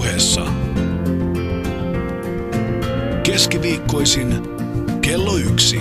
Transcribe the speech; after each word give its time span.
puheessa. 0.00 0.46
Keskiviikkoisin 3.22 4.42
kello 5.00 5.36
yksi. 5.36 5.80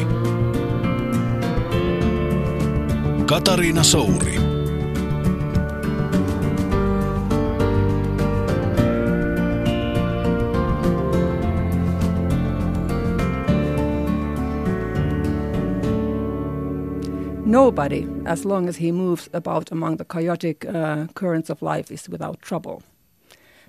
Katariina 3.26 3.84
Souri. 3.84 4.36
Nobody, 17.46 18.06
as 18.25 18.46
long 18.46 18.70
as 18.70 18.82
he 18.82 18.92
moves 18.92 19.29
about 19.33 19.71
among 19.71 19.97
the 19.97 20.06
chaotic 20.06 20.65
uh, 20.65 21.07
currents 21.14 21.50
of 21.50 21.61
life, 21.61 21.93
is 21.93 22.10
without 22.10 22.42
trouble. 22.42 22.82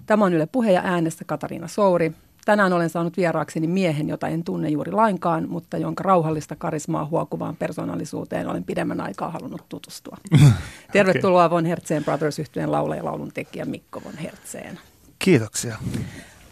Tämä 0.06 0.24
on 0.24 0.34
Yle 0.34 0.46
Puhe 0.46 0.72
ja 0.72 0.82
äänessä 0.84 1.24
Katariina 1.24 1.68
Souri. 1.68 2.12
Tänään 2.44 2.72
olen 2.72 2.90
saanut 2.90 3.16
vieraakseni 3.16 3.66
miehen, 3.66 4.08
jota 4.08 4.28
en 4.28 4.44
tunne 4.44 4.68
juuri 4.68 4.92
lainkaan, 4.92 5.48
mutta 5.48 5.76
jonka 5.76 6.02
rauhallista 6.02 6.56
karismaa 6.56 7.04
huokuvaan 7.04 7.56
persoonallisuuteen 7.56 8.48
olen 8.48 8.64
pidemmän 8.64 9.00
aikaa 9.00 9.30
halunnut 9.30 9.68
tutustua. 9.68 10.16
Tervetuloa 10.92 11.44
okay. 11.44 11.56
Von 11.56 11.64
Hertzeen 11.64 12.04
Brothers 12.04 12.38
yhtyeen 12.38 12.72
laulaja 12.72 13.00
ja 13.00 13.04
laulun 13.04 13.32
tekijä 13.32 13.64
Mikko 13.64 14.02
Von 14.04 14.16
Hertzeen. 14.16 14.78
Kiitoksia. 15.18 15.76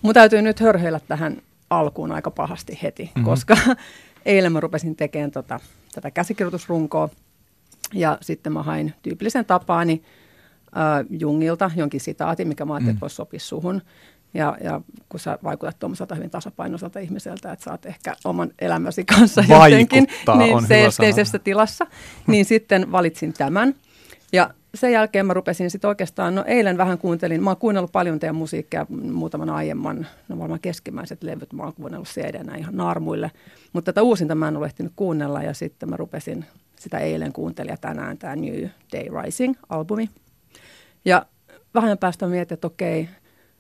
Mun 0.02 0.14
täytyy 0.14 0.42
nyt 0.42 0.60
hörheillä 0.60 1.00
tähän 1.08 1.42
alkuun 1.70 2.12
aika 2.12 2.30
pahasti 2.30 2.78
heti, 2.82 3.02
mm-hmm. 3.04 3.24
koska 3.24 3.56
eilen 4.26 4.52
mä 4.52 4.60
rupesin 4.60 4.96
tekemään 4.96 5.30
tota, 5.30 5.60
tätä 5.94 6.10
käsikirjoitusrunkoa 6.10 7.08
ja 7.94 8.18
sitten 8.20 8.52
mä 8.52 8.62
hain 8.62 8.94
tyypillisen 9.02 9.44
tapaani 9.44 10.02
äh, 10.76 11.06
Jungilta 11.20 11.70
jonkin 11.76 12.00
sitaatin, 12.00 12.48
mikä 12.48 12.64
mä 12.64 12.74
ajattelin, 12.74 12.92
mm. 12.92 12.96
että 12.96 13.00
voisi 13.00 13.16
sopia 13.16 13.40
suhun. 13.40 13.82
Ja, 14.34 14.56
ja 14.64 14.80
kun 15.08 15.20
sä 15.20 15.38
vaikutat 15.44 15.78
tuommoiselta 15.78 16.14
hyvin 16.14 16.30
tasapainoiselta 16.30 16.98
ihmiseltä, 16.98 17.52
että 17.52 17.64
sä 17.64 17.70
oot 17.70 17.86
ehkä 17.86 18.14
oman 18.24 18.50
elämäsi 18.58 19.04
kanssa 19.04 19.44
jotenkin 19.48 20.06
niin 20.38 20.66
seesteisessä 20.66 21.38
tilassa, 21.38 21.86
niin 22.26 22.44
sitten 22.52 22.92
valitsin 22.92 23.32
tämän. 23.32 23.74
Ja 24.32 24.50
sen 24.74 24.92
jälkeen 24.92 25.26
mä 25.26 25.34
rupesin 25.34 25.70
sitten 25.70 25.88
oikeastaan, 25.88 26.34
no 26.34 26.44
eilen 26.46 26.78
vähän 26.78 26.98
kuuntelin, 26.98 27.42
mä 27.42 27.50
oon 27.50 27.56
kuunnellut 27.56 27.92
paljon 27.92 28.18
teidän 28.18 28.36
musiikkia 28.36 28.86
muutaman 29.12 29.50
aiemman, 29.50 30.06
no 30.28 30.38
varmaan 30.38 30.60
keskimmäiset 30.60 31.22
levyt, 31.22 31.52
mä 31.52 31.62
oon 31.62 31.74
kuunnellut 31.74 32.08
cd 32.08 32.58
ihan 32.58 32.76
naarmuille, 32.76 33.30
mutta 33.72 33.92
tätä 33.92 34.02
uusinta 34.02 34.34
mä 34.34 34.48
en 34.48 34.56
ole 34.56 34.66
ehtinyt 34.66 34.92
kuunnella 34.96 35.42
ja 35.42 35.54
sitten 35.54 35.90
mä 35.90 35.96
rupesin 35.96 36.44
sitä 36.76 36.98
eilen 36.98 37.32
kuuntelin 37.32 37.70
ja 37.70 37.76
tänään 37.76 38.18
tämä 38.18 38.36
New 38.36 38.64
Day 38.92 39.06
Rising-albumi. 39.22 40.08
Ja 41.04 41.26
vähän 41.74 41.98
päästä 41.98 42.26
mietin, 42.26 42.54
että 42.54 42.66
okei, 42.66 43.08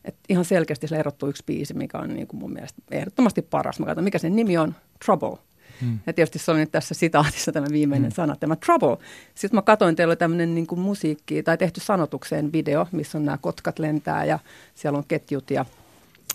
että 0.04 0.20
ihan 0.28 0.44
selkeästi 0.44 0.88
se 0.88 0.96
erottuu 0.96 1.28
yksi 1.28 1.42
biisi, 1.46 1.74
mikä 1.74 1.98
on 1.98 2.14
niin 2.14 2.26
kuin 2.26 2.40
mun 2.40 2.52
mielestä 2.52 2.82
ehdottomasti 2.90 3.42
paras. 3.42 3.80
Mä 3.80 3.86
katson, 3.86 4.04
mikä 4.04 4.18
sen 4.18 4.36
nimi 4.36 4.58
on, 4.58 4.74
Trouble. 5.04 5.38
Hmm. 5.80 5.98
Ja 6.06 6.12
tietysti 6.12 6.38
se 6.38 6.50
oli 6.50 6.58
nyt 6.58 6.72
tässä 6.72 6.94
sitaatissa 6.94 7.52
tämä 7.52 7.66
viimeinen 7.72 8.10
hmm. 8.10 8.14
sana, 8.14 8.36
tämä 8.36 8.56
trouble. 8.56 8.96
Sitten 9.34 9.58
mä 9.58 9.62
katsoin, 9.62 9.96
teillä 9.96 10.10
oli 10.10 10.16
tämmöinen 10.16 10.54
niin 10.54 10.66
kuin 10.66 10.80
musiikki 10.80 11.42
tai 11.42 11.58
tehty 11.58 11.80
sanotukseen 11.80 12.52
video, 12.52 12.86
missä 12.92 13.18
on 13.18 13.24
nämä 13.24 13.38
kotkat 13.38 13.78
lentää 13.78 14.24
ja 14.24 14.38
siellä 14.74 14.98
on 14.98 15.04
ketjut 15.08 15.50
ja, 15.50 15.64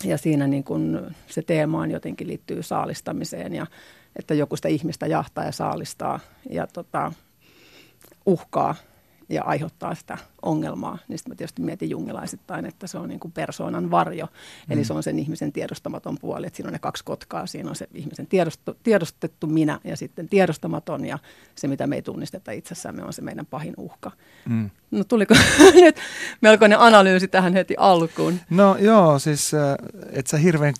ja 0.04 0.18
siinä 0.18 0.46
niin 0.46 0.64
kuin 0.64 1.00
se 1.26 1.42
teemaan 1.42 1.90
jotenkin 1.90 2.26
liittyy 2.26 2.62
saalistamiseen 2.62 3.54
ja 3.54 3.66
että 4.16 4.34
joku 4.34 4.56
sitä 4.56 4.68
ihmistä 4.68 5.06
jahtaa 5.06 5.44
ja 5.44 5.52
saalistaa 5.52 6.20
ja 6.50 6.66
tota, 6.66 7.12
uhkaa 8.26 8.74
ja 9.28 9.44
aiheuttaa 9.44 9.94
sitä 9.94 10.18
ongelmaa, 10.42 10.98
niin 11.08 11.18
sitten 11.18 11.30
mä 11.30 11.36
tietysti 11.36 11.62
mietin 11.62 11.90
jungilaisittain, 11.90 12.66
että 12.66 12.86
se 12.86 12.98
on 12.98 13.08
niin 13.08 13.20
kuin 13.20 13.32
persoonan 13.32 13.90
varjo. 13.90 14.26
Mm. 14.26 14.72
Eli 14.72 14.84
se 14.84 14.92
on 14.92 15.02
sen 15.02 15.18
ihmisen 15.18 15.52
tiedostamaton 15.52 16.18
puoli, 16.20 16.46
että 16.46 16.56
siinä 16.56 16.68
on 16.68 16.72
ne 16.72 16.78
kaksi 16.78 17.04
kotkaa. 17.04 17.46
Siinä 17.46 17.68
on 17.68 17.76
se 17.76 17.88
ihmisen 17.94 18.26
tiedosto, 18.26 18.76
tiedostettu 18.82 19.46
minä 19.46 19.80
ja 19.84 19.96
sitten 19.96 20.28
tiedostamaton 20.28 21.04
ja 21.04 21.18
se, 21.54 21.68
mitä 21.68 21.86
me 21.86 21.96
ei 21.96 22.02
tunnisteta 22.02 22.52
itsessämme, 22.52 23.04
on 23.04 23.12
se 23.12 23.22
meidän 23.22 23.46
pahin 23.46 23.74
uhka. 23.76 24.10
Mm. 24.48 24.70
No 24.90 25.04
tuliko 25.04 25.34
nyt 25.74 25.96
melkoinen 26.40 26.78
analyysi 26.78 27.28
tähän 27.28 27.52
heti 27.52 27.74
alkuun? 27.78 28.40
No 28.50 28.76
joo, 28.76 29.18
siis 29.18 29.54
äh, 29.54 29.74
että 30.12 30.30
sä 30.30 30.36
hirveän 30.36 30.74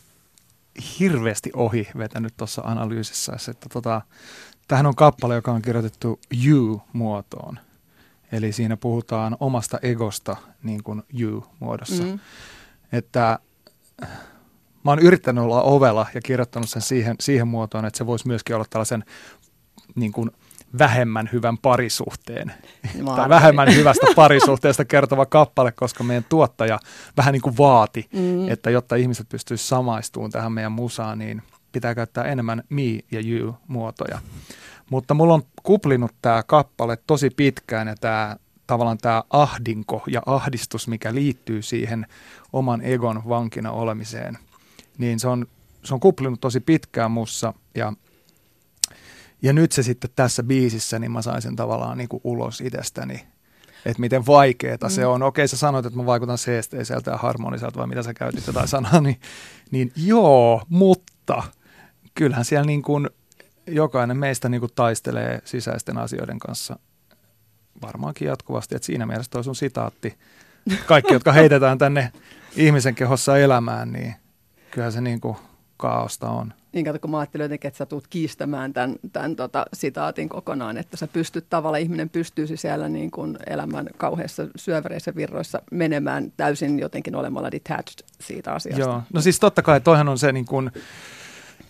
hirveästi 1.01 1.51
ohi 1.55 1.89
vetänyt 1.99 2.35
tuossa 2.37 2.63
analyysissä, 2.63 3.33
että 3.51 3.69
tota, 3.73 4.03
tähän 4.69 4.87
on 4.87 4.95
kappale, 4.95 5.35
joka 5.35 5.53
on 5.53 5.63
kirjoitettu 5.63 6.21
you-muotoon. 6.45 7.59
Eli 8.35 8.53
siinä 8.53 8.77
puhutaan 8.77 9.37
omasta 9.41 9.79
egosta 9.83 10.37
niin 10.63 10.83
kuin 10.83 11.03
you-muodossa. 11.21 12.03
Mm. 12.03 12.19
Että 12.93 13.39
mä 14.85 14.91
oon 14.91 14.99
yrittänyt 14.99 15.45
olla 15.45 15.63
ovela 15.63 16.07
ja 16.15 16.21
kirjoittanut 16.21 16.71
sen 16.71 16.83
siihen, 16.83 17.17
siihen 17.21 17.49
muotoon, 17.49 17.85
että 17.85 17.99
se 17.99 18.07
voisi 18.07 18.27
myöskin 18.27 18.57
olla 18.57 18.65
tällaisen 18.71 19.05
niin 19.95 20.13
kuin 20.13 20.31
vähemmän 20.79 21.29
hyvän 21.33 21.59
parisuhteen 21.59 22.53
Mä 23.03 23.17
tai 23.17 23.29
vähemmän 23.29 23.75
hyvästä 23.75 24.07
parisuhteesta 24.17 24.85
kertova 24.85 25.27
kappale, 25.27 25.73
koska 25.73 26.05
meidän 26.05 26.27
tuottaja 26.29 26.81
vähän 27.17 27.33
niin 27.33 27.43
kuin 27.43 27.57
vaati, 27.59 28.09
mm. 28.13 28.49
että 28.49 28.71
jotta 28.71 28.97
ihmiset 28.97 29.29
pystyisivät 29.29 29.69
samaistumaan 29.69 30.31
tähän 30.31 30.53
meidän 30.53 30.73
musaan, 30.73 31.19
niin 31.19 31.43
pitää 31.73 31.95
käyttää 31.95 32.25
enemmän 32.25 32.63
me 32.69 33.01
ja 33.11 33.21
you 33.27 33.55
muotoja. 33.69 34.19
Mutta 34.95 35.15
mulla 35.15 35.35
on 35.35 35.43
kuplinut 35.63 36.13
tämä 36.23 36.43
kappale 36.43 36.99
tosi 37.07 37.31
pitkään 37.31 37.89
ja 37.89 37.95
tämä 38.01 38.37
tavallaan 38.67 38.99
tämä 38.99 39.23
ahdinko 39.31 40.03
ja 40.07 40.23
ahdistus, 40.27 40.89
mikä 40.89 41.15
liittyy 41.15 41.63
siihen 41.63 42.07
oman 42.53 42.83
egon 42.83 43.23
vankina 43.29 43.71
olemiseen, 43.71 44.39
niin 44.99 45.21
se 45.21 45.29
on, 45.29 45.47
se 45.85 45.95
on 45.95 46.01
kuplinut 46.01 46.41
tosi 46.41 46.61
pitkään 46.61 47.11
mussa 47.11 47.55
ja 47.75 47.93
ja 49.43 49.53
nyt 49.53 49.73
se 49.73 49.83
sitten 49.83 50.11
tässä 50.17 50.43
biisissä, 50.43 50.99
niin 50.99 51.13
mä 51.13 51.23
sain 51.23 51.43
sen 51.43 51.57
tavallaan 51.57 51.99
niin 51.99 52.09
kuin 52.09 52.21
ulos 52.25 52.61
itsestäni, 52.61 53.15
että 53.85 54.01
miten 54.01 54.27
vaikeeta 54.27 54.87
mm. 54.87 54.91
se 54.91 55.07
on. 55.07 55.23
Okei, 55.23 55.49
sä 55.49 55.57
sanoit, 55.57 55.87
että 55.87 55.99
mä 55.99 56.07
vaikutan 56.07 56.39
seesteiseltä 56.39 57.11
ja 57.11 57.17
harmoniselta, 57.17 57.79
vai 57.79 57.87
mitä 57.87 58.03
sä 58.03 58.15
käytit 58.15 58.47
jotain 58.47 58.69
sanaa, 58.69 59.01
niin, 59.01 59.21
niin 59.71 59.93
joo, 59.97 60.63
mutta 60.69 61.43
kyllähän 62.15 62.45
siellä 62.45 62.67
niin 62.67 62.83
kuin 62.83 63.09
jokainen 63.67 64.17
meistä 64.17 64.49
niin 64.49 64.61
kuin 64.61 64.73
taistelee 64.75 65.41
sisäisten 65.45 65.99
asioiden 65.99 66.39
kanssa 66.39 66.79
varmaankin 67.83 68.29
jatkuvasti, 68.29 68.75
että 68.75 68.87
siinä 68.87 69.07
mielessä 69.07 69.31
toi 69.31 69.45
sun 69.45 69.57
sitaatti, 69.57 70.19
kaikki, 70.87 71.13
jotka 71.13 71.33
heitetään 71.33 71.79
tänne 71.79 72.13
ihmisen 72.57 72.95
kehossa 72.95 73.39
elämään, 73.39 73.93
niin 73.93 74.15
kyllähän 74.71 74.93
se 74.93 75.01
niin 75.01 75.21
kuin 75.21 75.37
kaaosta 75.77 76.31
on. 76.31 76.53
Niin 76.73 76.85
kato, 76.85 76.99
kun 76.99 77.11
mä 77.11 77.19
ajattelin 77.19 77.45
jotenkin, 77.45 77.69
että 77.69 77.79
sä 77.79 77.87
tulet 77.87 78.07
kiistämään 78.11 78.73
tämän, 78.73 78.97
tämän 79.13 79.37
tota, 79.37 79.67
sitaatin 79.73 80.29
kokonaan, 80.29 80.77
että 80.77 80.97
sä 80.97 81.07
pystyt 81.07 81.47
tavallaan, 81.51 81.83
ihminen 81.83 82.11
pystyisi 82.11 82.57
siellä 82.57 82.89
niin 82.89 83.11
kuin 83.11 83.39
elämän 83.47 83.87
kauheissa 83.97 84.47
syövereissä 84.57 85.15
virroissa 85.15 85.63
menemään 85.71 86.33
täysin 86.37 86.79
jotenkin 86.79 87.17
olemalla 87.17 87.51
detached 87.51 88.07
siitä 88.21 88.53
asiasta. 88.53 88.81
Joo, 88.81 89.03
no 89.13 89.21
siis 89.21 89.41
totta 89.41 89.63
kai 89.63 89.81
toihan 89.81 90.09
on 90.09 90.19
se 90.19 90.33
niin 90.33 90.45
kuin, 90.45 90.71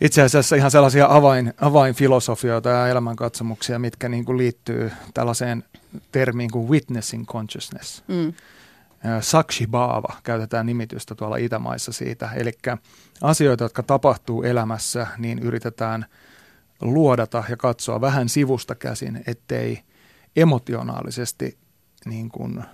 itse 0.00 0.22
asiassa 0.22 0.56
ihan 0.56 0.70
sellaisia 0.70 1.06
avain, 1.10 1.54
avainfilosofioita 1.60 2.68
ja 2.68 2.88
elämänkatsomuksia, 2.88 3.78
mitkä 3.78 4.08
niin 4.08 4.24
kuin 4.24 4.38
liittyy 4.38 4.92
tällaiseen 5.14 5.64
termiin 6.12 6.50
kuin 6.50 6.68
witnessing 6.68 7.26
consciousness. 7.26 8.04
Mm. 8.08 8.32
Sakshi 9.20 9.66
Bhava 9.66 10.16
käytetään 10.22 10.66
nimitystä 10.66 11.14
tuolla 11.14 11.36
Itämaissa 11.36 11.92
siitä. 11.92 12.30
Eli 12.36 12.52
asioita, 13.22 13.64
jotka 13.64 13.82
tapahtuu 13.82 14.42
elämässä, 14.42 15.06
niin 15.18 15.38
yritetään 15.38 16.06
luodata 16.80 17.44
ja 17.48 17.56
katsoa 17.56 18.00
vähän 18.00 18.28
sivusta 18.28 18.74
käsin, 18.74 19.22
ettei 19.26 19.82
emotionaalisesti 20.36 21.58
niin 22.04 22.28
kuin 22.28 22.64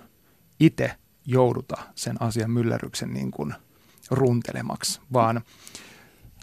itse 0.59 0.91
jouduta 1.25 1.77
sen 1.95 2.15
asian 2.19 2.51
myllerryksen 2.51 3.13
niin 3.13 3.31
kuin 3.31 3.53
runtelemaksi, 4.11 5.01
vaan 5.13 5.41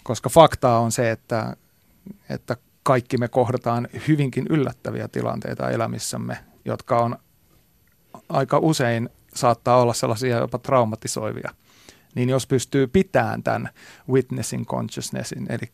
koska 0.08 0.28
faktaa 0.28 0.78
on 0.78 0.92
se, 0.92 1.10
että, 1.10 1.56
että 2.30 2.56
kaikki 2.82 3.18
me 3.18 3.28
kohdataan 3.28 3.88
hyvinkin 4.08 4.46
yllättäviä 4.50 5.08
tilanteita 5.08 5.70
elämissämme, 5.70 6.38
jotka 6.64 6.98
on 6.98 7.18
aika 8.28 8.58
usein 8.58 9.08
saattaa 9.34 9.80
olla 9.80 9.94
sellaisia 9.94 10.38
jopa 10.38 10.58
traumatisoivia. 10.58 11.50
Niin 12.14 12.28
jos 12.28 12.46
pystyy 12.46 12.86
pitämään 12.86 13.42
tämän 13.42 13.68
witnessing 14.08 14.66
consciousnessin, 14.66 15.46
eli 15.48 15.72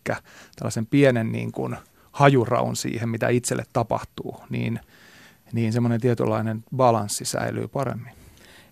tällaisen 0.57 0.87
pienen 0.87 1.33
niin 1.33 1.53
kuin 1.53 1.77
hajuraun 2.13 2.77
siihen, 2.77 3.09
mitä 3.09 3.29
itselle 3.29 3.65
tapahtuu, 3.73 4.37
niin, 4.51 4.81
niin 5.53 5.73
semmoinen 5.73 6.01
tietynlainen 6.01 6.65
balanssi 6.77 7.25
säilyy 7.25 7.69
paremmin. 7.69 8.13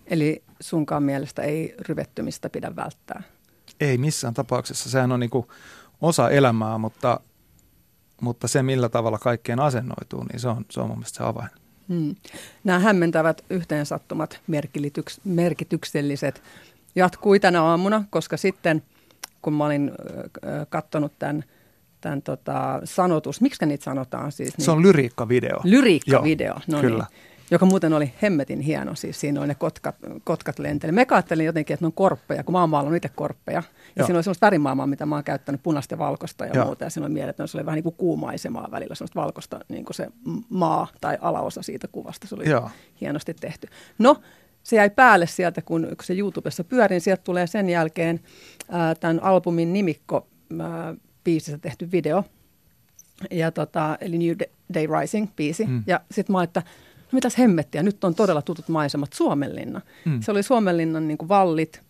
Eli 0.05 0.43
sunkaan 0.59 1.03
mielestä 1.03 1.41
ei 1.41 1.75
ryvettymistä 1.79 2.49
pidä 2.49 2.75
välttää? 2.75 3.23
Ei 3.83 3.97
missään 3.97 4.33
tapauksessa. 4.33 4.89
Sehän 4.89 5.11
on 5.11 5.19
niin 5.19 5.29
kuin 5.29 5.47
osa 6.01 6.29
elämää, 6.29 6.77
mutta, 6.77 7.19
mutta 8.21 8.47
se 8.47 8.63
millä 8.63 8.89
tavalla 8.89 9.17
kaikkeen 9.17 9.59
asennoituu, 9.59 10.23
niin 10.23 10.39
se 10.39 10.47
on, 10.47 10.65
se 10.69 10.81
on 10.81 10.87
mun 10.87 10.97
mielestä 10.97 11.17
se 11.17 11.23
avain. 11.23 11.49
Hmm. 11.89 12.15
Nämä 12.63 12.79
hämmentävät 12.79 13.45
yhteensattumat 13.49 14.39
merkitykselliset 15.23 16.41
jatkui 16.95 17.39
tänä 17.39 17.63
aamuna, 17.63 18.03
koska 18.09 18.37
sitten 18.37 18.83
kun 19.41 19.53
mä 19.53 19.65
olin 19.65 19.91
katsonut 20.69 21.11
tämän, 21.19 21.43
tämän 22.01 22.21
tota, 22.21 22.81
sanotus, 22.83 23.41
miksi 23.41 23.65
niitä 23.65 23.83
sanotaan 23.83 24.31
siis? 24.31 24.57
Niin, 24.57 24.65
se 24.65 24.71
on 24.71 24.81
lyriikkavideo. 24.81 25.59
Lyriikkavideo, 25.63 26.55
no 26.67 26.81
Kyllä. 26.81 27.05
Niin 27.09 27.32
joka 27.51 27.65
muuten 27.65 27.93
oli 27.93 28.13
hemmetin 28.21 28.59
hieno. 28.59 28.95
Siis 28.95 29.19
siinä 29.19 29.39
oli 29.39 29.47
ne 29.47 29.55
kotkat, 29.55 29.95
kotkat 30.23 30.59
lenteli. 30.59 30.91
Me 30.91 31.05
ajattelin 31.11 31.45
jotenkin, 31.45 31.73
että 31.73 31.83
ne 31.83 31.87
on 31.87 31.93
korppeja, 31.93 32.43
kun 32.43 32.53
mä 32.53 32.59
oon 32.59 32.69
maalannut 32.69 32.97
itse 32.97 33.09
korppeja. 33.09 33.57
Ja 33.57 33.63
Joo. 33.95 34.05
siinä 34.05 34.17
oli 34.17 34.23
semmoista 34.23 34.45
värimaailmaa, 34.45 34.87
mitä 34.87 35.05
mä 35.05 35.15
oon 35.15 35.23
käyttänyt 35.23 35.63
punaista 35.63 35.93
ja 35.93 35.97
valkoista 35.97 36.45
ja 36.45 36.51
Joo. 36.53 36.65
muuta. 36.65 36.83
Ja 36.83 36.89
siinä 36.89 37.05
oli 37.05 37.13
mieletön, 37.13 37.47
se 37.47 37.57
oli 37.57 37.65
vähän 37.65 37.75
niin 37.75 37.83
kuin 37.83 37.95
kuumaisemaa 37.95 38.71
välillä, 38.71 38.95
semmoista 38.95 39.21
valkoista 39.21 39.59
niin 39.69 39.85
kuin 39.85 39.95
se 39.95 40.07
maa 40.49 40.87
tai 41.01 41.17
alaosa 41.21 41.61
siitä 41.61 41.87
kuvasta. 41.87 42.27
Se 42.27 42.35
oli 42.35 42.49
Joo. 42.49 42.69
hienosti 43.01 43.33
tehty. 43.33 43.67
No, 43.97 44.21
se 44.63 44.75
jäi 44.75 44.89
päälle 44.89 45.27
sieltä, 45.27 45.61
kun, 45.61 45.81
kun 45.81 46.03
se 46.03 46.13
YouTubessa 46.13 46.63
pyörin. 46.63 47.01
Sieltä 47.01 47.23
tulee 47.23 47.47
sen 47.47 47.69
jälkeen 47.69 48.19
ää, 48.69 48.95
tämän 48.95 49.23
albumin 49.23 49.73
nimikko 49.73 50.27
ää, 50.59 50.95
biisissä 51.23 51.57
tehty 51.57 51.91
video. 51.91 52.23
Ja 53.31 53.51
tota, 53.51 53.97
eli 54.01 54.17
New 54.17 54.35
Day 54.73 54.87
Rising 54.99 55.27
biisi. 55.35 55.65
Mm. 55.65 55.83
Ja 55.87 56.01
sitten 56.11 56.33
mä 56.33 56.43
että 56.43 56.63
mitäs 57.13 57.37
hemmettiä, 57.37 57.83
nyt 57.83 58.03
on 58.03 58.15
todella 58.15 58.41
tutut 58.41 58.67
maisemat, 58.67 59.13
Suomenlinna. 59.13 59.81
Mm. 60.05 60.21
Se 60.21 60.31
oli 60.31 60.43
Suomenlinnan 60.43 61.07
niin 61.07 61.17
vallit 61.27 61.83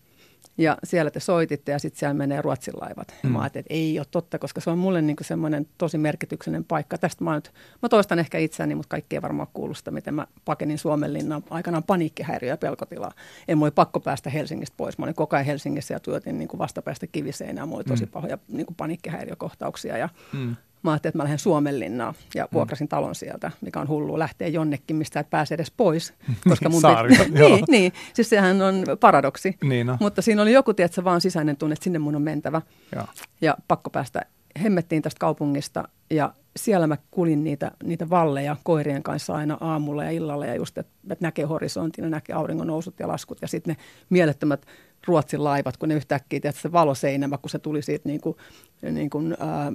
ja 0.58 0.78
siellä 0.84 1.10
te 1.10 1.20
soititte 1.20 1.72
ja 1.72 1.78
sitten 1.78 1.98
siellä 1.98 2.14
menee 2.14 2.42
Ruotsin 2.42 2.74
laivat. 2.80 3.14
Mm. 3.22 3.30
mä 3.30 3.40
ajattelin, 3.40 3.62
että 3.62 3.74
ei 3.74 3.98
ole 3.98 4.06
totta, 4.10 4.38
koska 4.38 4.60
se 4.60 4.70
on 4.70 4.78
mulle 4.78 5.02
niin 5.02 5.16
semmoinen 5.20 5.66
tosi 5.78 5.98
merkityksellinen 5.98 6.64
paikka. 6.64 6.98
Tästä 6.98 7.24
mä, 7.24 7.34
nyt, 7.34 7.52
mä 7.82 7.88
toistan 7.88 8.18
ehkä 8.18 8.38
itseäni, 8.38 8.74
mutta 8.74 8.88
kaikki 8.88 9.16
ei 9.16 9.22
varmaan 9.22 9.48
kuulu 9.52 9.74
sitä, 9.74 9.90
miten 9.90 10.14
mä 10.14 10.26
pakenin 10.44 10.78
Suomenlinnan 10.78 11.42
aikanaan 11.50 11.82
paniikkihäiriö 11.82 12.48
ja 12.48 12.56
pelkotila. 12.56 13.12
En 13.48 13.60
voi 13.60 13.70
pakko 13.70 14.00
päästä 14.00 14.30
Helsingistä 14.30 14.74
pois. 14.76 14.98
Mä 14.98 15.04
olin 15.04 15.14
koko 15.14 15.36
ajan 15.36 15.46
Helsingissä 15.46 15.94
ja 15.94 16.00
työtin 16.00 16.38
niin 16.38 16.48
vastapäästä 16.58 17.06
kiviseinään. 17.06 17.68
Mulla 17.68 17.78
oli 17.78 17.84
tosi 17.84 18.04
mm. 18.04 18.10
pahoja 18.10 18.38
niin 18.48 18.66
paniikkihäiriökohtauksia 18.76 19.98
ja 19.98 20.08
mm. 20.32 20.56
Mä 20.84 20.92
ajattelin, 20.92 21.10
että 21.10 21.18
mä 21.18 21.22
lähden 21.22 21.38
Suomenlinnaan 21.38 22.14
ja 22.34 22.44
mm. 22.44 22.48
vuokrasin 22.52 22.88
talon 22.88 23.14
sieltä, 23.14 23.50
mikä 23.60 23.80
on 23.80 23.88
hullu 23.88 24.18
lähteä 24.18 24.48
jonnekin, 24.48 24.96
mistä 24.96 25.20
et 25.20 25.30
pääse 25.30 25.54
edes 25.54 25.70
pois. 25.70 26.14
Koska 26.48 26.68
mun 26.68 26.80
Saari, 26.80 27.16
te- 27.16 27.28
niin, 27.28 27.64
niin, 27.68 27.92
siis 28.12 28.30
sehän 28.30 28.62
on 28.62 28.84
paradoksi. 29.00 29.56
Niin 29.64 29.86
no. 29.86 29.96
Mutta 30.00 30.22
siinä 30.22 30.42
oli 30.42 30.52
joku, 30.52 30.74
tiedätkö, 30.74 31.04
vaan 31.04 31.20
sisäinen 31.20 31.56
tunne, 31.56 31.72
että 31.72 31.84
sinne 31.84 31.98
mun 31.98 32.16
on 32.16 32.22
mentävä. 32.22 32.62
Ja, 32.94 33.06
ja 33.40 33.56
pakko 33.68 33.90
päästä 33.90 34.22
hemmettiin 34.62 35.02
tästä 35.02 35.18
kaupungista 35.18 35.88
ja 36.10 36.34
siellä 36.56 36.86
mä 36.86 36.96
kulin 37.10 37.44
niitä, 37.44 37.70
niitä 37.82 38.10
valleja 38.10 38.56
koirien 38.62 39.02
kanssa 39.02 39.34
aina 39.34 39.58
aamulla 39.60 40.04
ja 40.04 40.10
illalla 40.10 40.46
ja 40.46 40.54
just, 40.54 40.78
että, 40.78 40.92
että 41.10 41.24
näkee 41.24 41.44
horisontin 41.44 42.04
ja 42.04 42.10
näkee 42.10 42.36
auringon 42.36 42.66
nousut 42.66 43.00
ja 43.00 43.08
laskut 43.08 43.42
ja 43.42 43.48
sitten 43.48 43.76
ne 43.76 43.84
mielettömät 44.10 44.66
Ruotsin 45.06 45.44
laivat, 45.44 45.76
kun 45.76 45.88
ne 45.88 45.94
yhtäkkiä, 45.94 46.40
tiedätkö, 46.40 46.60
se 46.60 46.72
valoseinämä, 46.72 47.38
kun 47.38 47.50
se 47.50 47.58
tuli 47.58 47.82
siitä 47.82 48.08
niin 48.08 48.20
kuin, 48.20 48.36
niin 48.90 49.10
kuin, 49.10 49.36
ää, 49.40 49.72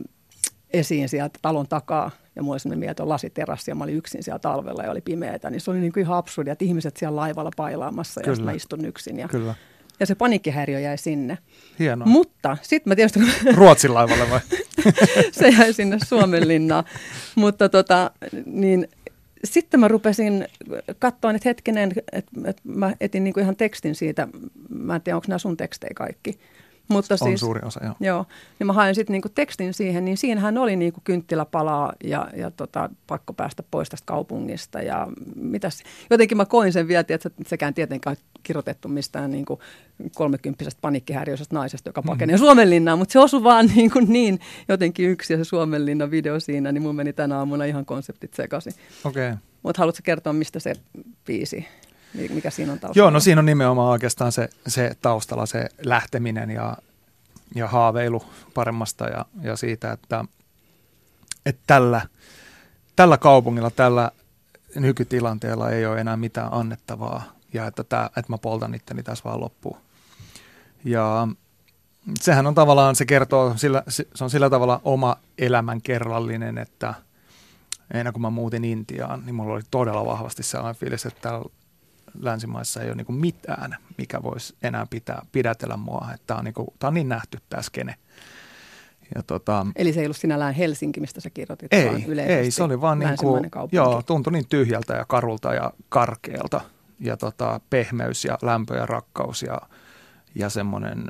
esiin 0.74 1.10
sieltä 1.10 1.39
talon 1.42 1.68
takaa 1.68 2.12
ja 2.36 2.44
mulla 2.44 2.54
oli 2.54 2.60
sellainen 2.60 2.80
mieletön 2.80 3.10
lasiterassi 3.10 3.71
ja 3.71 3.75
mä 3.75 3.83
olin 3.83 3.95
yksin 3.95 4.24
siellä 4.24 4.39
talvella 4.39 4.83
ja 4.83 4.92
oli 4.92 5.01
pimeätä, 5.01 5.50
niin 5.50 5.62
se 5.62 5.71
oli 5.71 5.80
niin 5.80 5.94
kuin 5.94 6.01
ihan 6.01 6.18
absurdia, 6.18 6.51
että 6.51 6.66
ihmiset 6.66 6.98
siellä 6.98 7.16
laivalla 7.16 7.51
pailaamassa 7.56 8.21
Kyllä. 8.21 8.38
ja 8.38 8.44
mä 8.44 8.51
istun 8.51 8.86
yksin. 8.86 9.19
Ja, 9.19 9.27
Kyllä. 9.27 9.56
ja 10.00 10.06
se 10.06 10.16
paniikkihäiriö 10.16 10.80
jäi 10.80 10.98
sinne. 10.98 11.38
Hienoa. 11.80 12.07
Mutta 12.07 12.57
sitten 12.62 12.92
mä 12.92 12.95
tietysti... 12.95 13.19
Ruotsin 13.56 13.94
laivalle 13.94 14.30
vai? 14.30 14.39
se 15.31 15.50
jäi 15.50 15.74
sinne 15.74 15.98
Suomenlinnaan. 16.06 16.83
Mutta 17.36 17.69
tota, 17.69 18.12
niin 18.45 18.88
sitten 19.44 19.80
mä 19.80 19.88
rupesin 19.88 20.48
katsoa, 21.00 21.31
että 21.31 21.50
hetkinen, 21.50 21.94
että, 22.12 22.31
että 22.45 22.62
mä 22.63 22.95
etin 23.00 23.24
niin 23.24 23.33
kuin 23.33 23.42
ihan 23.42 23.56
tekstin 23.56 23.95
siitä. 23.95 24.27
Mä 24.69 24.95
en 24.95 25.01
tiedä, 25.01 25.15
onko 25.15 25.25
nämä 25.27 25.39
sun 25.39 25.57
tekstejä 25.57 25.92
kaikki. 25.95 26.39
Mutta 26.89 27.13
on 27.13 27.18
siis, 27.18 27.39
suuri 27.39 27.62
osa, 27.63 27.80
joo. 27.83 27.95
Joo, 28.00 28.25
niin 28.59 28.68
mä 28.68 28.74
hain 28.74 28.95
sitten 28.95 29.13
niinku 29.13 29.30
tekstin 29.30 29.74
siihen, 29.74 30.06
niin 30.06 30.18
siinähän 30.18 30.57
oli 30.57 30.75
niinku 30.75 31.01
kynttiläpalaa 31.03 31.94
ja, 32.03 32.27
ja 32.36 32.51
tota, 32.51 32.89
pakko 33.07 33.33
päästä 33.33 33.63
pois 33.71 33.89
tästä 33.89 34.06
kaupungista. 34.06 34.81
Ja 34.81 35.07
mitäs, 35.36 35.83
jotenkin 36.09 36.38
mä 36.38 36.45
koin 36.45 36.74
sen 36.74 36.88
vielä, 36.88 37.06
että 37.09 37.30
sekään 37.47 37.74
tietenkään 37.74 38.15
kirjoitettu 38.44 38.88
mistään 38.88 39.31
niinku 39.31 39.59
kolmekymppisestä 40.15 40.81
paniikkihäiriöisestä 40.81 41.56
naisesta, 41.56 41.89
joka 41.89 42.01
pakenee 42.01 42.36
mm. 42.36 42.39
Suomenlinnaan, 42.39 43.00
mutta 43.00 43.13
se 43.13 43.19
osui 43.19 43.44
vaan 43.44 43.65
niin, 43.75 43.91
kuin 43.91 44.06
niin 44.09 44.39
jotenkin 44.68 45.09
yksi 45.09 45.33
ja 45.33 45.38
se 45.38 45.44
Suomenlinnan 45.44 46.12
video 46.12 46.39
siinä, 46.39 46.71
niin 46.71 46.81
mun 46.81 46.95
meni 46.95 47.13
tänä 47.13 47.38
aamuna 47.38 47.65
ihan 47.65 47.86
konseptit 47.86 48.33
sekaisin. 48.33 48.74
Okei. 49.03 49.27
Okay. 49.27 49.38
Mutta 49.63 49.81
haluatko 49.81 50.01
kertoa, 50.03 50.33
mistä 50.33 50.59
se 50.59 50.74
biisi 51.25 51.68
mikä 52.13 52.50
siinä 52.50 52.71
on 52.71 52.79
taustalla? 52.79 53.06
Joo, 53.06 53.09
no 53.09 53.19
siinä 53.19 53.39
on 53.39 53.45
nimenomaan 53.45 53.91
oikeastaan 53.91 54.31
se, 54.31 54.50
se 54.67 54.91
taustalla 55.01 55.45
se 55.45 55.69
lähteminen 55.83 56.50
ja, 56.51 56.77
ja 57.56 57.67
haaveilu 57.67 58.23
paremmasta 58.53 59.07
ja, 59.07 59.25
ja 59.41 59.56
siitä, 59.56 59.91
että, 59.91 60.25
että 61.45 61.61
tällä, 61.67 62.01
tällä 62.95 63.17
kaupungilla, 63.17 63.71
tällä 63.71 64.11
nykytilanteella 64.75 65.69
ei 65.69 65.85
ole 65.85 66.01
enää 66.01 66.17
mitään 66.17 66.53
annettavaa 66.53 67.23
ja 67.53 67.67
että, 67.67 67.83
tämä, 67.83 68.06
että 68.06 68.31
mä 68.31 68.38
poltan 68.38 68.75
itteni 68.75 69.03
tässä 69.03 69.23
vaan 69.23 69.39
loppuun. 69.39 69.77
Ja 70.85 71.27
sehän 72.19 72.47
on 72.47 72.55
tavallaan, 72.55 72.95
se 72.95 73.05
kertoo, 73.05 73.53
sillä, 73.57 73.83
se 73.88 74.23
on 74.23 74.29
sillä 74.29 74.50
tavalla 74.50 74.81
oma 74.83 75.15
elämän 75.38 75.81
kerrallinen, 75.81 76.57
että 76.57 76.94
ennen 77.94 78.13
kuin 78.13 78.21
mä 78.21 78.29
muutin 78.29 78.65
Intiaan, 78.65 79.25
niin 79.25 79.35
mulla 79.35 79.53
oli 79.53 79.62
todella 79.71 80.05
vahvasti 80.05 80.44
sellainen 80.44 80.79
fiilis, 80.79 81.05
että 81.05 81.21
täällä 81.21 81.50
länsimaissa 82.19 82.81
ei 82.81 82.88
ole 82.88 82.95
niin 82.95 83.19
mitään, 83.19 83.75
mikä 83.97 84.23
voisi 84.23 84.56
enää 84.63 84.85
pitää, 84.89 85.25
pidätellä 85.31 85.77
mua. 85.77 86.07
Että 86.13 86.27
tämä, 86.27 86.38
on 86.38 86.45
niin 86.45 86.53
kuin, 86.53 86.67
tämä 86.79 86.88
on 86.88 86.94
niin 86.94 87.09
nähty 87.09 87.38
tämä 87.50 87.61
skene. 87.61 87.95
Ja 89.15 89.23
tota, 89.23 89.65
Eli 89.75 89.94
se 89.94 90.00
ei 90.00 90.06
ollut 90.06 90.17
sinällään 90.17 90.53
Helsinki, 90.53 91.00
mistä 91.00 91.21
sä 91.21 91.29
kirjoitit, 91.29 91.73
ei, 91.73 91.85
vaan 91.85 92.19
ei, 92.19 92.51
se 92.51 92.63
oli 92.63 92.81
vaan 92.81 93.00
niin 93.00 93.17
kuin, 93.19 93.50
joo, 93.71 94.01
tuntui 94.01 94.33
niin 94.33 94.47
tyhjältä 94.50 94.94
ja 94.94 95.06
karulta 95.06 95.53
ja 95.53 95.73
karkealta. 95.89 96.61
Ja 97.00 97.17
tota, 97.17 97.59
pehmeys 97.69 98.25
ja 98.25 98.38
lämpö 98.41 98.75
ja 98.75 98.85
rakkaus 98.85 99.44
ja, 99.44 99.62
ja 100.35 100.50
semmoinen 100.50 101.03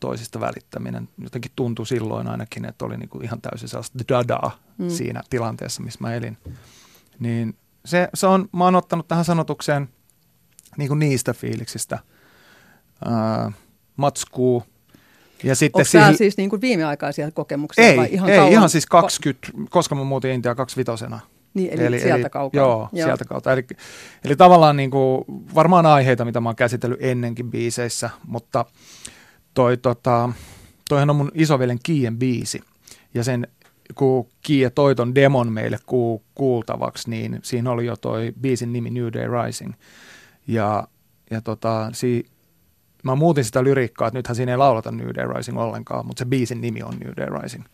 toisista 0.00 0.40
välittäminen 0.40 1.08
jotenkin 1.18 1.52
tuntui 1.56 1.86
silloin 1.86 2.28
ainakin, 2.28 2.64
että 2.64 2.84
oli 2.84 2.96
niin 2.96 3.08
kuin 3.08 3.24
ihan 3.24 3.40
täysin 3.40 3.68
sellaista 3.68 3.98
dadaa 4.08 4.58
mm. 4.78 4.88
siinä 4.88 5.22
tilanteessa, 5.30 5.82
missä 5.82 5.98
mä 6.00 6.14
elin. 6.14 6.38
Niin 7.18 7.56
se, 7.84 8.08
se 8.14 8.26
on, 8.26 8.48
mä 8.52 8.64
oon 8.64 8.74
ottanut 8.74 9.08
tähän 9.08 9.24
sanotukseen– 9.24 9.88
niin 10.76 10.88
kuin 10.88 10.98
niistä 10.98 11.32
fiiliksistä 11.32 11.98
uh, 13.06 13.52
matskuu. 13.96 14.64
Ja 15.44 15.56
sitten 15.56 15.80
Onko 15.80 15.88
siihen... 15.90 16.16
siis 16.16 16.36
niin 16.36 16.50
kuin 16.50 16.60
viimeaikaisia 16.60 17.30
kokemuksia 17.30 17.84
ei, 17.84 17.96
vai 17.96 18.08
ihan 18.10 18.30
ei, 18.30 18.36
kauan? 18.36 18.52
ihan 18.52 18.70
siis 18.70 18.86
20, 18.86 19.48
koska 19.70 19.94
mä 19.94 20.04
muutin 20.04 20.30
Intiaan 20.30 20.56
25 20.56 21.04
niin, 21.54 21.70
eli, 21.72 21.84
eli 21.84 22.00
sieltä 22.00 22.30
kaukaa. 22.30 22.62
Joo, 22.62 22.88
joo, 22.92 23.06
sieltä 23.06 23.24
kautta. 23.24 23.52
Eli, 23.52 23.66
eli 24.24 24.36
tavallaan 24.36 24.76
niin 24.76 24.90
kuin, 24.90 25.24
varmaan 25.54 25.86
aiheita, 25.86 26.24
mitä 26.24 26.40
mä 26.40 26.48
oon 26.48 26.56
käsitellyt 26.56 26.98
ennenkin 27.02 27.50
biiseissä, 27.50 28.10
mutta 28.26 28.64
toi, 29.54 29.76
tota, 29.76 30.32
toihan 30.88 31.10
on 31.10 31.16
mun 31.16 31.30
isoveljen 31.34 31.78
Kien 31.82 32.18
biisi. 32.18 32.60
Ja 33.14 33.24
sen, 33.24 33.48
kun 33.94 34.28
Kie 34.42 34.70
toi 34.70 34.94
ton 34.94 35.14
demon 35.14 35.52
meille 35.52 35.78
ku, 35.86 36.22
kuultavaksi, 36.34 37.10
niin 37.10 37.38
siinä 37.42 37.70
oli 37.70 37.86
jo 37.86 37.96
toi 37.96 38.32
biisin 38.40 38.72
nimi 38.72 38.90
New 38.90 39.12
Day 39.12 39.44
Rising. 39.44 39.72
Ja, 40.46 40.88
ja 41.30 41.40
tota, 41.40 41.88
si, 41.92 42.24
mä 43.02 43.14
muutin 43.14 43.44
sitä 43.44 43.64
lyriikkaa, 43.64 44.08
että 44.08 44.18
nythän 44.18 44.36
siinä 44.36 44.52
ei 44.52 44.58
laulata 44.58 44.92
New 44.92 45.08
Day 45.14 45.32
Rising 45.36 45.58
ollenkaan, 45.58 46.06
mutta 46.06 46.18
se 46.18 46.24
biisin 46.24 46.60
nimi 46.60 46.82
on 46.82 46.94
New 46.98 47.12
Day 47.16 47.42
Rising. 47.42 47.64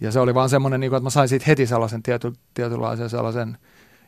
Ja 0.00 0.12
se 0.12 0.20
oli 0.20 0.34
vaan 0.34 0.48
semmoinen, 0.48 0.80
niin 0.80 0.94
että 0.94 1.02
mä 1.02 1.10
sain 1.10 1.28
siitä 1.28 1.44
heti 1.48 1.66
sellaisen 1.66 2.02
tiety, 2.02 2.32
tietynlaisen 2.54 3.10
sellaisen 3.10 3.58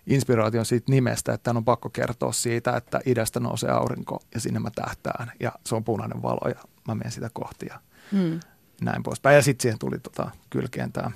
inspiraation 0.06 0.66
siitä 0.66 0.92
nimestä, 0.92 1.32
että 1.32 1.50
on 1.50 1.64
pakko 1.64 1.90
kertoa 1.90 2.32
siitä, 2.32 2.76
että 2.76 3.00
idästä 3.06 3.40
nousee 3.40 3.70
aurinko 3.70 4.20
ja 4.34 4.40
sinne 4.40 4.60
mä 4.60 4.70
tähtään 4.74 5.32
ja 5.40 5.52
se 5.66 5.74
on 5.74 5.84
punainen 5.84 6.22
valo 6.22 6.48
ja 6.48 6.60
mä 6.88 6.94
menen 6.94 7.12
sitä 7.12 7.30
kohti 7.32 7.66
ja 7.70 7.80
hmm. 8.12 8.40
näin 8.80 9.02
poispäin. 9.02 9.36
Ja 9.36 9.42
sitten 9.42 9.62
siihen 9.62 9.78
tuli 9.78 9.98
tota, 9.98 10.30
kylkeen 10.50 10.92
tämä 10.92 11.10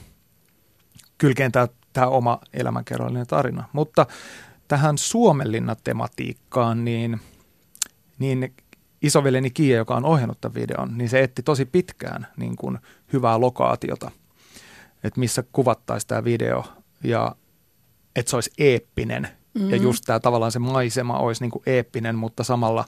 kylkeen 1.18 1.52
tämä 1.92 2.06
oma 2.06 2.38
elämänkerrallinen 2.52 3.26
tarina. 3.26 3.64
Mutta 3.72 4.06
tähän 4.70 4.98
Suomenlinna-tematiikkaan, 4.98 6.84
niin, 6.84 7.20
niin 8.18 8.54
isoveljeni 9.02 9.50
Kiia, 9.50 9.76
joka 9.76 9.96
on 9.96 10.04
ohjannut 10.04 10.40
tämän 10.40 10.54
videon, 10.54 10.98
niin 10.98 11.08
se 11.08 11.22
etti 11.22 11.42
tosi 11.42 11.64
pitkään 11.64 12.26
niin 12.36 12.56
kuin 12.56 12.78
hyvää 13.12 13.40
lokaatiota, 13.40 14.10
että 15.04 15.20
missä 15.20 15.44
kuvattaisiin 15.52 16.08
tämä 16.08 16.24
video 16.24 16.64
ja 17.04 17.36
että 18.16 18.30
se 18.30 18.36
olisi 18.36 18.50
eeppinen. 18.58 19.28
Mm-hmm. 19.54 19.70
Ja 19.70 19.76
just 19.76 20.04
tämä 20.06 20.20
tavallaan 20.20 20.52
se 20.52 20.58
maisema 20.58 21.18
olisi 21.18 21.42
niin 21.42 21.50
kuin 21.50 21.62
eeppinen, 21.66 22.16
mutta 22.16 22.44
samalla, 22.44 22.84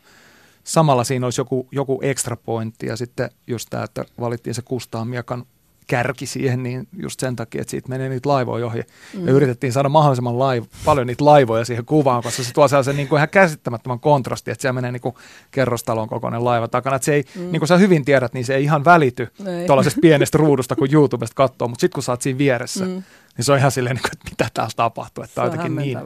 samalla 0.64 1.04
siinä 1.04 1.26
olisi 1.26 1.40
joku, 1.40 1.68
joku 1.72 2.00
extra 2.02 2.36
pointti 2.36 2.86
ja 2.86 2.96
sitten 2.96 3.30
just 3.46 3.66
tämä, 3.70 3.84
että 3.84 4.04
valittiin 4.20 4.54
se 4.54 4.62
Kustaa 4.62 5.04
Miekan 5.04 5.44
kärki 5.86 6.26
siihen, 6.26 6.62
niin 6.62 6.88
just 7.02 7.20
sen 7.20 7.36
takia, 7.36 7.60
että 7.60 7.70
siitä 7.70 7.88
menee 7.88 8.08
niitä 8.08 8.28
laivoja 8.28 8.66
ohi. 8.66 8.82
Mm. 9.18 9.26
Ja 9.26 9.32
yritettiin 9.32 9.72
saada 9.72 9.88
mahdollisimman 9.88 10.34
laiv- 10.34 10.66
paljon 10.84 11.06
niitä 11.06 11.24
laivoja 11.24 11.64
siihen 11.64 11.84
kuvaan, 11.84 12.22
koska 12.22 12.42
se 12.42 12.52
tuo 12.52 12.68
sellaisen 12.68 12.96
niin 12.96 13.08
kuin 13.08 13.18
ihan 13.18 13.28
käsittämättömän 13.28 14.00
kontrasti, 14.00 14.50
että 14.50 14.62
siellä 14.62 14.72
menee 14.72 14.92
niin 14.92 15.00
kuin 15.00 15.14
kerrostalon 15.50 16.08
kokoinen 16.08 16.44
laiva 16.44 16.68
takana. 16.68 16.96
Että 16.96 17.06
se 17.06 17.14
ei, 17.14 17.24
mm. 17.34 17.40
niin 17.40 17.60
kuin 17.60 17.68
sä 17.68 17.76
hyvin 17.76 18.04
tiedät, 18.04 18.32
niin 18.32 18.44
se 18.44 18.54
ei 18.54 18.64
ihan 18.64 18.84
välity 18.84 19.28
tuollaisesta 19.66 20.00
pienestä 20.02 20.38
ruudusta, 20.38 20.76
kun 20.76 20.88
YouTubesta 20.92 21.34
katsoo, 21.34 21.68
mutta 21.68 21.80
sitten 21.80 21.94
kun 21.94 22.02
sä 22.02 22.12
oot 22.12 22.22
siinä 22.22 22.38
vieressä, 22.38 22.84
mm. 22.84 22.90
niin 23.36 23.44
se 23.44 23.52
on 23.52 23.58
ihan 23.58 23.70
silleen, 23.70 23.96
niin 23.96 24.02
kuin, 24.02 24.12
että 24.12 24.30
mitä 24.30 24.50
täällä 24.54 24.72
tapahtuu. 24.76 25.24
Että 25.24 25.34
se 25.34 25.60
on 25.62 25.76
niin, 25.76 25.98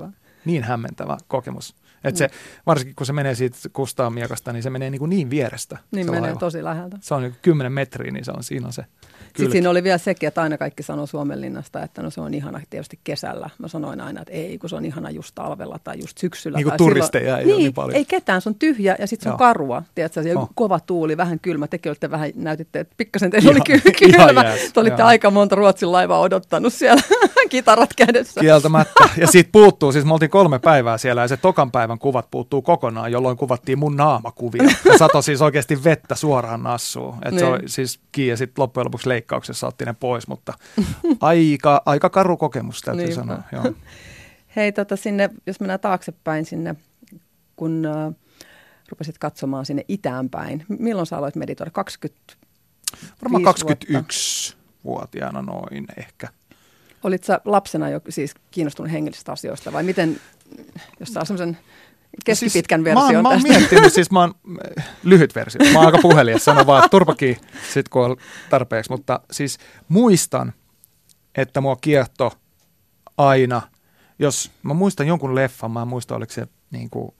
niin 0.44 0.62
hämmentävä 0.62 1.16
kokemus. 1.28 1.74
Että 2.04 2.18
se, 2.18 2.30
varsinkin 2.66 2.96
kun 2.96 3.06
se 3.06 3.12
menee 3.12 3.34
siitä 3.34 3.56
Kustaan 3.72 4.12
miekasta, 4.12 4.52
niin 4.52 4.62
se 4.62 4.70
menee 4.70 4.90
niin, 4.90 4.98
kuin 4.98 5.10
niin 5.10 5.30
vierestä. 5.30 5.78
Niin 5.90 6.06
menee 6.06 6.20
laiva. 6.20 6.38
tosi 6.38 6.64
läheltä. 6.64 6.98
Se 7.00 7.14
on 7.14 7.22
niin 7.22 7.36
10 7.42 7.72
metriä, 7.72 8.12
niin 8.12 8.24
se 8.24 8.30
on, 8.30 8.44
siinä 8.44 8.66
on 8.66 8.72
se 8.72 8.84
sitten 9.36 9.52
siinä 9.52 9.70
oli 9.70 9.82
vielä 9.82 9.98
sekin, 9.98 10.26
että 10.26 10.42
aina 10.42 10.58
kaikki 10.58 10.82
sanoo 10.82 11.06
Suomenlinnasta, 11.06 11.82
että 11.82 12.02
no 12.02 12.10
se 12.10 12.20
on 12.20 12.34
ihana 12.34 12.60
tietysti 12.70 12.98
kesällä. 13.04 13.50
Mä 13.58 13.68
sanoin 13.68 14.00
aina, 14.00 14.20
että 14.20 14.32
ei, 14.32 14.58
kun 14.58 14.70
se 14.70 14.76
on 14.76 14.84
ihana 14.84 15.10
just 15.10 15.34
talvella 15.34 15.78
tai 15.84 15.98
just 16.00 16.18
syksyllä. 16.18 16.56
Niin 16.58 16.64
kuin 16.64 16.70
tai 16.70 16.78
turisteja 16.78 17.22
silloin, 17.24 17.38
ei 17.40 17.44
niin, 17.46 17.54
ole 17.54 17.62
niin 17.62 17.74
paljon. 17.74 17.96
ei 17.96 18.04
ketään, 18.04 18.40
se 18.42 18.48
on 18.48 18.54
tyhjä 18.54 18.96
ja 18.98 19.06
sitten 19.06 19.22
se 19.24 19.28
on 19.28 19.32
Joo. 19.32 19.38
karua. 19.38 19.82
Tiedätkö, 19.94 20.20
ja 20.20 20.38
Oh. 20.38 20.50
kova 20.54 20.80
tuuli, 20.80 21.16
vähän 21.16 21.40
kylmä. 21.40 21.66
Tekin 21.66 21.90
olitte 21.90 22.10
vähän, 22.10 22.30
näytitte, 22.34 22.80
että 22.80 22.94
pikkasen 22.96 23.30
teillä 23.30 23.50
oli 23.50 23.60
kylmä. 23.98 24.42
jääs, 24.42 24.60
Te 24.74 24.80
olitte 24.80 25.02
joo. 25.02 25.08
aika 25.08 25.30
monta 25.30 25.54
Ruotsin 25.56 25.92
laivaa 25.92 26.20
odottanut 26.20 26.72
siellä 26.72 27.02
kitarat 27.48 27.90
kädessä. 27.96 28.40
Kieltämättä. 28.40 29.08
Ja 29.16 29.26
siitä 29.26 29.48
puuttuu, 29.52 29.92
siis 29.92 30.04
me 30.04 30.12
oltiin 30.12 30.30
kolme 30.30 30.58
päivää 30.58 30.98
siellä 30.98 31.22
ja 31.22 31.28
se 31.28 31.36
tokan 31.36 31.70
päivän 31.70 31.98
kuvat 31.98 32.30
puuttuu 32.30 32.62
kokonaan, 32.62 33.12
jolloin 33.12 33.36
kuvattiin 33.36 33.78
mun 33.78 33.96
naamakuvia. 33.96 34.62
Ja 34.84 34.98
sato 34.98 35.22
siis 35.22 35.42
oikeasti 35.42 35.84
vettä 35.84 36.14
suoraan 36.14 36.62
nassuun. 36.62 37.14
Että 37.24 37.40
se 37.40 37.44
Niin. 37.46 37.54
oli 37.54 37.68
siis 37.68 38.00
kiinni 38.12 38.30
ja 38.30 38.36
sitten 38.36 38.62
loppujen 38.62 38.84
lopuksi 38.84 39.08
leikkauksessa 39.26 39.66
otti 39.66 39.84
ne 39.84 39.94
pois, 40.00 40.28
mutta 40.28 40.52
aika, 41.20 41.82
aika 41.86 42.10
karu 42.10 42.36
kokemus 42.36 42.80
täytyy 42.80 43.06
Niinpä. 43.06 43.20
sanoa. 43.20 43.42
Joo. 43.52 43.64
Hei, 44.56 44.72
tota, 44.72 44.96
sinne, 44.96 45.30
jos 45.46 45.60
mennään 45.60 45.80
taaksepäin 45.80 46.44
sinne, 46.44 46.74
kun 47.56 47.86
äh, 47.86 48.14
rupesit 48.88 49.18
katsomaan 49.18 49.66
sinne 49.66 49.84
itäänpäin. 49.88 50.64
Milloin 50.68 51.06
sä 51.06 51.16
aloit 51.16 51.36
meditoida? 51.36 51.70
20 51.70 52.20
Varmaan 53.22 53.44
Viisi 53.44 53.64
vuotta. 53.64 53.86
21-vuotiaana 53.86 55.42
noin 55.42 55.86
ehkä. 55.96 56.28
Olit 57.02 57.24
sä 57.24 57.40
lapsena 57.44 57.88
jo 57.88 58.00
siis 58.08 58.34
kiinnostunut 58.50 58.92
hengellisistä 58.92 59.32
asioista 59.32 59.72
vai 59.72 59.82
miten, 59.82 60.20
jos 61.00 61.12
saa 61.12 61.24
semmoisen 61.24 61.58
keskipitkän 62.24 62.80
siis, 62.84 62.94
mä 62.94 63.00
version 63.00 63.16
oon, 63.16 63.22
mä 63.22 63.28
oon 63.28 63.42
tästä? 63.42 63.58
miettinyt, 63.58 63.92
siis 63.92 64.10
mä 64.10 64.20
oon, 64.20 64.34
lyhyt 65.02 65.34
versio, 65.34 65.60
mä 65.72 65.78
oon 65.78 65.86
aika 65.86 65.98
puhelias, 66.02 66.44
sano 66.44 66.66
vaan, 66.66 66.78
että 66.78 66.90
turpakin 66.90 67.36
sit 67.72 67.88
kun 67.88 68.04
on 68.04 68.16
tarpeeksi, 68.50 68.90
mutta 68.90 69.20
siis 69.30 69.58
muistan, 69.88 70.52
että 71.34 71.60
mua 71.60 71.76
kiehto 71.80 72.32
aina, 73.18 73.62
jos 74.18 74.50
mä 74.62 74.74
muistan 74.74 75.06
jonkun 75.06 75.34
leffan, 75.34 75.70
mä 75.70 75.82
en 75.82 75.88
muista 75.88 76.16
oliko 76.16 76.32
se 76.32 76.46
niin 76.70 76.90
kuin, 76.90 77.14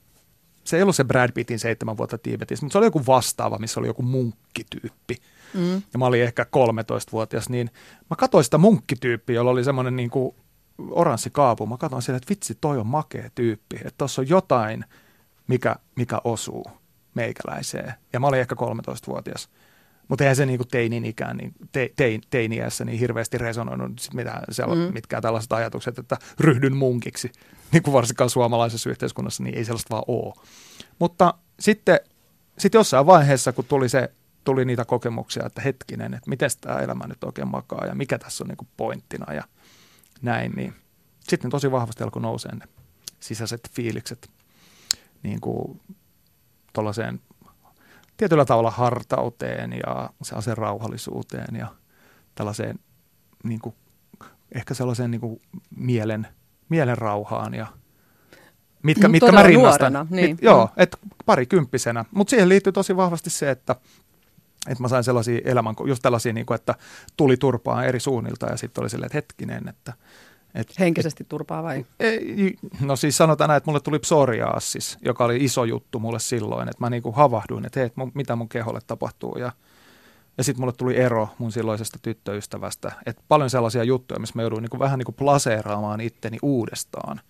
se 0.65 0.77
ei 0.77 0.83
ollut 0.83 0.97
se 0.97 1.05
Brad 1.05 1.33
Pittin 1.33 1.59
seitsemän 1.59 1.97
vuotta 1.97 2.19
Tiibetissä, 2.19 2.65
mutta 2.65 2.73
se 2.73 2.79
oli 2.79 2.87
joku 2.87 3.07
vastaava, 3.07 3.59
missä 3.59 3.81
oli 3.81 3.87
joku 3.87 4.03
munkkityyppi. 4.03 5.17
Mm. 5.55 5.83
Ja 5.93 5.99
mä 5.99 6.07
olin 6.07 6.23
ehkä 6.23 6.43
13-vuotias, 6.43 7.49
niin 7.49 7.71
mä 8.11 8.17
katsoin 8.17 8.45
sitä 8.45 8.59
munkkityyppiä, 8.59 9.37
jolla 9.37 9.51
oli 9.51 9.65
semmoinen 9.65 9.97
niin 9.97 10.11
kuin 10.11 10.35
oranssi 10.91 11.31
kaapu. 11.31 11.67
Mä 11.67 11.77
katsoin 11.77 12.03
siellä, 12.03 12.17
että 12.17 12.31
vitsi, 12.31 12.59
toi 12.61 12.79
on 12.79 12.87
makea 12.87 13.31
tyyppi. 13.35 13.77
Että 13.77 13.95
tossa 13.99 14.23
on 14.23 14.29
jotain, 14.29 14.85
mikä, 15.47 15.77
mikä 15.97 16.21
osuu 16.25 16.65
meikäläiseen. 17.15 17.95
Ja 18.13 18.21
mä 18.21 18.27
olin 18.27 18.41
ehkä 18.41 18.55
13-vuotias. 18.55 19.49
Mutta 20.09 20.25
eihän 20.25 20.37
se 20.37 20.47
niinku 20.47 20.65
teinin 20.65 21.05
ikään, 21.05 21.37
niin 21.37 21.53
te, 21.73 21.91
tein, 21.97 22.21
teiniässä 22.31 22.85
niin 22.85 22.99
hirveästi 22.99 23.39
resonoinut 23.39 23.99
sit 23.99 24.15
mitään, 24.15 24.45
siellä, 24.51 24.75
mm. 24.75 24.95
mitkään 24.95 25.23
tällaiset 25.23 25.53
ajatukset, 25.53 25.99
että 25.99 26.17
ryhdyn 26.41 26.77
munkiksi. 26.77 27.33
Niin 27.73 27.83
kuin 27.83 27.93
varsinkaan 27.93 28.31
suomalaisessa 28.31 28.91
yhteiskunnassa, 28.91 29.43
niin 29.43 29.55
ei 29.55 29.65
sellaista 29.65 29.95
vaan 29.95 30.05
ole. 30.07 30.35
Mutta 30.99 31.35
sitten 31.61 32.01
sit 32.59 32.75
jossain 32.75 33.07
vaiheessa, 33.07 33.53
kun 33.53 33.65
tuli, 33.65 33.89
se, 33.89 34.13
tuli 34.45 34.65
niitä 34.65 34.85
kokemuksia, 34.85 35.47
että 35.47 35.61
hetkinen, 35.61 36.15
että 36.15 36.31
miten 36.31 36.51
tämä 36.61 36.79
elämä 36.79 37.07
nyt 37.07 37.25
oikein 37.25 37.49
makaa 37.49 37.87
ja 37.87 37.95
mikä 37.95 38.19
tässä 38.19 38.45
on 38.45 38.49
niinku 38.49 38.67
pointtina 38.77 39.35
ja 39.35 39.45
näin, 40.23 40.53
niin 40.53 40.75
sitten 41.29 41.51
tosi 41.51 41.71
vahvasti 41.71 42.05
alkoi 42.05 42.23
nousee 42.23 42.55
ne 42.55 42.69
sisäiset 43.21 43.71
fiilikset 43.73 44.31
niin 45.23 45.41
kuin 45.41 45.81
tuollaiseen 46.73 47.21
tietyllä 48.17 48.45
tavalla 48.45 48.71
hartauteen 48.71 49.73
ja 49.73 50.11
sellaiseen 50.23 50.57
rauhallisuuteen 50.57 51.57
ja 51.57 51.75
tällaiseen 52.35 52.79
niin 53.45 53.61
kuin, 53.61 53.75
ehkä 54.55 54.75
sellaiseen 54.75 55.11
niin 55.11 55.21
kuin 55.21 55.41
mielen, 55.77 56.27
mielen 56.69 56.99
rauhaan 56.99 57.55
ja 57.55 57.67
mitkä, 58.83 59.09
Mm, 59.09 59.13
mitkä 59.13 59.33
mä 59.33 59.43
rinnastan. 59.43 59.93
nuorena, 59.93 60.17
niin. 60.17 60.31
Mit, 60.31 60.43
joo, 60.43 60.69
et 60.77 60.97
parikymppisenä. 61.27 62.05
Mutta 62.11 62.31
siihen 62.31 62.49
liittyy 62.49 62.73
tosi 62.73 62.97
vahvasti 62.97 63.31
se, 63.31 63.51
että 63.51 63.77
että 64.69 64.83
mä 64.83 64.89
sain 64.89 65.05
sellaisia 65.05 65.41
elämän, 65.45 65.75
just 65.87 66.03
tällaisia, 66.03 66.33
niin 66.33 66.47
kuin, 66.47 66.55
että 66.55 66.75
tuli 67.17 67.37
turpaa 67.37 67.85
eri 67.85 68.01
suunnilta 68.01 68.47
ja 68.47 68.57
sitten 68.57 68.83
oli 68.83 68.91
silleen, 68.91 69.07
että 69.07 69.19
hetkinen, 69.19 69.69
että 69.69 69.93
et, 70.55 70.79
Henkisesti 70.79 71.25
turpaa 71.25 71.63
vai? 71.63 71.87
ei, 72.01 72.57
no 72.81 72.97
siis 72.97 73.17
sanotaan 73.17 73.49
näin, 73.49 73.57
että 73.57 73.71
mulle 73.71 73.81
tuli 73.81 73.99
psoriasis, 73.99 74.99
joka 75.03 75.25
oli 75.25 75.45
iso 75.45 75.65
juttu 75.65 75.99
mulle 75.99 76.19
silloin, 76.19 76.69
että 76.69 76.85
mä 76.85 76.91
niinku 76.91 77.13
havahduin, 77.13 77.67
että 77.67 77.81
hei, 77.81 77.87
et 77.87 77.97
mun, 77.97 78.13
mitä 78.15 78.37
mun 78.37 78.49
keholle 78.49 78.81
tapahtuu 78.87 79.37
ja, 79.39 79.53
ja 80.39 80.45
sitten 80.45 80.63
mulle 80.63 80.73
tuli 80.73 80.97
ero 80.97 81.29
mun 81.39 81.53
silloisesta 81.53 81.99
tyttöystävästä, 82.03 82.93
että 83.07 83.23
paljon 83.29 83.51
sellaisia 83.51 83.85
juttuja, 83.85 84.21
missä 84.21 84.33
mä 84.37 84.43
jouduin 84.43 84.63
niinku 84.63 84.79
vähän 84.79 84.99
niinku 84.99 85.13
plaseeraamaan 85.13 86.01
itteni 86.01 86.39
uudestaan. 86.43 87.21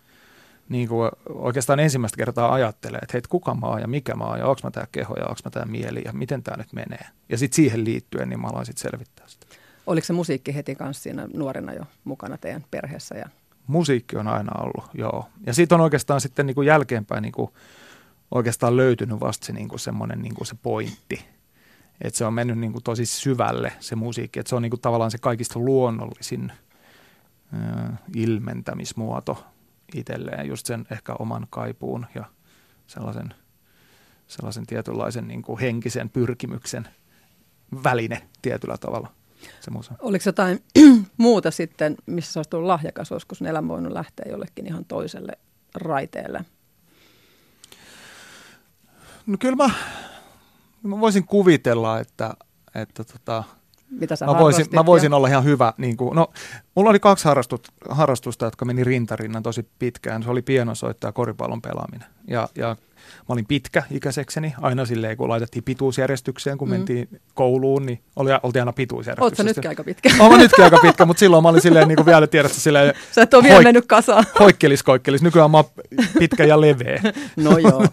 Niin 0.68 0.88
kuin 0.88 1.10
oikeastaan 1.28 1.80
ensimmäistä 1.80 2.16
kertaa 2.16 2.52
ajattelee, 2.52 2.98
että 3.02 3.12
hei, 3.12 3.22
kuka 3.28 3.54
mä 3.54 3.66
oon 3.66 3.80
ja 3.80 3.88
mikä 3.88 4.14
mä 4.14 4.24
oon 4.24 4.38
ja 4.38 4.46
onko 4.46 4.60
mä 4.64 4.70
tää 4.70 4.86
keho 4.92 5.14
ja 5.14 5.26
onko 5.26 5.40
mä 5.44 5.50
tää 5.50 5.64
mieli 5.64 6.02
ja 6.04 6.12
miten 6.12 6.42
tämä 6.42 6.56
nyt 6.56 6.72
menee. 6.72 7.06
Ja 7.28 7.38
sitten 7.38 7.56
siihen 7.56 7.84
liittyen, 7.84 8.28
niin 8.28 8.40
mä 8.40 8.48
aloin 8.48 8.66
sitten 8.66 8.90
selvittää 8.90 9.28
sitä. 9.28 9.46
Oliko 9.86 10.04
se 10.04 10.12
musiikki 10.12 10.54
heti 10.54 10.74
kanssa 10.74 11.02
siinä 11.02 11.28
nuorena 11.34 11.72
jo 11.72 11.82
mukana 12.04 12.38
teidän 12.38 12.64
perheessä? 12.70 13.14
Ja... 13.14 13.28
Musiikki 13.66 14.16
on 14.16 14.28
aina 14.28 14.62
ollut, 14.62 14.90
joo. 14.94 15.28
Ja 15.46 15.54
siitä 15.54 15.74
on 15.74 15.80
oikeastaan 15.80 16.20
sitten 16.20 16.46
niin 16.46 16.54
kuin 16.54 16.66
jälkeenpäin 16.66 17.22
niin 17.22 17.32
kuin 17.32 17.50
oikeastaan 18.30 18.76
löytynyt 18.76 19.20
vasta 19.20 19.46
se 19.46 19.52
niin 19.52 19.68
kuin 19.68 19.80
semmoinen 19.80 20.22
niin 20.22 20.34
kuin 20.34 20.46
se 20.46 20.56
pointti. 20.62 21.24
Että 22.00 22.18
se 22.18 22.24
on 22.24 22.34
mennyt 22.34 22.58
niin 22.58 22.72
kuin 22.72 22.84
tosi 22.84 23.06
syvälle 23.06 23.72
se 23.80 23.96
musiikki. 23.96 24.40
Että 24.40 24.50
se 24.50 24.56
on 24.56 24.62
niin 24.62 24.70
kuin 24.70 24.80
tavallaan 24.80 25.10
se 25.10 25.18
kaikista 25.18 25.58
luonnollisin 25.58 26.52
ö, 27.54 27.92
ilmentämismuoto 28.14 29.44
itselleen. 29.94 30.46
Just 30.46 30.66
sen 30.66 30.86
ehkä 30.90 31.14
oman 31.18 31.46
kaipuun 31.50 32.06
ja 32.14 32.24
sellaisen, 32.86 33.34
sellaisen 34.26 34.66
tietynlaisen 34.66 35.28
niin 35.28 35.42
kuin 35.42 35.60
henkisen 35.60 36.10
pyrkimyksen 36.10 36.88
väline 37.84 38.28
tietyllä 38.42 38.78
tavalla. 38.78 39.12
Se 39.60 39.70
musa. 39.70 39.94
Oliko 39.98 40.22
jotain 40.26 40.62
muuta 41.16 41.50
sitten, 41.50 41.96
missä 42.06 42.32
sä 42.32 42.40
olisit 42.40 42.50
tullut 42.50 42.66
lahjakas, 42.66 43.12
olisiko 43.12 43.34
sun 43.34 43.46
elämä 43.46 43.68
voinut 43.68 43.92
lähteä 43.92 44.26
jollekin 44.30 44.66
ihan 44.66 44.84
toiselle 44.84 45.32
raiteelle? 45.74 46.44
No 49.26 49.36
kyllä 49.40 49.56
mä, 49.56 49.70
mä 50.82 51.00
voisin 51.00 51.26
kuvitella, 51.26 52.00
että, 52.00 52.34
että 52.74 53.04
tota, 53.04 53.44
Mitä 53.90 54.16
sä 54.16 54.26
mä, 54.26 54.38
voisin, 54.38 54.66
mä 54.72 54.86
voisin 54.86 55.10
ja- 55.12 55.16
olla 55.16 55.28
ihan 55.28 55.44
hyvä. 55.44 55.72
Niin 55.78 55.96
kuin, 55.96 56.16
no, 56.16 56.26
mulla 56.74 56.90
oli 56.90 57.00
kaksi 57.00 57.24
harrastusta, 57.24 57.72
harrastusta, 57.90 58.44
jotka 58.44 58.64
meni 58.64 58.84
rintarinnan 58.84 59.42
tosi 59.42 59.68
pitkään. 59.78 60.22
Se 60.22 60.30
oli 60.30 60.42
pianosoitto 60.42 61.06
ja 61.06 61.12
koripallon 61.12 61.62
pelaaminen. 61.62 62.08
Ja, 62.28 62.48
ja 62.56 62.66
mä 63.08 63.32
olin 63.32 63.46
pitkä 63.46 63.82
ikäisekseni, 63.90 64.54
aina 64.62 64.84
silleen, 64.86 65.16
kun 65.16 65.28
laitettiin 65.28 65.64
pituusjärjestykseen, 65.64 66.58
kun 66.58 66.68
Mm. 66.68 66.72
mentiin 66.72 67.20
kouluun, 67.34 67.86
niin 67.86 68.00
oli, 68.16 68.30
oltiin 68.42 68.62
aina 68.62 68.72
pituusjärjestyksessä. 68.72 69.42
Sä 69.42 69.48
nytkin 69.48 69.68
aika 69.68 69.84
pitkä? 69.84 70.10
Oon 70.20 70.32
mä 70.32 70.38
nytkin 70.38 70.64
aika 70.64 70.78
pitkä, 70.82 71.04
mutta 71.06 71.20
silloin 71.20 71.42
mä 71.42 71.48
olin 71.48 71.60
silleen, 71.62 71.88
niin 71.88 71.96
kuin 71.96 72.06
vielä 72.06 72.26
tiedätkö, 72.26 72.58
silleen 72.60 72.94
Sä 73.14 73.22
et 73.22 73.34
ole 73.34 73.42
vielä 73.42 73.58
Hoik- 73.60 73.64
mennyt 73.64 73.86
kasaan. 73.86 74.24
hoikkelis 74.40 74.82
koikkelis. 74.82 75.22
Nykyään 75.22 75.50
mä 75.50 75.56
oon 75.56 75.64
pitkä 76.18 76.44
ja 76.44 76.60
leveä. 76.60 77.00
No 77.36 77.58
joo. 77.58 77.84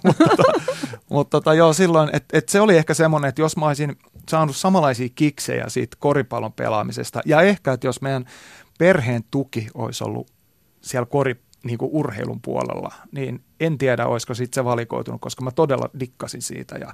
Mutta 1.09 1.29
tota, 1.37 1.53
joo, 1.53 1.73
silloin, 1.73 2.09
että 2.13 2.37
et 2.37 2.49
se 2.49 2.61
oli 2.61 2.77
ehkä 2.77 2.93
semmoinen, 2.93 3.29
että 3.29 3.41
jos 3.41 3.57
mä 3.57 3.65
olisin 3.67 3.97
saanut 4.29 4.55
samanlaisia 4.55 5.09
kiksejä 5.15 5.69
siitä 5.69 5.97
koripallon 5.99 6.53
pelaamisesta, 6.53 7.21
ja 7.25 7.41
ehkä, 7.41 7.73
että 7.73 7.87
jos 7.87 8.01
meidän 8.01 8.25
perheen 8.77 9.23
tuki 9.31 9.67
olisi 9.73 10.03
ollut 10.03 10.31
siellä 10.81 11.05
kori, 11.05 11.35
niin 11.63 11.77
kuin 11.77 11.91
urheilun 11.93 12.41
puolella, 12.41 12.93
niin 13.11 13.43
en 13.59 13.77
tiedä, 13.77 14.07
olisiko 14.07 14.33
sitten 14.33 14.55
se 14.55 14.65
valikoitunut, 14.65 15.21
koska 15.21 15.43
mä 15.43 15.51
todella 15.51 15.89
dikkasin 15.99 16.41
siitä 16.41 16.75
ja, 16.75 16.93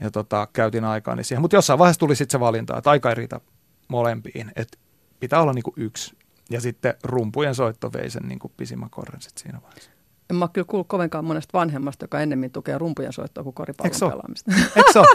ja 0.00 0.10
tota, 0.10 0.48
käytin 0.52 0.84
aikaani 0.84 1.24
siihen. 1.24 1.42
Mutta 1.42 1.56
jossain 1.56 1.78
vaiheessa 1.78 2.00
tuli 2.00 2.16
sitten 2.16 2.38
se 2.38 2.40
valinta, 2.40 2.78
että 2.78 2.90
aika 2.90 3.08
ei 3.08 3.14
riitä 3.14 3.40
molempiin, 3.88 4.52
että 4.56 4.78
pitää 5.20 5.42
olla 5.42 5.52
niin 5.52 5.62
kuin 5.62 5.74
yksi. 5.76 6.16
Ja 6.50 6.60
sitten 6.60 6.94
rumpujen 7.02 7.54
soitto 7.54 7.92
vei 7.92 8.10
sen 8.10 8.22
niin 8.22 8.38
kuin 8.38 8.52
pisimmän 8.56 8.90
korren 8.90 9.20
sit 9.20 9.38
siinä 9.38 9.60
vaiheessa. 9.62 9.90
En 10.30 10.36
mä 10.36 10.48
kyllä 10.52 10.66
kuullut 10.70 10.88
kovinkaan 10.88 11.24
monesta 11.24 11.58
vanhemmasta, 11.58 12.04
joka 12.04 12.20
ennemmin 12.20 12.50
tukee 12.50 12.78
rumpujen 12.78 13.12
soittoa 13.12 13.44
kuin 13.44 13.54
koripallon 13.54 13.92
Eikö 13.94 14.08
pelaamista. 14.08 14.52
Eikö 14.76 14.92
se 14.92 14.98
ole? 14.98 15.08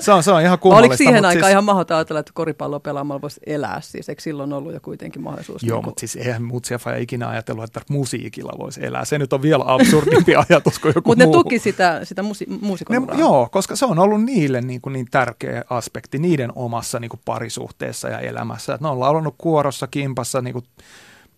Se 0.00 0.12
on, 0.12 0.22
se 0.22 0.32
on 0.32 0.42
ihan 0.42 0.58
kummallista. 0.58 0.88
Oliko 0.88 0.96
siihen 0.96 1.24
aikaan 1.24 1.44
siis, 1.44 1.50
ihan 1.50 1.64
mahdoton 1.64 1.96
ajatella, 1.96 2.20
että 2.20 2.32
koripalloa 2.34 2.80
pelaamalla 2.80 3.20
voisi 3.22 3.40
elää? 3.46 3.80
Siis 3.80 4.08
eikö 4.08 4.22
silloin 4.22 4.52
ollut 4.52 4.72
jo 4.72 4.80
kuitenkin 4.80 5.22
mahdollisuus? 5.22 5.62
Joo, 5.62 5.76
niin 5.76 5.82
kuin- 5.82 5.90
mutta 5.90 6.00
siis 6.00 6.16
eihän 6.16 6.42
faija 6.80 6.98
ikinä 6.98 7.28
ajatellut, 7.28 7.64
että 7.64 7.80
musiikilla 7.90 8.52
voisi 8.58 8.86
elää. 8.86 9.04
Se 9.04 9.18
nyt 9.18 9.32
on 9.32 9.42
vielä 9.42 9.64
absurdimpi 9.66 10.34
ajatus 10.48 10.78
kuin 10.78 10.92
joku 10.94 11.10
Mutta 11.10 11.26
ne 11.26 11.32
tuki 11.32 11.58
sitä, 11.58 12.00
sitä 12.02 12.22
musi- 12.22 12.58
muusikon 12.60 13.06
Ne, 13.06 13.18
joo, 13.18 13.48
koska 13.52 13.76
se 13.76 13.84
on 13.84 13.98
ollut 13.98 14.24
niille 14.24 14.60
niin, 14.60 14.80
kuin 14.80 14.92
niin 14.92 15.06
tärkeä 15.10 15.64
aspekti 15.70 16.18
niiden 16.18 16.52
omassa 16.54 17.00
niin 17.00 17.08
kuin 17.08 17.20
parisuhteessa 17.24 18.08
ja 18.08 18.18
elämässä. 18.18 18.74
Et 18.74 18.80
ne 18.80 18.88
on 18.88 19.00
laulannut 19.00 19.34
kuorossa, 19.38 19.86
kimpassa 19.86 20.40
niin 20.40 20.52
kuin 20.52 20.64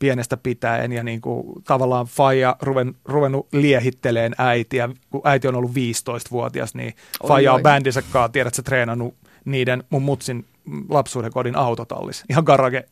pienestä 0.01 0.37
pitäen 0.37 0.93
ja 0.93 1.03
niin 1.03 1.21
kuin, 1.21 1.63
tavallaan 1.65 2.07
faija 2.07 2.57
ruven, 2.63 2.95
ruvennut 3.05 3.49
liehitteleen 3.53 4.35
äitiä. 4.39 4.89
Kun 5.11 5.21
äiti 5.25 5.49
on 5.49 5.55
ollut 5.55 5.71
15-vuotias, 5.71 6.75
niin 6.75 6.95
faija 7.29 7.53
on 7.53 7.63
bändinsä 7.63 8.03
tiedät 8.33 8.55
sä, 8.55 8.63
treenannut 8.63 9.15
niiden 9.45 9.85
mun 9.91 10.03
mutsin 10.03 10.45
lapsuuden 10.89 11.33
kodin 11.33 11.57
autotallis. 11.57 12.25
Ihan 12.31 12.45
garage. 12.45 12.85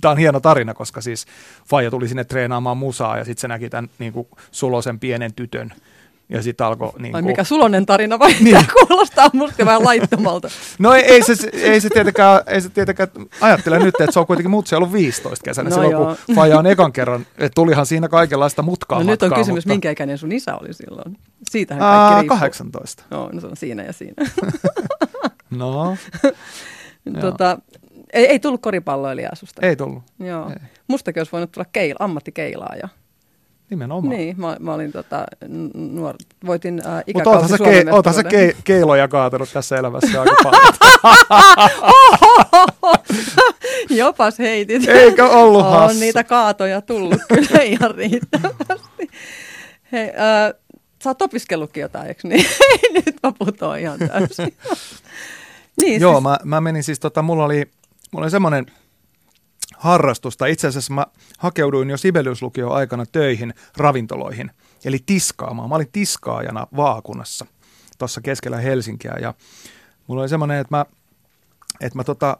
Tämä 0.00 0.12
on 0.12 0.18
hieno 0.18 0.40
tarina, 0.40 0.74
koska 0.74 1.00
siis 1.00 1.26
faija 1.68 1.90
tuli 1.90 2.08
sinne 2.08 2.24
treenaamaan 2.24 2.76
musaa 2.76 3.18
ja 3.18 3.24
sitten 3.24 3.40
se 3.40 3.48
näki 3.48 3.70
tämän 3.70 3.90
niin 3.98 4.12
kuin, 4.12 4.28
sulosen 4.50 5.00
pienen 5.00 5.34
tytön. 5.34 5.72
Ja 6.28 6.42
sitten 6.42 6.66
alkoi... 6.66 6.92
Niin 6.98 7.14
Ai 7.16 7.22
kuin, 7.22 7.30
mikä 7.32 7.44
sulonen 7.44 7.86
tarina 7.86 8.18
vai 8.18 8.32
Niin. 8.40 8.44
niin. 8.44 8.66
kuulostaa 8.88 9.30
musta 9.32 9.64
vähän 9.64 9.84
laittomalta. 9.84 10.48
No 10.78 10.92
ei, 10.92 11.02
ei, 11.02 11.22
se, 11.22 11.48
ei, 11.52 11.80
se 11.80 11.88
tietenkään, 11.90 12.40
ei 12.46 12.60
se 12.60 12.68
tietenkään, 12.68 13.08
ajattelen 13.40 13.82
nyt, 13.82 13.94
että 14.00 14.12
se 14.12 14.18
on 14.20 14.26
kuitenkin 14.26 14.50
mutsi 14.50 14.74
ollut 14.74 14.92
15 14.92 15.44
kesänä, 15.44 15.68
No 15.70 15.74
silloin 15.74 15.92
joo. 15.92 16.16
kun 16.26 16.34
Faja 16.36 16.58
on 16.58 16.66
ekan 16.66 16.92
kerran, 16.92 17.20
että 17.38 17.54
tulihan 17.54 17.86
siinä 17.86 18.08
kaikenlaista 18.08 18.62
mutkaa 18.62 18.98
No 18.98 19.04
nyt 19.10 19.22
on 19.22 19.28
matkaa, 19.28 19.38
kysymys, 19.38 19.64
mutta, 19.64 19.74
minkä 19.74 19.90
ikäinen 19.90 20.18
sun 20.18 20.32
isä 20.32 20.56
oli 20.56 20.74
silloin? 20.74 21.18
Siitähän 21.50 21.80
kaikki 21.80 22.14
Aa, 22.14 22.20
riippuu. 22.20 22.36
18. 22.38 23.02
No, 23.10 23.28
no 23.32 23.40
se 23.40 23.46
on 23.46 23.56
siinä 23.56 23.82
ja 23.82 23.92
siinä. 23.92 24.14
No, 25.50 25.96
tota, 27.20 27.58
ei, 28.12 28.26
ei 28.26 28.38
tullut 28.38 28.62
koripalloilijaa 28.62 29.34
susta. 29.34 29.66
ei 29.66 29.76
tullut, 29.76 30.02
Joo. 30.18 30.48
ei. 30.48 30.56
Mustakin 30.88 31.20
olisi 31.20 31.32
voinut 31.32 31.52
tulla 31.52 31.66
keil, 31.72 31.96
ammattikeilaaja. 31.98 32.88
Nimenomaan. 33.74 34.16
Niin, 34.16 34.40
mä, 34.40 34.56
mä 34.60 34.74
olin 34.74 34.92
tota, 34.92 35.24
nuor, 35.74 36.14
voitin 36.46 36.82
äh, 36.86 37.02
Mutta 37.14 37.30
oothan 37.30 37.48
sä, 37.48 37.58
kei, 37.58 37.84
oothan 37.90 38.14
sä 38.14 38.24
kei, 38.24 38.56
keiloja 38.64 39.08
kaatanut 39.08 39.48
tässä 39.52 39.76
elämässä 39.76 40.20
aika 40.20 40.36
paljon. 40.44 40.74
Jopas 44.00 44.38
heitit. 44.38 44.88
Eikö 44.88 45.24
ollut 45.28 45.66
On 45.66 45.72
hassu? 45.72 46.00
niitä 46.00 46.24
kaatoja 46.24 46.80
tullut 46.82 47.20
kyllä 47.34 47.62
ihan 47.62 47.94
riittävästi. 47.94 49.08
Hei, 49.92 50.08
äh, 50.08 50.60
sä 51.04 51.10
oot 51.10 51.22
opiskellutkin 51.22 51.80
jotain, 51.80 52.06
eikö 52.06 52.28
niin? 52.28 52.46
Nyt 52.92 53.16
mä 53.22 53.32
putoan 53.38 53.78
ihan 53.80 53.98
täysin. 53.98 54.56
niin, 55.80 56.00
Joo, 56.00 56.12
siis, 56.12 56.22
mä, 56.22 56.38
mä 56.44 56.60
menin 56.60 56.82
siis, 56.82 57.00
tota, 57.00 57.22
mulla 57.22 57.44
oli, 57.44 57.70
mulla 58.12 58.24
oli 58.24 58.30
semmoinen 58.30 58.66
harrastusta. 59.84 60.46
Itse 60.46 60.66
asiassa 60.66 60.94
mä 60.94 61.06
hakeuduin 61.38 61.90
jo 61.90 61.96
Sibeliuslukio 61.96 62.70
aikana 62.70 63.06
töihin 63.06 63.54
ravintoloihin, 63.76 64.50
eli 64.84 64.98
tiskaamaan. 65.06 65.68
Mä 65.68 65.74
olin 65.74 65.92
tiskaajana 65.92 66.66
vaakunassa 66.76 67.46
tuossa 67.98 68.20
keskellä 68.20 68.56
Helsinkiä 68.56 69.14
ja 69.20 69.34
mulla 70.06 70.22
oli 70.22 70.28
semmoinen, 70.28 70.58
että 70.58 70.76
mä, 70.76 70.86
että 71.80 71.98
mä 71.98 72.04
tota, 72.04 72.36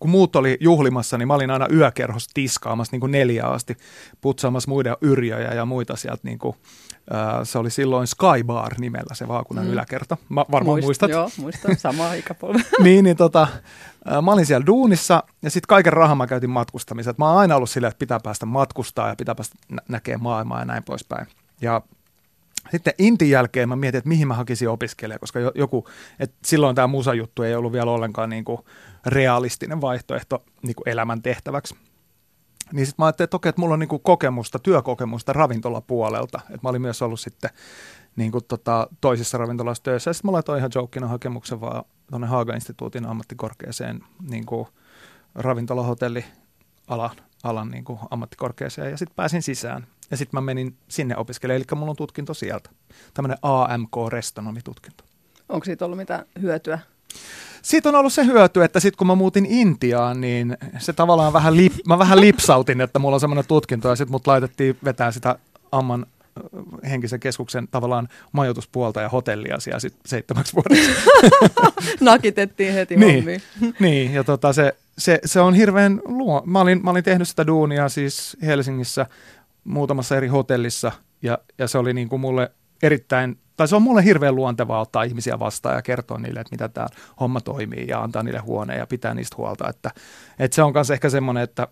kun 0.00 0.10
muut 0.10 0.36
oli 0.36 0.56
juhlimassa, 0.60 1.18
niin 1.18 1.28
mä 1.28 1.34
olin 1.34 1.50
aina 1.50 1.66
yökerhossa 1.72 2.30
tiskaamassa 2.34 2.92
niin 2.92 3.00
kuin 3.00 3.12
neljä 3.12 3.46
asti, 3.46 3.76
putsaamassa 4.20 4.70
muiden 4.70 4.96
yrjöjä 5.00 5.54
ja 5.54 5.64
muita 5.64 5.96
sieltä. 5.96 6.20
Niin 6.22 6.38
kuin, 6.38 6.56
se 7.44 7.58
oli 7.58 7.70
silloin 7.70 8.06
Skybar 8.06 8.74
nimellä 8.78 9.14
se 9.14 9.28
vaakunan 9.28 9.64
Mm. 9.64 9.70
yläkerta. 9.72 10.16
Mä, 10.28 10.44
varmaan 10.52 10.78
muist- 10.78 10.84
muistat. 10.84 11.10
Joo, 11.10 11.30
muistan. 11.38 11.76
Samaa 11.76 12.12
ikäpolvea. 12.14 12.62
niin, 12.82 13.04
niin 13.04 13.16
tota, 13.16 13.48
ää, 14.04 14.22
mä 14.22 14.32
olin 14.32 14.46
siellä 14.46 14.66
duunissa 14.66 15.22
ja 15.42 15.50
sitten 15.50 15.68
kaiken 15.68 15.92
rahan 15.92 16.16
mä 16.18 16.26
käytin 16.26 16.50
matkustamiseen. 16.50 17.14
Mä 17.18 17.28
oon 17.30 17.38
aina 17.38 17.56
ollut 17.56 17.70
silleen, 17.70 17.88
että 17.90 17.98
pitää 17.98 18.20
päästä 18.22 18.46
matkustaa 18.46 19.08
ja 19.08 19.16
pitää 19.16 19.34
päästä 19.34 19.56
nä- 19.68 19.82
näkee 19.88 20.16
maailmaa 20.16 20.58
ja 20.58 20.64
näin 20.64 20.82
poispäin. 20.82 21.26
Ja 21.60 21.82
sitten 22.72 22.94
Intin 22.98 23.30
jälkeen 23.30 23.68
mä 23.68 23.76
mietin, 23.76 23.98
että 23.98 24.08
mihin 24.08 24.28
mä 24.28 24.34
hakisin 24.34 24.68
opiskelemaan, 24.68 25.20
koska 25.20 25.38
jo- 25.40 25.52
joku, 25.54 25.88
että 26.20 26.36
silloin 26.44 26.76
tämä 26.76 26.86
musajuttu 26.86 27.42
ei 27.42 27.54
ollut 27.54 27.72
vielä 27.72 27.90
ollenkaan 27.90 28.30
niin 28.30 28.44
kuin 28.44 28.58
realistinen 29.06 29.80
vaihtoehto 29.80 30.42
niin 30.62 30.74
kuin 30.74 30.88
elämän 30.88 31.22
tehtäväksi. 31.22 31.74
Niin 32.72 32.86
sitten 32.86 33.02
mä 33.02 33.06
ajattelin, 33.06 33.26
että 33.26 33.36
okei, 33.36 33.48
että 33.48 33.60
mulla 33.60 33.74
on 33.74 33.80
niin 33.80 34.02
kokemusta, 34.02 34.58
työkokemusta 34.58 35.32
ravintolapuolelta. 35.32 36.40
Että 36.44 36.58
mä 36.62 36.68
olin 36.68 36.82
myös 36.82 37.02
ollut 37.02 37.20
sitten 37.20 37.50
niin 38.16 38.32
kuin 38.32 38.44
tota, 38.48 38.88
toisissa 39.00 39.38
ravintoloissa 39.38 39.82
töissä. 39.82 40.12
Sitten 40.12 40.28
mä 40.28 40.32
laitoin 40.32 40.58
ihan 40.58 40.70
jokina 40.74 41.08
hakemuksen 41.08 41.60
vaan 41.60 41.84
tuonne 42.10 42.26
Haaga-instituutin 42.26 43.06
ammattikorkeeseen 43.06 44.00
niin 44.30 44.44
ravintolahotelli 45.34 46.24
alan, 46.88 47.16
alan 47.42 47.68
niin 47.68 47.84
kuin 47.84 47.98
ammattikorkeeseen 48.10 48.90
ja 48.90 48.96
sitten 48.96 49.16
pääsin 49.16 49.42
sisään. 49.42 49.86
Ja 50.10 50.16
sitten 50.16 50.36
mä 50.36 50.40
menin 50.40 50.76
sinne 50.88 51.16
opiskelemaan, 51.16 51.56
eli 51.56 51.78
mulla 51.78 51.90
on 51.90 51.96
tutkinto 51.96 52.34
sieltä. 52.34 52.70
Tämmöinen 53.14 53.38
AMK-restonomitutkinto. 53.42 55.04
Onko 55.48 55.64
siitä 55.64 55.84
ollut 55.84 55.96
mitään 55.96 56.24
hyötyä? 56.40 56.78
Siitä 57.62 57.88
on 57.88 57.94
ollut 57.94 58.12
se 58.12 58.24
hyöty, 58.24 58.64
että 58.64 58.80
sitten 58.80 58.98
kun 58.98 59.06
mä 59.06 59.14
muutin 59.14 59.46
Intiaan, 59.46 60.20
niin 60.20 60.56
se 60.78 60.92
tavallaan 60.92 61.32
vähän, 61.32 61.56
lip, 61.56 61.72
mä 61.88 61.98
vähän 61.98 62.20
lipsautin, 62.20 62.80
että 62.80 62.98
mulla 62.98 63.16
on 63.16 63.20
semmoinen 63.20 63.44
tutkinto 63.48 63.88
ja 63.88 63.96
sitten 63.96 64.12
mut 64.12 64.26
laitettiin 64.26 64.78
vetää 64.84 65.10
sitä 65.10 65.38
Amman 65.72 66.06
henkisen 66.90 67.20
keskuksen 67.20 67.68
tavallaan 67.70 68.08
majoituspuolta 68.32 69.00
ja 69.00 69.08
hotellia 69.08 69.60
siellä 69.60 69.80
sit 69.80 69.94
seitsemäksi 70.06 70.52
vuodeksi. 70.54 70.90
Nakitettiin 72.00 72.74
heti 72.74 72.96
Niin. 72.96 73.14
hommiin. 73.14 73.42
niin, 73.80 74.14
ja 74.14 74.24
tota 74.24 74.52
se, 74.52 74.74
se, 74.98 75.18
se 75.24 75.40
on 75.40 75.54
hirveän 75.54 76.00
luo. 76.04 76.42
Mä 76.46 76.60
olin, 76.60 76.80
mä 76.84 76.90
olin 76.90 77.04
tehnyt 77.04 77.28
sitä 77.28 77.46
duunia 77.46 77.88
siis 77.88 78.36
Helsingissä 78.42 79.06
muutamassa 79.64 80.16
eri 80.16 80.28
hotellissa 80.28 80.92
ja, 81.22 81.38
ja 81.58 81.68
se 81.68 81.78
oli 81.78 81.94
niin 81.94 82.08
kuin 82.08 82.20
mulle 82.20 82.50
erittäin, 82.82 83.38
tai 83.60 83.68
se 83.68 83.76
on 83.76 83.82
mulle 83.82 84.04
hirveän 84.04 84.34
luontevaa 84.34 84.80
ottaa 84.80 85.02
ihmisiä 85.02 85.38
vastaan 85.38 85.74
ja 85.74 85.82
kertoa 85.82 86.18
niille, 86.18 86.40
että 86.40 86.50
mitä 86.50 86.68
tämä 86.68 86.86
homma 87.20 87.40
toimii 87.40 87.84
ja 87.88 88.02
antaa 88.02 88.22
niille 88.22 88.38
huoneen 88.38 88.78
ja 88.78 88.86
pitää 88.86 89.14
niistä 89.14 89.36
huolta. 89.36 89.68
Että, 89.68 89.90
että 90.38 90.54
se 90.54 90.62
on 90.62 90.72
myös 90.72 90.90
ehkä 90.90 91.10
semmoinen, 91.10 91.42
että, 91.42 91.68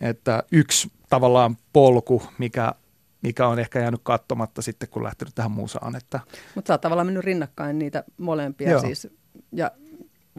että 0.00 0.42
yksi 0.52 0.92
tavallaan 1.08 1.56
polku, 1.72 2.22
mikä, 2.38 2.74
mikä 3.22 3.48
on 3.48 3.58
ehkä 3.58 3.80
jäänyt 3.80 4.00
katsomatta 4.02 4.62
sitten, 4.62 4.88
kun 4.88 5.04
lähtenyt 5.04 5.34
tähän 5.34 5.50
musaan. 5.50 5.96
Että, 5.96 6.20
Mutta 6.54 6.68
sä 6.68 6.74
oot 6.74 6.80
tavallaan 6.80 7.06
mennyt 7.06 7.24
rinnakkain 7.24 7.78
niitä 7.78 8.04
molempia 8.18 8.70
Joo. 8.70 8.80
siis. 8.80 9.08
Ja 9.52 9.70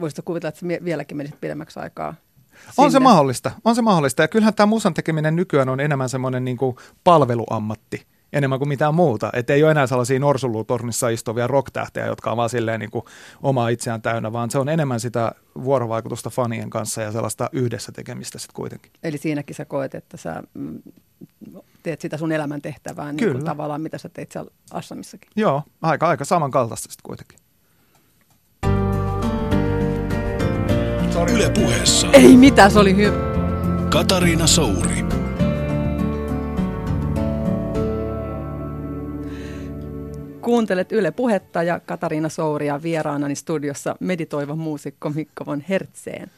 voisitko 0.00 0.22
kuvitella, 0.24 0.48
että 0.48 0.60
sä 0.60 0.66
vieläkin 0.84 1.16
menisit 1.16 1.40
pidemmäksi 1.40 1.80
aikaa 1.80 2.14
On 2.76 2.90
se 2.90 2.94
sinne? 2.94 3.04
mahdollista, 3.04 3.50
on 3.64 3.74
se 3.74 3.82
mahdollista. 3.82 4.22
Ja 4.22 4.28
kyllähän 4.28 4.54
tämä 4.54 4.66
musan 4.66 4.94
tekeminen 4.94 5.36
nykyään 5.36 5.68
on 5.68 5.80
enemmän 5.80 6.08
semmoinen 6.08 6.44
niin 6.44 6.56
kuin 6.56 6.76
palveluammatti, 7.04 8.06
enemmän 8.34 8.58
kuin 8.58 8.68
mitään 8.68 8.94
muuta. 8.94 9.30
Että 9.32 9.52
ei 9.52 9.62
ole 9.62 9.70
enää 9.70 9.86
sellaisia 9.86 10.18
norsulutornissa 10.18 11.08
istuvia 11.08 11.46
rocktähtejä, 11.46 12.06
jotka 12.06 12.30
on 12.30 12.36
vaan 12.36 12.50
silleen 12.50 12.80
niin 12.80 12.90
kuin 12.90 13.04
omaa 13.42 13.68
itseään 13.68 14.02
täynnä, 14.02 14.32
vaan 14.32 14.50
se 14.50 14.58
on 14.58 14.68
enemmän 14.68 15.00
sitä 15.00 15.32
vuorovaikutusta 15.64 16.30
fanien 16.30 16.70
kanssa 16.70 17.02
ja 17.02 17.12
sellaista 17.12 17.50
yhdessä 17.52 17.92
tekemistä 17.92 18.38
sitten 18.38 18.54
kuitenkin. 18.54 18.92
Eli 19.02 19.18
siinäkin 19.18 19.56
sä 19.56 19.64
koet, 19.64 19.94
että 19.94 20.16
sä 20.16 20.42
mm, 20.54 20.82
teet 21.82 22.00
sitä 22.00 22.16
sun 22.16 22.32
elämäntehtävää 22.32 23.12
niin 23.12 23.32
kuin 23.32 23.44
tavallaan, 23.44 23.80
mitä 23.80 23.98
sä 23.98 24.08
teit 24.08 24.32
siellä 24.32 24.50
Assamissakin. 24.70 25.30
Joo, 25.36 25.62
aika, 25.82 26.08
aika 26.08 26.24
samankaltaista 26.24 26.92
sitten 26.92 27.02
kuitenkin. 27.06 27.38
Yle 31.34 31.50
puheessa 31.50 32.06
Ei 32.12 32.36
mitään, 32.36 32.70
se 32.70 32.78
oli 32.78 32.96
hyvä. 32.96 33.16
Katariina 33.90 34.46
Souri. 34.46 35.03
Kuuntelet 40.44 40.92
Yle 40.92 41.10
Puhetta 41.10 41.62
ja 41.62 41.80
Katariina 41.86 42.28
Souria 42.28 42.82
vieraanani 42.82 43.34
studiossa 43.34 43.96
meditoiva 44.00 44.56
muusikko 44.56 45.10
Mikko 45.10 45.46
von 45.46 45.60
Hertzeen. 45.68 46.30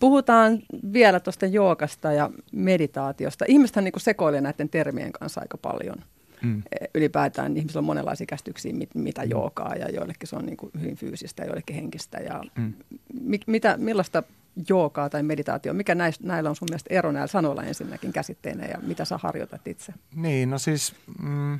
Puhutaan 0.00 0.58
vielä 0.92 1.20
tuosta 1.20 1.46
jookasta 1.46 2.12
ja 2.12 2.30
meditaatiosta. 2.52 3.44
Ihmistähän 3.48 3.84
niin 3.84 3.92
sekoilee 4.00 4.40
näiden 4.40 4.68
termien 4.68 5.12
kanssa 5.12 5.40
aika 5.40 5.58
paljon. 5.58 5.96
Mm. 6.42 6.62
E, 6.80 6.84
Ylipäätään 6.94 7.56
ihmisillä 7.56 7.78
on 7.78 7.84
monenlaisia 7.84 8.26
käsityksiä, 8.26 8.72
mit, 8.72 8.94
mitä 8.94 9.24
jookaa 9.24 9.74
ja 9.76 9.90
joillekin 9.90 10.28
se 10.28 10.36
on 10.36 10.46
niin 10.46 10.56
kuin 10.56 10.72
hyvin 10.80 10.96
fyysistä 10.96 11.42
ja 11.42 11.46
joillekin 11.46 11.76
henkistä. 11.76 12.18
Ja 12.18 12.42
Mm. 12.56 12.72
mi, 13.20 13.40
mitä, 13.46 13.76
millaista 13.76 14.22
jookaa 14.68 15.10
tai 15.10 15.22
meditaatio, 15.22 15.74
mikä 15.74 15.94
näis, 15.94 16.20
näillä 16.20 16.50
on 16.50 16.56
sun 16.56 16.68
mielestä 16.70 16.94
ero 16.94 17.12
näillä 17.12 17.26
sanoilla 17.26 17.62
ensinnäkin 17.62 18.12
käsitteenä 18.12 18.66
ja 18.66 18.78
mitä 18.82 19.04
sä 19.04 19.18
harjoitat 19.18 19.66
itse? 19.66 19.92
Niin, 20.14 20.50
no 20.50 20.58
siis... 20.58 20.94
Mm, 21.22 21.58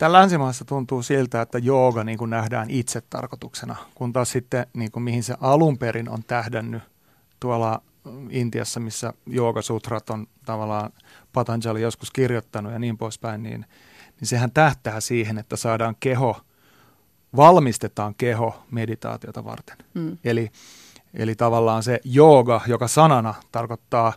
Täällä 0.00 0.18
länsimaassa 0.18 0.64
tuntuu 0.64 1.02
siltä, 1.02 1.42
että 1.42 1.58
jooga 1.58 2.04
niin 2.04 2.18
kuin 2.18 2.30
nähdään 2.30 2.70
itse 2.70 3.00
tarkoituksena, 3.00 3.76
kun 3.94 4.12
taas 4.12 4.30
sitten 4.30 4.66
niin 4.74 4.90
kuin 4.90 5.02
mihin 5.02 5.22
se 5.22 5.34
alun 5.40 5.78
perin 5.78 6.08
on 6.08 6.24
tähdännyt 6.26 6.82
tuolla 7.40 7.82
ö, 8.06 8.10
Intiassa, 8.30 8.80
missä 8.80 9.12
joogasutrat 9.26 10.10
on 10.10 10.26
tavallaan 10.44 10.92
Patanjali 11.32 11.82
joskus 11.82 12.10
kirjoittanut 12.10 12.72
ja 12.72 12.78
niin 12.78 12.98
poispäin, 12.98 13.42
niin, 13.42 13.66
niin 14.20 14.28
sehän 14.28 14.50
tähtää 14.50 15.00
siihen, 15.00 15.38
että 15.38 15.56
saadaan 15.56 15.96
keho, 16.00 16.40
valmistetaan 17.36 18.14
keho 18.14 18.62
meditaatiota 18.70 19.44
varten. 19.44 19.76
Mm. 19.94 20.18
Eli, 20.24 20.50
eli 21.14 21.34
tavallaan 21.34 21.82
se 21.82 22.00
jooga, 22.04 22.60
joka 22.66 22.88
sanana 22.88 23.34
tarkoittaa 23.52 24.12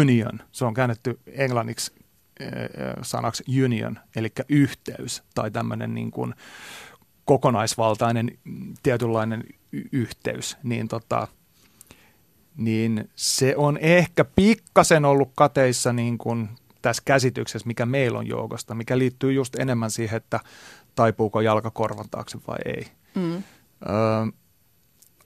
union, 0.00 0.40
se 0.52 0.64
on 0.64 0.74
käännetty 0.74 1.20
englanniksi 1.26 1.92
sanaksi 3.02 3.44
union, 3.64 3.98
eli 4.16 4.32
yhteys 4.48 5.22
tai 5.34 5.50
tämmöinen 5.50 5.94
niin 5.94 6.10
kuin 6.10 6.34
kokonaisvaltainen 7.24 8.38
tietynlainen 8.82 9.44
y- 9.72 9.88
yhteys, 9.92 10.56
niin, 10.62 10.88
tota, 10.88 11.28
niin 12.56 13.10
se 13.16 13.54
on 13.56 13.78
ehkä 13.78 14.24
pikkasen 14.24 15.04
ollut 15.04 15.30
kateissa 15.34 15.92
niin 15.92 16.18
kuin 16.18 16.48
tässä 16.82 17.02
käsityksessä, 17.04 17.66
mikä 17.66 17.86
meillä 17.86 18.18
on 18.18 18.26
joukosta, 18.26 18.74
mikä 18.74 18.98
liittyy 18.98 19.32
just 19.32 19.54
enemmän 19.54 19.90
siihen, 19.90 20.16
että 20.16 20.40
taipuuko 20.94 21.40
jalka 21.40 21.70
korvan 21.70 22.08
taakse 22.10 22.38
vai 22.48 22.58
ei. 22.64 22.86
Mm. 23.14 23.34
Öö, 23.34 23.42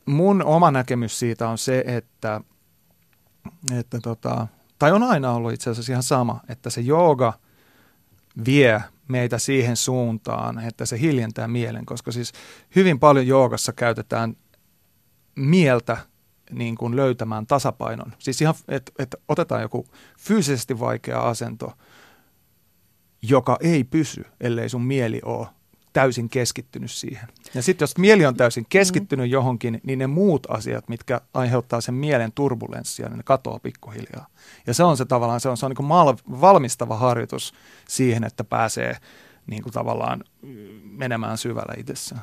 mun 0.07 0.42
oma 0.42 0.70
näkemys 0.70 1.18
siitä 1.18 1.49
on 1.49 1.59
se, 1.59 1.85
että, 1.87 2.40
että 3.79 4.01
tota, 4.01 4.46
tai 4.80 4.92
on 4.92 5.02
aina 5.02 5.32
ollut 5.32 5.52
itse 5.52 5.70
asiassa 5.70 5.92
ihan 5.92 6.02
sama, 6.02 6.40
että 6.48 6.70
se 6.70 6.80
jooga 6.80 7.32
vie 8.46 8.82
meitä 9.08 9.38
siihen 9.38 9.76
suuntaan, 9.76 10.58
että 10.58 10.86
se 10.86 11.00
hiljentää 11.00 11.48
mielen, 11.48 11.86
koska 11.86 12.12
siis 12.12 12.32
hyvin 12.76 12.98
paljon 12.98 13.26
joogassa 13.26 13.72
käytetään 13.72 14.36
mieltä 15.36 15.96
niin 16.50 16.76
kuin 16.76 16.96
löytämään 16.96 17.46
tasapainon. 17.46 18.12
Siis 18.18 18.40
ihan, 18.42 18.54
että 18.68 18.92
et 18.98 19.16
otetaan 19.28 19.62
joku 19.62 19.86
fyysisesti 20.18 20.80
vaikea 20.80 21.20
asento, 21.20 21.72
joka 23.22 23.56
ei 23.60 23.84
pysy, 23.84 24.24
ellei 24.40 24.68
sun 24.68 24.82
mieli 24.82 25.20
ole 25.24 25.46
täysin 25.92 26.29
keskittynyt 26.29 26.90
siihen. 26.90 27.29
Ja 27.55 27.62
sitten 27.62 27.83
jos 27.83 27.98
mieli 27.98 28.26
on 28.26 28.37
täysin 28.37 28.66
keskittynyt 28.68 29.26
mm. 29.26 29.31
johonkin, 29.31 29.81
niin 29.83 29.98
ne 29.98 30.07
muut 30.07 30.46
asiat, 30.50 30.88
mitkä 30.88 31.20
aiheuttaa 31.35 31.81
sen 31.81 31.94
mielen 31.94 32.33
turbulenssia, 32.33 33.09
niin 33.09 33.16
ne 33.16 33.22
katoaa 33.22 33.59
pikkuhiljaa. 33.59 34.26
Ja 34.66 34.74
se 34.74 34.85
on 34.85 34.96
se 34.96 35.05
tavallaan, 35.05 35.40
se 35.40 35.48
on, 35.48 35.57
se 35.57 35.66
on 35.66 35.72
niin 35.79 35.88
mal, 35.88 36.14
valmistava 36.40 36.96
harjoitus 36.96 37.55
siihen, 37.88 38.24
että 38.24 38.44
pääsee 38.44 38.96
niin 39.46 39.62
kuin 39.62 39.72
tavallaan 39.72 40.24
menemään 40.83 41.38
syvällä 41.38 41.74
itsessään. 41.76 42.22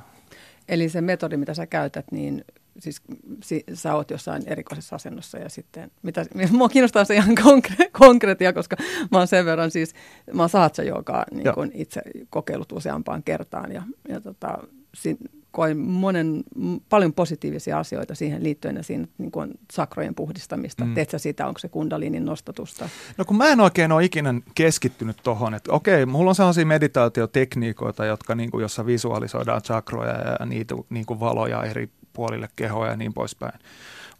Eli 0.67 0.89
se 0.89 1.01
metodi, 1.01 1.37
mitä 1.37 1.53
sä 1.53 1.65
käytät, 1.65 2.05
niin 2.11 2.45
siis 2.79 3.01
si, 3.43 3.63
sä 3.73 3.95
oot 3.95 4.11
jossain 4.11 4.43
erikoisessa 4.45 4.95
asennossa 4.95 5.37
ja 5.37 5.49
sitten, 5.49 5.91
mitä, 6.01 6.25
mua 6.51 6.69
kiinnostaa 6.69 7.05
se 7.05 7.15
ihan 7.15 7.35
konkre, 7.43 7.89
konkreettia, 7.91 8.53
koska 8.53 8.75
mä 9.11 9.17
oon 9.17 9.27
sen 9.27 9.45
verran 9.45 9.71
siis, 9.71 9.93
mä 10.33 10.41
oon 10.41 10.49
saatsa 10.49 10.83
joka 10.83 11.25
niin 11.31 11.53
kun 11.53 11.71
itse 11.73 12.01
kokeillut 12.29 12.71
useampaan 12.71 13.23
kertaan 13.23 13.71
ja, 13.71 13.83
ja 14.09 14.21
tota, 14.21 14.57
si, 14.93 15.17
koin 15.57 15.77
monen, 15.77 16.43
paljon 16.89 17.13
positiivisia 17.13 17.79
asioita 17.79 18.15
siihen 18.15 18.43
liittyen 18.43 18.75
ja 18.75 18.83
siinä 18.83 19.07
niin 19.17 19.31
kuin 19.31 19.51
sakrojen 19.71 20.15
puhdistamista. 20.15 20.85
Mm. 20.85 20.93
Teet 20.93 21.09
sä 21.09 21.17
sitä, 21.17 21.47
onko 21.47 21.59
se 21.59 21.69
kundalinin 21.69 22.25
nostatusta? 22.25 22.89
No 23.17 23.25
kun 23.25 23.37
mä 23.37 23.47
en 23.47 23.61
oikein 23.61 23.91
ole 23.91 24.05
ikinä 24.05 24.33
keskittynyt 24.55 25.17
tohon, 25.23 25.53
että 25.53 25.71
okei, 25.71 26.05
mulla 26.05 26.29
on 26.29 26.35
sellaisia 26.35 26.65
meditaatiotekniikoita, 26.65 28.05
jotka 28.05 28.35
niin 28.35 28.51
kuin, 28.51 28.61
jossa 28.61 28.85
visualisoidaan 28.85 29.61
sakroja 29.63 30.13
ja 30.13 30.45
niitä 30.45 30.75
niin 30.89 31.05
kuin 31.05 31.19
valoja 31.19 31.63
eri 31.63 31.89
puolille 32.17 32.49
kehoa 32.55 32.87
ja 32.87 32.95
niin 32.95 33.13
poispäin. 33.13 33.59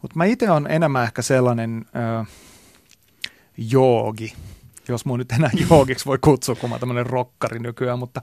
Mutta 0.02 0.16
mä 0.16 0.24
itse 0.24 0.50
on 0.50 0.70
enemmän 0.70 1.04
ehkä 1.04 1.22
sellainen 1.22 1.86
ö, 1.96 2.24
joogi, 3.56 4.32
jos 4.88 5.04
mun 5.04 5.18
nyt 5.18 5.32
enää 5.32 5.50
joogiksi 5.70 6.06
voi 6.06 6.18
kutsua, 6.20 6.54
kun 6.54 6.70
mä 6.70 6.74
oon 6.74 6.80
tämmöinen 6.80 7.06
rokkari 7.06 7.58
nykyään, 7.58 7.98
mutta 7.98 8.22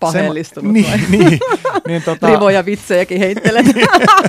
pahellistunut 0.00 0.72
niin, 0.72 0.86
vai? 0.86 0.98
Niin, 1.10 1.40
niin, 1.86 2.02
tota, 2.10 2.26
Rivoja 2.26 2.64
vitsejäkin 2.64 3.18
heittelen. 3.18 3.64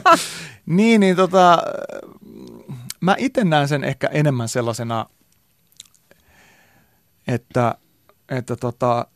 niin, 0.65 1.01
niin 1.01 1.15
tota, 1.15 1.57
mä 3.01 3.15
itse 3.17 3.43
näen 3.43 3.67
sen 3.67 3.83
ehkä 3.83 4.07
enemmän 4.07 4.49
sellaisena, 4.49 5.05
että, 7.27 7.75
että 8.29 8.55
tota, 8.55 9.07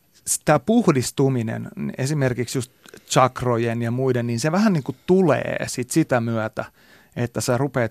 tämä 0.44 0.58
puhdistuminen, 0.58 1.68
esimerkiksi 1.98 2.58
just 2.58 2.72
chakrojen 3.10 3.82
ja 3.82 3.90
muiden, 3.90 4.26
niin 4.26 4.40
se 4.40 4.52
vähän 4.52 4.72
niin 4.72 4.82
kuin 4.82 4.96
tulee 5.06 5.56
sit 5.66 5.90
sitä 5.90 6.20
myötä, 6.20 6.64
että 7.16 7.40
sä 7.40 7.58
rupeat 7.58 7.90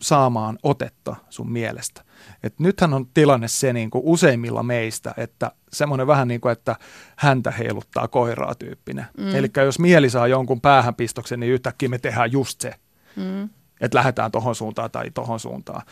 saamaan 0.00 0.58
otetta 0.62 1.16
sun 1.30 1.52
mielestä. 1.52 2.02
Et 2.42 2.60
nythän 2.60 2.94
on 2.94 3.06
tilanne 3.14 3.48
se 3.48 3.72
niin 3.72 3.90
kuin 3.90 4.02
useimmilla 4.04 4.62
meistä, 4.62 5.14
että 5.16 5.50
semmoinen 5.72 6.06
vähän 6.06 6.28
niin 6.28 6.40
kuin, 6.40 6.52
että 6.52 6.76
häntä 7.16 7.50
heiluttaa 7.50 8.08
koiraa 8.08 8.54
tyyppinen. 8.54 9.06
Mm. 9.18 9.34
Eli 9.34 9.50
jos 9.64 9.78
mieli 9.78 10.10
saa 10.10 10.26
jonkun 10.26 10.60
päähänpistoksen, 10.60 11.40
niin 11.40 11.52
yhtäkkiä 11.52 11.88
me 11.88 11.98
tehdään 11.98 12.32
just 12.32 12.60
se. 12.60 12.74
Mm. 13.16 13.48
Että 13.80 13.98
lähdetään 13.98 14.30
tohon 14.30 14.54
suuntaan 14.54 14.90
tai 14.90 15.10
tohon 15.10 15.40
suuntaan 15.40 15.82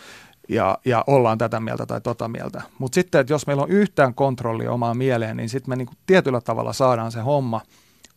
ja, 0.48 0.78
ja 0.84 1.04
ollaan 1.06 1.38
tätä 1.38 1.60
mieltä 1.60 1.86
tai 1.86 2.00
tota 2.00 2.28
mieltä. 2.28 2.62
Mutta 2.78 2.94
sitten, 2.94 3.20
että 3.20 3.32
jos 3.32 3.46
meillä 3.46 3.62
on 3.62 3.70
yhtään 3.70 4.14
kontrollia 4.14 4.72
omaan 4.72 4.96
mieleen, 4.96 5.36
niin 5.36 5.48
sitten 5.48 5.70
me 5.70 5.76
niin 5.76 5.86
kuin 5.86 5.98
tietyllä 6.06 6.40
tavalla 6.40 6.72
saadaan 6.72 7.12
se 7.12 7.20
homma 7.20 7.60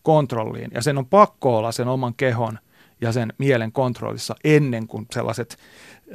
kontrolliin. 0.07 0.71
Ja 0.73 0.81
sen 0.81 0.97
on 0.97 1.05
pakko 1.05 1.57
olla 1.57 1.71
sen 1.71 1.87
oman 1.87 2.13
kehon 2.13 2.59
ja 3.01 3.11
sen 3.11 3.33
mielen 3.37 3.71
kontrollissa 3.71 4.35
ennen 4.43 4.87
kuin 4.87 5.05
sellaiset 5.11 5.57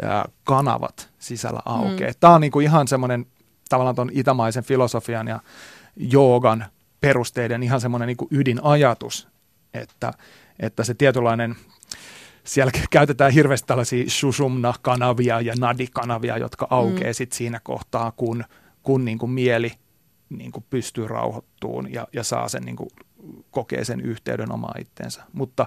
ää, 0.03 0.29
kanavat 0.45 1.11
sisällä 1.19 1.61
aukeaa. 1.65 2.11
Mm. 2.11 2.17
Tämä 2.21 2.35
on 2.35 2.41
niin 2.41 2.51
kuin 2.51 2.65
ihan 2.65 2.89
semmoinen 2.89 3.27
tavallaan 3.69 3.97
tuon 3.97 4.11
itämaisen 4.13 4.65
filosofian 4.65 5.29
ja 5.29 5.41
joogan 5.97 6.65
perusteiden 7.01 7.63
ihan 7.63 7.81
semmoinen 7.81 8.07
niin 8.07 8.29
ydinajatus, 8.31 9.29
että, 9.75 10.13
että 10.61 10.85
se 10.85 10.95
tietynlainen 10.95 11.57
siellä 12.45 12.73
käytetään 12.91 13.33
hirveästi 13.33 13.67
tällaisia 13.67 14.05
shusumna-kanavia 14.09 15.41
ja 15.41 15.55
nadi-kanavia, 15.59 16.39
jotka 16.39 16.67
aukeaa 16.71 17.11
mm. 17.11 17.15
sit 17.15 17.33
siinä 17.33 17.61
kohtaa, 17.63 18.13
kun, 18.17 18.45
kun 18.83 19.05
niin 19.05 19.19
kuin 19.19 19.31
mieli 19.31 19.73
niin 20.31 20.53
kuin 20.53 20.65
pystyy 20.71 21.09
rauhoittuun 21.09 21.93
ja, 21.93 22.09
ja 22.13 22.23
saa 22.23 22.49
sen, 22.49 22.63
niin 22.63 22.77
kuin, 22.77 22.91
kokee 23.51 23.85
sen 23.85 24.01
yhteyden 24.01 24.53
omaan 24.53 24.81
itteensä. 24.81 25.23
Mutta, 25.33 25.67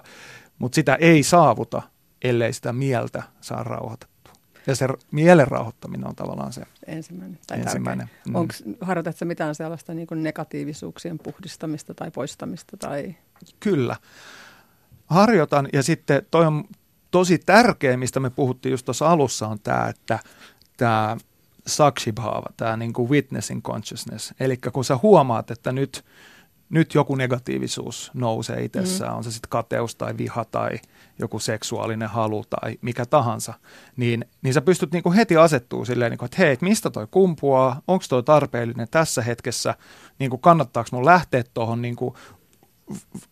mutta 0.58 0.74
sitä 0.74 0.94
ei 0.94 1.22
saavuta, 1.22 1.82
ellei 2.22 2.52
sitä 2.52 2.72
mieltä 2.72 3.22
saa 3.40 3.64
rauhoitettua. 3.64 4.32
Ja 4.66 4.76
se 4.76 4.88
mielen 5.10 5.48
rauhoittaminen 5.48 6.08
on 6.08 6.16
tavallaan 6.16 6.52
se 6.52 6.62
ensimmäinen. 6.86 7.38
Tai 7.46 7.60
ensimmäinen. 7.60 8.10
Mm. 8.26 8.74
harjoitatko 8.80 9.24
mitään 9.24 9.54
sellaista 9.54 9.94
niin 9.94 10.06
kuin 10.06 10.22
negatiivisuuksien 10.22 11.18
puhdistamista 11.18 11.94
tai 11.94 12.10
poistamista? 12.10 12.76
Tai? 12.76 13.14
Kyllä 13.60 13.96
harjoitan 15.06 15.68
ja 15.72 15.82
sitten 15.82 16.26
toi 16.30 16.46
on 16.46 16.64
tosi 17.10 17.38
tärkeä, 17.38 17.96
mistä 17.96 18.20
me 18.20 18.30
puhuttiin 18.30 18.70
just 18.70 18.84
tuossa 18.84 19.08
alussa, 19.08 19.48
on 19.48 19.60
tämä, 19.60 19.88
että 19.88 20.18
tämä 20.76 21.16
sakshibhava, 21.66 22.46
tämä 22.56 22.76
niin 22.76 22.92
kuin 22.92 23.10
witnessing 23.10 23.62
consciousness. 23.62 24.34
Eli 24.40 24.56
kun 24.56 24.84
sä 24.84 24.98
huomaat, 25.02 25.50
että 25.50 25.72
nyt, 25.72 26.04
nyt 26.70 26.94
joku 26.94 27.14
negatiivisuus 27.14 28.10
nousee 28.14 28.64
itsessään, 28.64 29.12
mm. 29.12 29.16
on 29.16 29.24
se 29.24 29.30
sitten 29.30 29.50
kateus 29.50 29.96
tai 29.96 30.16
viha 30.18 30.44
tai 30.44 30.70
joku 31.18 31.38
seksuaalinen 31.38 32.08
halu 32.08 32.44
tai 32.50 32.78
mikä 32.82 33.06
tahansa, 33.06 33.54
niin, 33.96 34.24
niin 34.42 34.54
sä 34.54 34.60
pystyt 34.60 34.92
niin 34.92 35.02
kuin 35.02 35.14
heti 35.14 35.36
asettuu 35.36 35.84
silleen, 35.84 36.10
niin 36.10 36.18
kuin, 36.18 36.26
että 36.26 36.36
hei, 36.38 36.58
mistä 36.60 36.90
toi 36.90 37.06
kumpuaa, 37.10 37.80
onko 37.88 38.04
toi 38.08 38.22
tarpeellinen 38.22 38.88
tässä 38.90 39.22
hetkessä, 39.22 39.74
niin 40.18 40.30
kuin 40.30 40.40
kannattaako 40.40 40.88
mun 40.92 41.04
lähteä 41.04 41.44
tuohon 41.54 41.82
niin 41.82 41.96
kuin 41.96 42.14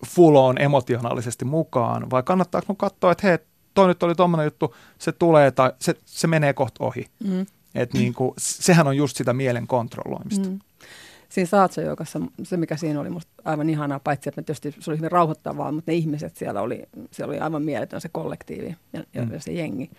full 0.07 0.37
on 0.37 0.61
emotionaalisesti 0.61 1.45
mukaan, 1.45 2.11
vai 2.11 2.23
kannattaako 2.23 2.65
mun 2.69 2.77
katsoa, 2.77 3.13
että 3.13 3.27
hei, 3.27 3.39
toi 3.75 3.89
nyt 3.89 4.03
oli 4.03 4.15
tuommoinen 4.15 4.45
juttu, 4.45 4.75
se 4.99 5.13
tulee 5.13 5.51
tai 5.51 5.73
se, 5.79 5.95
se 6.05 6.27
menee 6.27 6.53
kohta 6.53 6.85
ohi. 6.85 7.07
Mm. 7.25 7.47
Et 7.75 7.93
niin 7.93 8.15
kuin, 8.15 8.35
sehän 8.39 8.87
on 8.87 8.97
just 8.97 9.17
sitä 9.17 9.33
mielen 9.33 9.67
kontrolloimista. 9.67 10.49
Mm. 10.49 10.59
Siinä 11.35 11.49
Saatsa-joukassa 11.49 12.21
se, 12.43 12.57
mikä 12.57 12.77
siinä 12.77 13.01
oli 13.01 13.11
musta 13.11 13.33
aivan 13.45 13.71
ihanaa, 13.71 14.01
paitsi 14.01 14.29
että 14.29 14.43
tietysti 14.43 14.75
se 14.81 14.91
oli 14.91 14.99
hyvin 14.99 15.13
rauhoittavaa, 15.13 15.73
mutta 15.73 15.91
ne 15.91 15.97
ihmiset 15.97 16.37
siellä 16.37 16.61
oli, 16.61 16.83
siellä 17.11 17.31
oli 17.31 17.41
aivan 17.41 17.63
mieletön 17.63 18.01
se 18.01 18.09
kollektiivi 18.13 18.77
ja, 18.93 19.05
ja 19.15 19.25
mm. 19.25 19.31
se 19.39 19.53
jengi. 19.53 19.91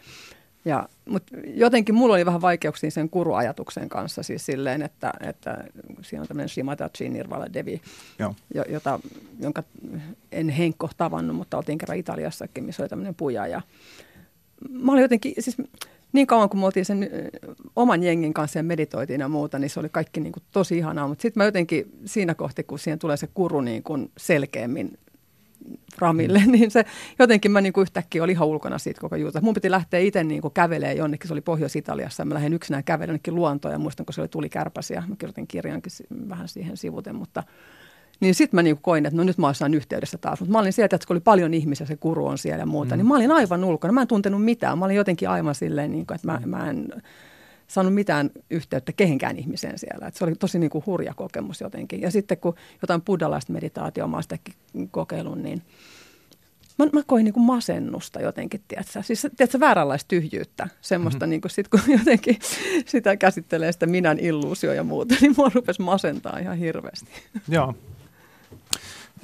Ja, 0.65 0.89
mutta 1.05 1.35
jotenkin 1.45 1.95
mulla 1.95 2.15
oli 2.15 2.25
vähän 2.25 2.41
vaikeuksia 2.41 2.91
sen 2.91 3.09
kuruajatuksen 3.09 3.89
kanssa, 3.89 4.23
siis 4.23 4.45
silleen, 4.45 4.81
että, 4.81 5.13
että 5.19 5.63
siinä 6.01 6.21
on 6.21 6.27
tämmöinen 6.27 6.49
Shimatachi 6.49 7.09
Nirvala 7.09 7.53
Devi, 7.53 7.81
Joo. 8.19 8.35
Jota, 8.69 8.99
jonka 9.39 9.63
en 10.31 10.49
Henkko 10.49 10.89
tavannut, 10.97 11.35
mutta 11.35 11.57
oltiin 11.57 11.77
kerran 11.77 11.97
Italiassakin, 11.97 12.63
missä 12.63 12.83
oli 12.83 12.89
tämmöinen 12.89 13.15
puja. 13.15 13.47
Ja 13.47 13.61
mä 14.69 14.91
olin 14.91 15.01
jotenkin, 15.01 15.33
siis 15.39 15.57
niin 16.15 16.27
kauan 16.27 16.49
kun 16.49 16.59
me 16.59 16.65
oltiin 16.65 16.85
sen 16.85 17.09
oman 17.75 18.03
jengin 18.03 18.33
kanssa 18.33 18.59
ja 18.59 18.63
meditoitiin 18.63 19.21
ja 19.21 19.29
muuta, 19.29 19.59
niin 19.59 19.69
se 19.69 19.79
oli 19.79 19.89
kaikki 19.89 20.19
niin 20.19 20.33
kuin 20.33 20.43
tosi 20.51 20.77
ihanaa. 20.77 21.07
Mutta 21.07 21.21
sitten 21.21 21.41
mä 21.41 21.45
jotenkin 21.45 21.91
siinä 22.05 22.35
kohti, 22.35 22.63
kun 22.63 22.79
siihen 22.79 22.99
tulee 22.99 23.17
se 23.17 23.27
kuru 23.33 23.61
niin 23.61 23.83
kuin 23.83 24.11
selkeämmin 24.17 24.97
Ramille, 25.97 26.41
niin 26.51 26.71
se 26.71 26.85
jotenkin 27.19 27.51
mä 27.51 27.61
niin 27.61 27.73
kuin 27.73 27.81
yhtäkkiä 27.81 28.23
olin 28.23 28.33
ihan 28.33 28.47
ulkona 28.47 28.77
siitä 28.77 29.01
koko 29.01 29.15
juuta. 29.15 29.41
Mun 29.41 29.53
piti 29.53 29.71
lähteä 29.71 29.99
itse 29.99 30.23
niin 30.23 30.41
kuin 30.41 30.53
kävelemään 30.53 30.97
jonnekin, 30.97 31.27
se 31.27 31.33
oli 31.33 31.41
Pohjois-Italiassa, 31.41 32.25
mä 32.25 32.33
lähdin 32.33 32.53
yksinään 32.53 32.83
kävelemään 32.83 33.09
jonnekin 33.09 33.35
luontoon, 33.35 33.71
ja 33.71 33.79
muistan, 33.79 34.05
kun 34.05 34.13
se 34.13 34.21
oli 34.21 34.27
tuli 34.27 34.49
kärpäsiä, 34.49 35.03
mä 35.07 35.15
kirjoitin 35.15 35.47
kirjankin 35.47 35.91
vähän 36.29 36.47
siihen 36.47 36.77
sivuten, 36.77 37.15
mutta 37.15 37.43
niin 38.19 38.35
sitten 38.35 38.57
mä 38.57 38.63
niin 38.63 38.77
koin, 38.81 39.05
että 39.05 39.17
no 39.17 39.23
nyt 39.23 39.37
mä 39.37 39.47
olisin 39.47 39.73
yhteydessä 39.73 40.17
taas. 40.17 40.39
Mutta 40.39 40.51
mä 40.51 40.59
olin 40.59 40.73
sieltä, 40.73 40.95
että 40.95 41.07
kun 41.07 41.13
oli 41.13 41.21
paljon 41.21 41.53
ihmisiä, 41.53 41.87
se 41.87 41.95
kuru 41.95 42.27
on 42.27 42.37
siellä 42.37 42.61
ja 42.61 42.65
muuta, 42.65 42.95
mm. 42.95 42.97
niin 42.97 43.07
mä 43.07 43.15
olin 43.15 43.31
aivan 43.31 43.63
ulkona. 43.63 43.91
Mä 43.91 44.01
en 44.01 44.07
tuntenut 44.07 44.43
mitään. 44.43 44.79
Mä 44.79 44.85
olin 44.85 44.95
jotenkin 44.95 45.29
aivan 45.29 45.55
silleen, 45.55 45.91
niin 45.91 46.05
kuin, 46.05 46.15
että 46.15 46.27
mä, 46.27 46.41
mm. 46.43 46.49
mä 46.49 46.69
en 46.69 46.87
saanut 47.67 47.93
mitään 47.93 48.31
yhteyttä 48.49 48.91
kehenkään 48.91 49.37
ihmiseen 49.37 49.79
siellä. 49.79 50.07
Et 50.07 50.15
se 50.15 50.23
oli 50.23 50.35
tosi 50.35 50.59
niin 50.59 50.69
kuin 50.69 50.85
hurja 50.85 51.13
kokemus 51.13 51.61
jotenkin. 51.61 52.01
Ja 52.01 52.11
sitten 52.11 52.37
kun 52.37 52.55
jotain 52.81 53.01
buddhalaista 53.01 53.53
meditaatioa 53.53 54.07
mä 54.07 54.21
sitäkin 54.21 54.53
kokeilun, 54.91 55.43
niin 55.43 55.61
mä, 56.77 56.85
mä 56.93 57.01
koin 57.05 57.23
niin 57.23 57.33
kuin 57.33 57.43
masennusta 57.43 58.21
jotenkin, 58.21 58.61
tiedätkö? 58.67 59.03
Siis 59.03 59.27
tiedätkö, 59.37 59.59
vääränlaista 59.59 60.07
tyhjyyttä, 60.07 60.67
semmoista 60.81 61.19
mm-hmm. 61.19 61.29
niin 61.29 61.41
kuin 61.41 61.51
sit, 61.51 61.67
kun 61.67 61.79
jotenkin 61.99 62.39
sitä 62.85 63.17
käsittelee 63.17 63.71
sitä 63.71 63.85
minän 63.85 64.19
illuusio 64.19 64.73
ja 64.73 64.83
muuta, 64.83 65.15
niin 65.21 65.33
mua 65.37 65.51
rupesi 65.53 65.81
masentaa 65.81 66.39
ihan 66.39 66.57
hirveästi. 66.57 67.07
Joo. 67.47 67.73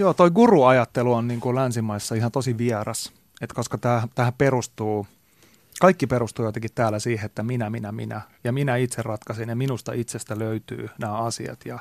Joo, 0.02 0.14
toi 0.14 0.32
guru-ajattelu 0.32 1.14
on 1.14 1.28
niin 1.28 1.40
kuin 1.40 1.56
länsimaissa 1.56 2.16
ihan 2.16 2.32
tosi 2.32 2.58
vieras, 2.58 3.14
Et 3.42 3.54
koska 3.54 3.78
tähän 4.16 4.34
perustuu– 4.38 5.08
kaikki 5.82 6.08
perustuu 6.08 6.46
jotenkin 6.46 6.72
täällä 6.76 7.00
siihen, 7.00 7.26
että 7.26 7.44
minä, 7.44 7.70
minä, 7.70 7.92
minä 7.92 8.22
ja 8.44 8.52
minä 8.52 8.76
itse 8.76 9.02
ratkaisin 9.02 9.50
ja 9.50 9.56
minusta 9.56 9.94
itsestä 9.94 10.40
löytyy 10.40 10.90
nämä 10.98 11.18
asiat 11.18 11.66
ja, 11.66 11.80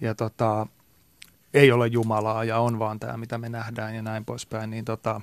ja 0.00 0.14
tota, 0.14 0.66
ei 1.54 1.72
ole 1.72 1.86
Jumalaa 1.86 2.44
ja 2.44 2.58
on 2.58 2.78
vaan 2.78 3.00
tämä, 3.00 3.16
mitä 3.16 3.38
me 3.38 3.48
nähdään 3.48 3.94
ja 3.94 4.02
näin 4.02 4.24
poispäin, 4.24 4.70
niin 4.70 4.84
tota, 4.84 5.20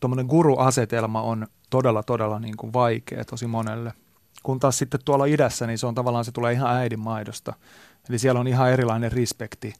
tuommoinen 0.00 0.26
guru-asetelma 0.26 1.22
on 1.22 1.46
todella, 1.70 2.02
todella 2.02 2.38
niin 2.38 2.56
kuin 2.56 2.72
vaikea 2.72 3.24
tosi 3.24 3.46
monelle. 3.46 3.92
Kun 4.42 4.60
taas 4.60 4.78
sitten 4.78 5.00
tuolla 5.04 5.24
idässä, 5.24 5.66
niin 5.66 5.78
se 5.78 5.86
on 5.86 5.94
tavallaan, 5.94 6.24
se 6.24 6.32
tulee 6.32 6.52
ihan 6.52 6.76
äidin 6.76 7.00
maidosta. 7.00 7.52
Eli 8.08 8.18
siellä 8.18 8.40
on 8.40 8.48
ihan 8.48 8.70
erilainen 8.70 9.12
respekti 9.12 9.74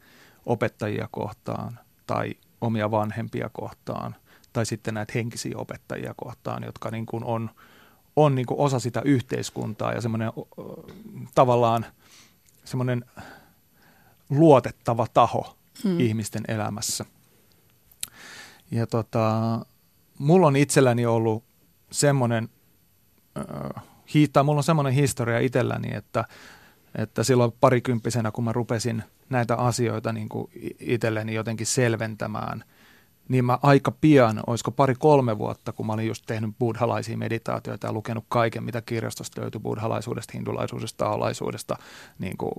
opettajia 0.49 1.09
kohtaan 1.11 1.79
tai 2.07 2.35
omia 2.61 2.91
vanhempia 2.91 3.51
kohtaan– 3.53 4.17
tai 4.53 4.67
sitten 4.67 4.95
näitä 4.95 5.13
henkisiä 5.15 5.59
opettajia 5.59 6.15
kohtaan, 6.17 6.63
jotka 6.63 6.91
niin 6.91 7.07
kuin 7.07 7.25
on, 7.25 7.51
on 8.17 8.35
niin 8.35 8.47
kuin 8.47 8.61
osa 8.61 8.79
sitä 8.79 9.03
yhteiskuntaa 9.05 9.93
ja 9.93 10.01
semmoinen 10.01 10.33
tavallaan 11.35 11.87
semmoinen 12.65 13.05
luotettava 14.31 15.07
taho 15.15 15.57
hmm. 15.85 16.01
ihmisten 16.01 16.43
elämässä. 16.49 17.05
Ja 18.71 18.87
tota, 18.87 19.61
mulla 20.19 20.47
on 20.47 20.57
itselläni 20.57 21.07
ollut 21.07 21.45
semmoinen, 21.91 22.49
äh, 23.39 23.83
hiittää, 24.15 24.43
mulla 24.43 24.59
on 24.59 24.65
semmoinen 24.65 24.93
historia 24.93 25.39
itselläni, 25.39 25.95
että, 25.95 26.25
että 26.95 27.23
silloin 27.23 27.53
parikymppisenä, 27.61 28.31
kun 28.31 28.45
mä 28.45 28.53
rupesin 28.53 29.03
näitä 29.31 29.55
asioita 29.55 30.13
niin 30.13 30.29
kuin 30.29 30.51
itselleni 30.81 31.35
jotenkin 31.35 31.67
selventämään– 31.67 32.65
niin 33.29 33.45
mä 33.45 33.59
aika 33.63 33.91
pian, 33.91 34.41
olisiko 34.47 34.71
pari-kolme 34.71 35.39
vuotta, 35.39 35.73
kun 35.73 35.87
mä 35.87 35.93
olin 35.93 36.07
just 36.07 36.25
tehnyt 36.27 36.51
buddhalaisia 36.59 37.17
meditaatioita 37.17 37.87
ja 37.87 37.93
lukenut 37.93 38.25
kaiken, 38.29 38.65
mitä 38.65 38.83
kirjastosta 38.83 39.41
löytyi 39.41 39.61
buddhalaisuudesta, 39.61 40.33
hindulaisuudesta, 40.35 41.05
taolaisuudesta, 41.05 41.77
niin 42.19 42.37
kuin 42.37 42.53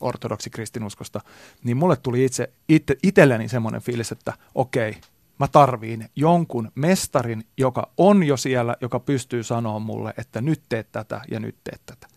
ortodoksi 0.00 0.50
kristinuskosta, 0.50 1.20
niin 1.64 1.76
mulle 1.76 1.96
tuli 1.96 2.24
itse, 2.24 2.52
itse 2.68 2.96
itselleni 3.02 3.48
semmoinen 3.48 3.82
fiilis, 3.82 4.12
että 4.12 4.32
okei, 4.54 4.96
mä 5.38 5.48
tarviin 5.48 6.08
jonkun 6.16 6.72
mestarin, 6.74 7.44
joka 7.56 7.90
on 7.96 8.22
jo 8.22 8.36
siellä, 8.36 8.76
joka 8.80 9.00
pystyy 9.00 9.42
sanoa 9.42 9.78
mulle, 9.78 10.14
että 10.18 10.40
nyt 10.40 10.62
teet 10.68 10.92
tätä 10.92 11.20
ja 11.30 11.40
nyt 11.40 11.56
teet 11.64 11.80
tätä. 11.86 12.09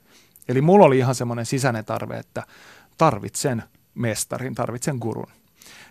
Eli 0.48 0.62
mulla 0.62 0.86
oli 0.86 0.98
ihan 0.98 1.16
semmoinen 1.16 1.46
sisäinen 1.46 1.86
tarve, 1.86 2.18
että 2.18 2.44
tarvitsen 2.98 3.64
mestarin, 3.96 4.56
tarvitsen 4.56 4.98
gurun. 4.98 5.32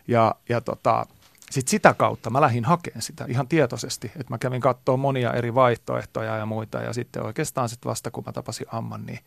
Ja, 0.09 0.35
ja 0.49 0.61
tota, 0.61 1.07
sitten 1.51 1.71
sitä 1.71 1.95
kautta 1.95 2.31
mä 2.31 2.41
lähdin 2.41 2.65
hakemaan 2.65 3.03
sitä 3.03 3.25
ihan 3.29 3.49
tietoisesti, 3.49 4.07
että 4.07 4.33
mä 4.33 4.39
kävin 4.39 4.61
katsoa 4.61 4.97
monia 4.97 5.33
eri 5.33 5.55
vaihtoehtoja 5.55 6.37
ja 6.37 6.47
muita 6.47 6.81
ja 6.81 6.93
sitten 6.93 7.23
oikeastaan 7.23 7.69
sitten 7.69 7.91
vasta 7.91 8.11
kun 8.11 8.25
mä 8.27 8.33
tapasin 8.33 8.67
Amman, 8.73 9.07
niin, 9.07 9.19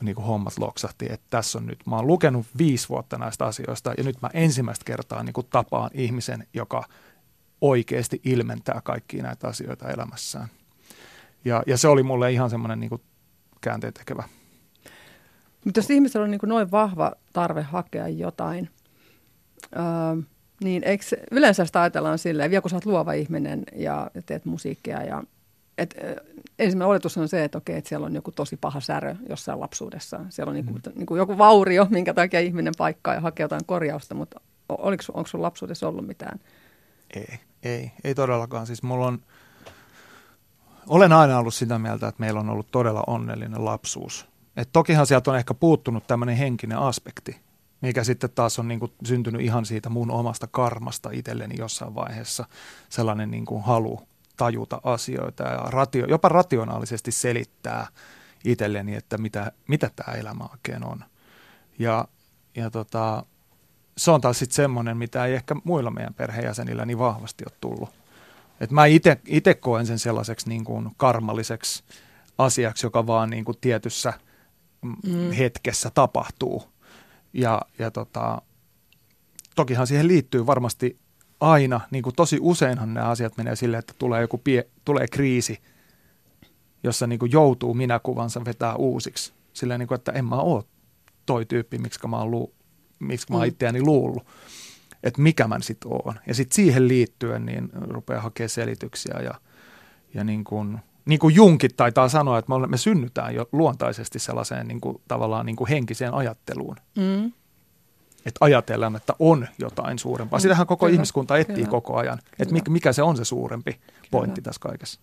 niin 0.00 0.14
kuin 0.14 0.24
hommat 0.24 0.58
loksahti, 0.58 1.06
että 1.10 1.26
tässä 1.30 1.58
on 1.58 1.66
nyt, 1.66 1.78
mä 1.86 1.96
oon 1.96 2.06
lukenut 2.06 2.46
viisi 2.58 2.88
vuotta 2.88 3.18
näistä 3.18 3.44
asioista 3.44 3.94
ja 3.98 4.04
nyt 4.04 4.22
mä 4.22 4.30
ensimmäistä 4.34 4.84
kertaa 4.84 5.22
niin 5.22 5.32
kuin 5.32 5.46
tapaan 5.50 5.90
ihmisen, 5.94 6.46
joka 6.54 6.84
oikeasti 7.60 8.20
ilmentää 8.24 8.80
kaikkia 8.84 9.22
näitä 9.22 9.48
asioita 9.48 9.90
elämässään. 9.90 10.48
Ja, 11.44 11.62
ja 11.66 11.78
se 11.78 11.88
oli 11.88 12.02
mulle 12.02 12.32
ihan 12.32 12.50
semmoinen 12.50 12.80
niin 12.80 13.00
käänteen 13.62 13.92
tekevä. 13.92 14.22
Mutta 15.64 15.78
jos 15.78 15.90
ihmisellä 15.90 16.24
on 16.24 16.30
niin 16.30 16.40
noin 16.46 16.70
vahva 16.70 17.12
tarve 17.32 17.62
hakea 17.62 18.08
jotain, 18.08 18.70
öö, 19.76 20.22
niin 20.64 20.84
eikö 20.84 21.04
yleensä 21.30 21.64
sitä 21.64 21.80
ajatellaan 21.80 22.18
silleen, 22.18 22.50
vielä 22.50 22.60
kun 22.60 22.70
sä 22.70 22.76
oot 22.76 22.86
luova 22.86 23.12
ihminen 23.12 23.64
ja 23.76 24.10
teet 24.26 24.44
musiikkia 24.44 25.02
ja 25.02 25.22
et, 25.78 25.94
ensimmäinen 26.58 26.90
oletus 26.90 27.18
on 27.18 27.28
se, 27.28 27.44
että 27.44 27.58
okei, 27.58 27.76
että 27.76 27.88
siellä 27.88 28.06
on 28.06 28.14
joku 28.14 28.32
tosi 28.32 28.56
paha 28.56 28.80
särö 28.80 29.14
jossain 29.28 29.60
lapsuudessa. 29.60 30.20
Siellä 30.28 30.50
on 30.50 30.54
niinku, 30.54 30.72
mm. 30.72 30.80
niinku 30.94 31.16
joku 31.16 31.38
vaurio, 31.38 31.86
minkä 31.90 32.14
takia 32.14 32.40
ihminen 32.40 32.74
paikkaa 32.78 33.14
ja 33.14 33.20
hakee 33.20 33.44
jotain 33.44 33.64
korjausta, 33.66 34.14
mutta 34.14 34.40
oliko, 34.68 35.02
onko 35.14 35.26
sun 35.26 35.42
lapsuudessa 35.42 35.88
ollut 35.88 36.06
mitään? 36.06 36.40
Ei, 37.14 37.38
ei, 37.62 37.92
ei 38.04 38.14
todellakaan. 38.14 38.66
Siis 38.66 38.82
mulla 38.82 39.06
on, 39.06 39.18
olen 40.86 41.12
aina 41.12 41.38
ollut 41.38 41.54
sitä 41.54 41.78
mieltä, 41.78 42.08
että 42.08 42.20
meillä 42.20 42.40
on 42.40 42.50
ollut 42.50 42.70
todella 42.70 43.04
onnellinen 43.06 43.64
lapsuus. 43.64 44.26
Et 44.56 44.68
tokihan 44.72 45.06
sieltä 45.06 45.30
on 45.30 45.36
ehkä 45.36 45.54
puuttunut 45.54 46.06
tämmöinen 46.06 46.36
henkinen 46.36 46.78
aspekti, 46.78 47.40
mikä 47.80 48.04
sitten 48.04 48.30
taas 48.30 48.58
on 48.58 48.68
niin 48.68 48.80
kuin 48.80 48.92
syntynyt 49.04 49.40
ihan 49.40 49.66
siitä 49.66 49.88
mun 49.88 50.10
omasta 50.10 50.46
karmasta 50.46 51.10
itselleni 51.12 51.54
jossain 51.58 51.94
vaiheessa 51.94 52.44
sellainen 52.88 53.30
niin 53.30 53.44
kuin 53.44 53.62
halu 53.62 54.00
tajuta 54.36 54.80
asioita 54.84 55.42
ja 55.42 55.58
ratio, 55.58 56.06
jopa 56.06 56.28
rationaalisesti 56.28 57.12
selittää 57.12 57.86
itselleni, 58.44 58.94
että 58.94 59.18
mitä, 59.18 59.52
mitä 59.68 59.90
tämä 59.96 60.14
elämä 60.14 60.44
oikein 60.50 60.84
on. 60.84 61.04
Ja, 61.78 62.08
ja 62.56 62.70
tota, 62.70 63.24
se 63.96 64.10
on 64.10 64.20
taas 64.20 64.38
sitten 64.38 64.56
semmoinen, 64.56 64.96
mitä 64.96 65.26
ei 65.26 65.34
ehkä 65.34 65.54
muilla 65.64 65.90
meidän 65.90 66.14
perheenjäsenillä 66.14 66.84
niin 66.84 66.98
vahvasti 66.98 67.44
ole 67.46 67.56
tullut. 67.60 68.01
Et 68.62 68.70
mä 68.70 68.82
itse 69.26 69.54
koen 69.54 69.86
sen 69.86 69.98
sellaiseksi 69.98 70.48
niin 70.48 70.64
kuin 70.64 70.90
karmalliseksi 70.96 71.84
asiaksi, 72.38 72.86
joka 72.86 73.06
vaan 73.06 73.30
niin 73.30 73.44
kuin 73.44 73.58
tietyssä 73.60 74.12
mm. 74.82 75.30
hetkessä 75.38 75.90
tapahtuu 75.94 76.62
ja, 77.32 77.62
ja 77.78 77.90
tota, 77.90 78.42
tokihan 79.56 79.86
siihen 79.86 80.08
liittyy 80.08 80.46
varmasti 80.46 80.98
aina, 81.40 81.80
niin 81.90 82.02
kuin 82.02 82.16
tosi 82.16 82.38
useinhan 82.40 82.94
nämä 82.94 83.08
asiat 83.08 83.36
menee 83.36 83.56
silleen, 83.56 83.78
että 83.78 83.94
tulee 83.98 84.20
joku 84.20 84.38
pie, 84.38 84.68
tulee 84.84 85.06
kriisi, 85.08 85.58
jossa 86.82 87.06
niin 87.06 87.18
kuin 87.18 87.32
joutuu 87.32 87.74
minäkuvansa 87.74 88.44
vetää 88.44 88.76
uusiksi. 88.76 89.32
Silleen, 89.52 89.80
niin 89.80 89.88
kuin, 89.88 89.96
että 89.96 90.12
en 90.12 90.24
mä 90.24 90.36
ole 90.36 90.64
toi 91.26 91.46
tyyppi, 91.46 91.78
miksi 91.78 92.06
mä 92.08 92.18
oon, 92.18 92.30
lu, 92.30 92.54
miksi 92.98 93.26
mä 93.30 93.36
oon 93.36 93.46
mm. 93.46 93.48
itseäni 93.48 93.82
luullut. 93.82 94.26
Että 95.02 95.22
mikä 95.22 95.48
mä 95.48 95.60
sitten 95.60 95.92
oon. 95.92 96.14
Ja 96.26 96.34
sitten 96.34 96.56
siihen 96.56 96.88
liittyen 96.88 97.46
niin 97.46 97.70
rupeaa 97.72 98.22
hakemaan 98.22 98.48
selityksiä 98.48 99.20
ja, 99.24 99.34
ja 100.14 100.24
niin 100.24 100.44
kuin, 100.44 100.78
niin 101.04 101.18
kuin 101.18 101.34
Junkit 101.34 101.76
taitaa 101.76 102.08
sanoa, 102.08 102.38
että 102.38 102.58
me, 102.58 102.66
me 102.66 102.76
synnytään 102.76 103.34
jo 103.34 103.48
luontaisesti 103.52 104.18
sellaiseen 104.18 104.68
niin 104.68 104.80
kuin, 104.80 105.00
tavallaan 105.08 105.46
niin 105.46 105.56
kuin 105.56 105.68
henkiseen 105.68 106.14
ajatteluun. 106.14 106.76
Mm. 106.96 107.32
Että 108.26 108.38
ajatellaan, 108.40 108.96
että 108.96 109.14
on 109.18 109.48
jotain 109.58 109.98
suurempaa. 109.98 110.38
Mm, 110.38 110.42
Sitähän 110.42 110.66
koko 110.66 110.86
kyllä, 110.86 110.94
ihmiskunta 110.94 111.36
etsii 111.36 111.56
kyllä, 111.56 111.70
koko 111.70 111.96
ajan, 111.96 112.18
että 112.38 112.54
mikä, 112.54 112.70
mikä 112.70 112.92
se 112.92 113.02
on 113.02 113.16
se 113.16 113.24
suurempi 113.24 113.80
pointti 114.10 114.40
kyllä. 114.40 114.44
tässä 114.44 114.60
kaikessa. 114.60 115.00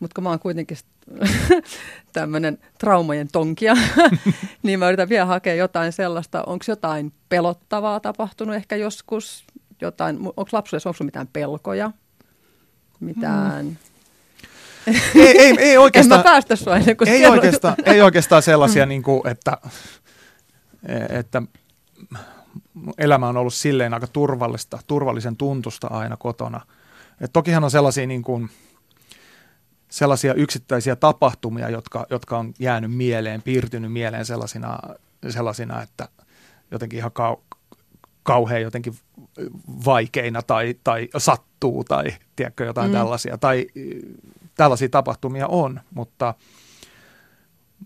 Mutta 0.00 0.14
kun 0.14 0.24
mä 0.24 0.30
oon 0.30 0.38
kuitenkin 0.38 0.76
tämmöinen 2.12 2.58
traumojen 2.78 3.28
tonkia, 3.32 3.76
niin 4.62 4.78
mä 4.78 4.88
yritän 4.88 5.08
vielä 5.08 5.26
hakea 5.26 5.54
jotain 5.54 5.92
sellaista, 5.92 6.42
onko 6.42 6.64
jotain 6.68 7.12
pelottavaa 7.28 8.00
tapahtunut 8.00 8.54
ehkä 8.54 8.76
joskus, 8.76 9.44
jotain, 9.80 10.16
onko 10.16 10.48
lapsuudessa, 10.52 10.88
onko 10.88 11.04
mitään 11.04 11.28
pelkoja, 11.32 11.90
mitään... 13.00 13.66
Mm 13.66 13.76
ei, 15.14 15.38
ei, 15.38 15.54
ei 15.58 15.78
oikeastaan, 15.78 16.18
en 16.20 16.24
mä 16.24 16.30
päästä 16.30 16.56
sua 16.56 16.76
ennen 16.76 16.96
kuin 16.96 17.08
ei 17.08 17.26
oikeastaan, 17.26 17.74
ei 17.84 18.02
oikeastaan 18.02 18.42
sellaisia, 18.42 18.86
niin 18.86 19.02
kuin, 19.02 19.28
että, 19.28 19.58
että 21.08 21.42
elämä 22.98 23.28
on 23.28 23.36
ollut 23.36 23.54
silleen 23.54 23.94
aika 23.94 24.06
turvallista, 24.06 24.78
turvallisen 24.86 25.36
tuntusta 25.36 25.86
aina 25.86 26.16
kotona. 26.16 26.60
Et 27.20 27.32
tokihan 27.32 27.64
on 27.64 27.70
sellaisia, 27.70 28.06
niin 28.06 28.22
kuin, 28.22 28.50
sellaisia 29.96 30.34
yksittäisiä 30.34 30.96
tapahtumia, 30.96 31.70
jotka, 31.70 32.06
jotka 32.10 32.38
on 32.38 32.54
jäänyt 32.58 32.92
mieleen, 32.92 33.42
piirtynyt 33.42 33.92
mieleen 33.92 34.24
sellaisina, 34.24 34.78
sellaisina 35.28 35.82
että 35.82 36.08
jotenkin 36.70 36.98
ihan 36.98 37.12
kau, 37.12 37.36
kauhean 38.22 38.62
jotenkin 38.62 38.94
vaikeina 39.84 40.42
tai, 40.42 40.74
tai 40.84 41.08
sattuu 41.16 41.84
tai 41.84 42.04
tiedätkö, 42.36 42.64
jotain 42.64 42.90
mm. 42.90 42.92
tällaisia. 42.92 43.38
Tai 43.38 43.66
tällaisia 44.54 44.88
tapahtumia 44.88 45.46
on, 45.46 45.80
mutta, 45.94 46.34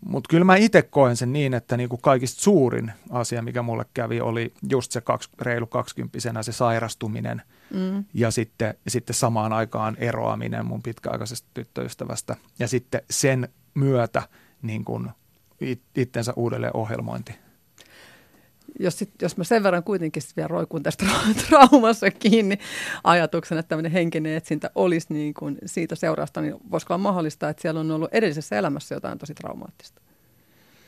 mutta 0.07 0.29
kyllä 0.29 0.45
mä 0.45 0.57
itse 0.57 0.83
koen 0.83 1.17
sen 1.17 1.33
niin, 1.33 1.55
että 1.55 1.77
niin 1.77 1.89
kuin 1.89 2.03
kaikista 2.03 2.43
suurin 2.43 2.93
asia, 3.11 3.43
mikä 3.43 3.63
mulle 3.63 3.85
kävi, 3.95 4.21
oli 4.21 4.53
just 4.71 4.93
se 4.93 5.01
kaksi, 5.01 5.31
reilu 5.41 5.67
kaksikymppisenä 5.67 6.43
se 6.43 6.53
sairastuminen 6.53 7.43
mm. 7.75 8.05
ja 8.15 8.31
sitten, 8.31 8.75
sitten 8.89 9.15
samaan 9.15 9.53
aikaan 9.53 9.97
eroaminen 9.97 10.67
mun 10.67 10.83
pitkäaikaisesta 10.83 11.49
tyttöystävästä 11.55 12.37
ja 12.59 12.69
sitten 12.69 13.03
sen 13.11 13.49
myötä 13.75 14.23
niin 14.63 14.85
kuin 14.85 15.11
itsensä 15.97 16.33
uudelleen 16.37 16.77
ohjelmointi 16.77 17.35
jos, 18.79 18.99
sit, 18.99 19.11
jos 19.23 19.37
mä 19.37 19.45
sen 19.45 19.63
verran 19.63 19.83
kuitenkin 19.83 20.23
vielä 20.37 20.49
roikun 20.49 20.83
tästä 20.83 21.07
traumassa 21.49 22.11
kiinni 22.11 22.59
ajatuksen, 23.05 23.59
että 23.59 23.69
tämmöinen 23.69 23.93
henkinen 23.93 24.37
etsintä 24.37 24.71
olisi 24.75 25.07
niin 25.11 25.35
kuin 25.35 25.59
siitä 25.67 25.95
seurausta, 25.95 26.41
niin 26.41 26.55
voisiko 26.71 26.95
olla 26.95 27.03
mahdollista, 27.03 27.49
että 27.49 27.63
siellä 27.63 27.81
on 27.81 27.91
ollut 27.91 28.15
edellisessä 28.15 28.59
elämässä 28.59 28.95
jotain 28.95 29.19
tosi 29.19 29.35
traumaattista? 29.35 30.01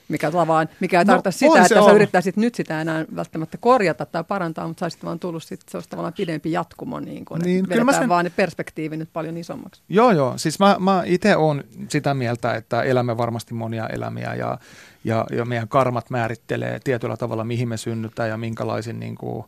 Mikä, 0.09 0.31
tavallaan, 0.31 0.69
mikä 0.81 0.99
ei 0.99 1.05
no, 1.05 1.13
tarkoita 1.13 1.31
sitä, 1.31 1.63
että 1.63 1.83
on. 1.83 1.91
sä 1.91 1.95
yrittäisit 1.95 2.37
nyt 2.37 2.55
sitä 2.55 2.81
enää 2.81 3.05
välttämättä 3.17 3.59
korjata 3.59 4.07
tai 4.07 4.25
parantaa, 4.25 4.69
mutta 4.69 4.81
saisit 4.81 5.05
vaan 5.05 5.19
tullut 5.19 5.43
sit, 5.43 5.61
se 5.69 5.77
olisi 5.77 5.91
tavallaan 5.91 6.15
pidempi 6.17 6.53
jatkumo, 6.53 7.01
niin 7.01 7.25
kuin, 7.25 7.41
niin, 7.41 7.65
että 7.65 7.75
vedetään 7.75 7.99
sen... 8.03 8.09
vaan 8.09 8.25
ne 8.25 8.33
perspektiivi 8.37 8.97
nyt 8.97 9.09
paljon 9.13 9.37
isommaksi. 9.37 9.83
Joo, 9.89 10.11
joo. 10.11 10.39
Siis 10.39 10.59
mä, 10.59 10.77
mä 10.81 11.03
itse 11.07 11.37
olen 11.37 11.65
sitä 11.89 12.15
mieltä, 12.15 12.55
että 12.55 12.83
elämme 12.83 13.17
varmasti 13.17 13.55
monia 13.55 13.87
elämiä 13.87 14.35
ja, 14.35 14.59
ja, 15.05 15.27
ja 15.33 15.45
meidän 15.45 15.69
karmat 15.69 16.11
määrittelee 16.11 16.81
tietyllä 16.85 17.17
tavalla, 17.17 17.45
mihin 17.45 17.69
me 17.69 17.77
synnytään 17.77 18.29
ja 18.29 18.37
minkälaisin, 18.37 19.01
niin 19.01 19.15
kuin, 19.15 19.45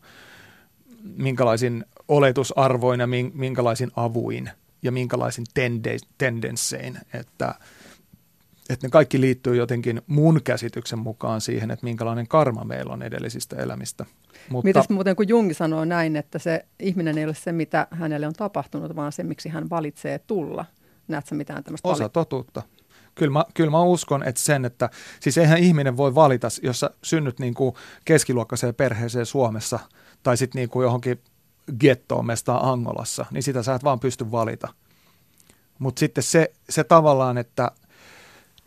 minkälaisin 1.17 1.85
oletusarvoin 2.09 3.01
ja 3.01 3.07
minkälaisin 3.35 3.91
avuin 3.97 4.51
ja 4.83 4.93
minkälaisin 4.93 5.45
tende- 5.55 6.09
tendenssein, 6.19 6.99
että– 7.13 7.55
että 8.69 8.87
ne 8.87 8.91
kaikki 8.91 9.21
liittyy 9.21 9.57
jotenkin 9.57 10.03
mun 10.07 10.41
käsityksen 10.45 10.99
mukaan 10.99 11.41
siihen, 11.41 11.71
että 11.71 11.85
minkälainen 11.85 12.29
karma 12.29 12.65
meillä 12.65 12.93
on 12.93 13.03
edellisistä 13.03 13.57
elämistä. 13.57 14.07
Mutta, 14.51 14.67
Mitäs 14.67 14.89
muuten 14.89 15.17
kun 15.17 15.29
Jungi 15.29 15.55
sanoo 15.55 15.85
näin, 15.85 16.17
että 16.17 16.39
se 16.39 16.65
ihminen 16.81 17.19
ei 17.19 17.25
ole 17.25 17.35
se, 17.35 17.53
mitä 17.53 17.87
hänelle 17.91 18.27
on 18.27 18.33
tapahtunut, 18.33 18.97
vaan 18.97 19.13
se, 19.13 19.23
miksi 19.23 19.49
hän 19.49 19.71
valitsee 19.71 20.19
tulla. 20.19 20.65
Näetkö 21.09 21.35
mitään 21.35 21.65
tämmöistä? 21.65 21.89
Osa 21.89 22.05
vali- 22.05 22.11
totuutta. 22.13 22.63
Kyllä 23.15 23.33
mä, 23.33 23.45
kyllä 23.55 23.71
mä 23.71 23.83
uskon, 23.83 24.23
että 24.23 24.41
sen, 24.41 24.65
että 24.65 24.91
siis 25.21 25.39
eihän 25.39 25.59
ihminen 25.59 25.97
voi 25.97 26.15
valita, 26.15 26.49
jos 26.63 26.81
sä 26.81 26.91
synnyt 27.03 27.39
niin 27.39 27.55
kuin 27.55 27.75
keskiluokkaiseen 28.05 28.75
perheeseen 28.75 29.27
Suomessa 29.27 29.79
tai 30.23 30.37
sitten 30.37 30.59
niin 30.59 30.69
kuin 30.69 30.85
johonkin 30.85 31.21
gettoon 31.81 32.27
mestaan 32.27 32.65
Angolassa, 32.65 33.27
niin 33.31 33.43
sitä 33.43 33.63
sä 33.63 33.75
et 33.75 33.85
vaan 33.85 34.01
pysty 34.01 34.31
valita. 34.31 34.69
Mutta 35.79 36.01
sitten 36.01 36.25
se, 36.25 36.53
se 36.69 36.85
tavallaan, 36.85 37.39
että– 37.39 37.71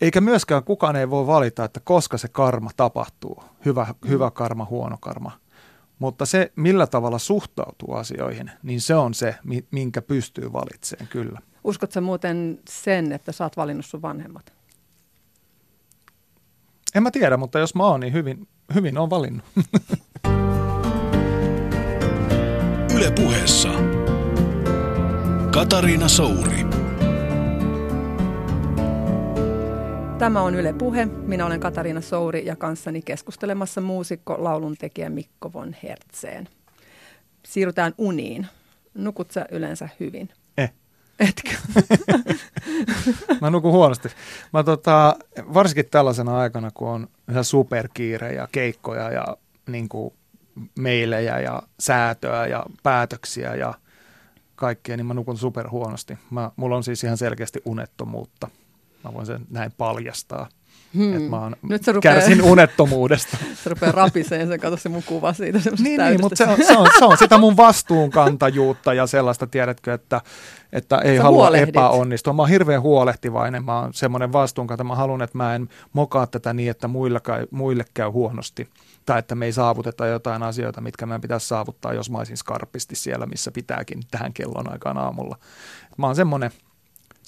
eikä 0.00 0.20
myöskään 0.20 0.64
kukaan 0.64 0.96
ei 0.96 1.10
voi 1.10 1.26
valita, 1.26 1.64
että 1.64 1.80
koska 1.84 2.18
se 2.18 2.28
karma 2.28 2.70
tapahtuu, 2.76 3.42
hyvä, 3.64 3.86
mm. 4.02 4.08
hyvä 4.08 4.30
karma, 4.30 4.64
huono 4.64 4.96
karma. 5.00 5.32
Mutta 5.98 6.26
se, 6.26 6.52
millä 6.56 6.86
tavalla 6.86 7.18
suhtautuu 7.18 7.94
asioihin, 7.94 8.50
niin 8.62 8.80
se 8.80 8.94
on 8.94 9.14
se, 9.14 9.34
minkä 9.70 10.02
pystyy 10.02 10.52
valitsemaan, 10.52 11.08
kyllä. 11.08 11.40
Uskotko 11.64 12.00
muuten 12.00 12.60
sen, 12.68 13.12
että 13.12 13.32
sä 13.32 13.44
oot 13.44 13.56
valinnut 13.56 13.86
sun 13.86 14.02
vanhemmat? 14.02 14.52
En 16.94 17.02
mä 17.02 17.10
tiedä, 17.10 17.36
mutta 17.36 17.58
jos 17.58 17.74
mä 17.74 17.86
oon, 17.86 18.00
niin 18.00 18.12
hyvin, 18.12 18.48
hyvin 18.74 18.98
on 18.98 19.10
valinnut. 19.10 19.44
Yle 22.96 23.10
puheessa. 23.10 23.68
Katariina 25.50 26.08
Souri. 26.08 26.87
Tämä 30.18 30.42
on 30.42 30.54
Yle 30.54 30.72
Puhe. 30.72 31.04
Minä 31.06 31.46
olen 31.46 31.60
Katariina 31.60 32.00
Souri 32.00 32.46
ja 32.46 32.56
kanssani 32.56 33.02
keskustelemassa 33.02 33.80
muusikko, 33.80 34.36
lauluntekijä 34.38 35.10
Mikko 35.10 35.52
von 35.52 35.76
Hertzeen. 35.82 36.48
Siirrytään 37.42 37.94
uniin. 37.98 38.46
Nukut 38.94 39.30
sä 39.30 39.46
yleensä 39.50 39.88
hyvin? 40.00 40.28
Eh. 40.58 40.72
Etkö? 41.20 41.50
mä 43.40 43.50
nukun 43.50 43.72
huonosti. 43.72 44.08
Mä 44.52 44.64
tota, 44.64 45.16
varsinkin 45.54 45.90
tällaisena 45.90 46.38
aikana, 46.38 46.70
kun 46.74 46.88
on 46.88 47.08
ihan 47.30 47.44
superkiire 47.44 48.32
ja 48.32 48.48
keikkoja 48.52 49.10
ja 49.10 49.36
niin 49.66 49.88
kuin 49.88 50.14
meilejä 50.78 51.40
ja 51.40 51.62
säätöä 51.80 52.46
ja 52.46 52.66
päätöksiä 52.82 53.54
ja 53.54 53.74
kaikkea, 54.56 54.96
niin 54.96 55.06
mä 55.06 55.14
nukun 55.14 55.38
super 55.38 55.68
huonosti. 55.68 56.18
Mä, 56.30 56.50
mulla 56.56 56.76
on 56.76 56.84
siis 56.84 57.04
ihan 57.04 57.16
selkeästi 57.16 57.62
unettomuutta. 57.64 58.48
Mä 59.04 59.14
voin 59.14 59.26
sen 59.26 59.46
näin 59.50 59.72
paljastaa. 59.72 60.48
Hmm. 60.94 61.16
Että 61.16 61.30
mä 61.30 61.40
oon 61.40 61.56
Nyt 61.62 61.84
se 61.84 61.92
rupeaa, 61.92 62.14
kärsin 62.14 62.42
unettomuudesta. 62.42 63.36
se 63.64 63.70
rupeaa 63.70 63.92
rapiseen, 63.92 64.48
se 64.48 64.58
kato 64.58 64.76
se 64.76 64.88
mun 64.88 65.02
kuva 65.02 65.32
siitä. 65.32 65.58
Niin, 65.78 66.00
niin 66.00 66.20
mutta 66.20 66.36
se 66.36 66.44
on, 66.44 66.56
se, 66.66 66.76
on, 66.76 66.86
se 66.98 67.04
on 67.04 67.16
sitä 67.18 67.38
mun 67.38 67.56
vastuunkantajuutta 67.56 68.94
ja 68.94 69.06
sellaista, 69.06 69.46
tiedätkö, 69.46 69.94
että, 69.94 70.20
että 70.72 70.98
ei 70.98 71.16
Sä 71.16 71.22
halua 71.22 71.42
huolehdit. 71.42 71.68
epäonnistua. 71.68 72.32
Mä 72.32 72.42
oon 72.42 72.48
hirveän 72.48 72.82
huolehtivainen, 72.82 73.64
mä 73.64 73.80
oon 73.80 73.94
semmoinen 73.94 74.32
vastuunkanta. 74.32 74.84
Mä 74.84 74.94
haluan, 74.94 75.22
että 75.22 75.38
mä 75.38 75.54
en 75.54 75.68
mokaa 75.92 76.26
tätä 76.26 76.52
niin, 76.52 76.70
että 76.70 76.88
muille, 76.88 77.20
käy, 77.20 77.46
muille 77.50 77.84
käy 77.94 78.08
huonosti. 78.08 78.68
Tai 79.06 79.18
että 79.18 79.34
me 79.34 79.46
ei 79.46 79.52
saavuteta 79.52 80.06
jotain 80.06 80.42
asioita, 80.42 80.80
mitkä 80.80 81.06
meidän 81.06 81.20
pitäisi 81.20 81.48
saavuttaa, 81.48 81.92
jos 81.92 82.10
mä 82.10 82.18
olisin 82.18 82.36
skarpisti 82.36 82.96
siellä, 82.96 83.26
missä 83.26 83.50
pitääkin 83.50 84.02
tähän 84.10 84.32
kellon 84.32 84.72
aikaan 84.72 84.98
aamulla. 84.98 85.36
Mä 85.96 86.06
oon 86.06 86.16
semmoinen– 86.16 86.50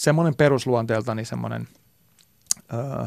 semmoinen 0.01 0.35
perusluonteeltani 0.35 1.25
semmoinen 1.25 1.69
öö, 2.75 3.07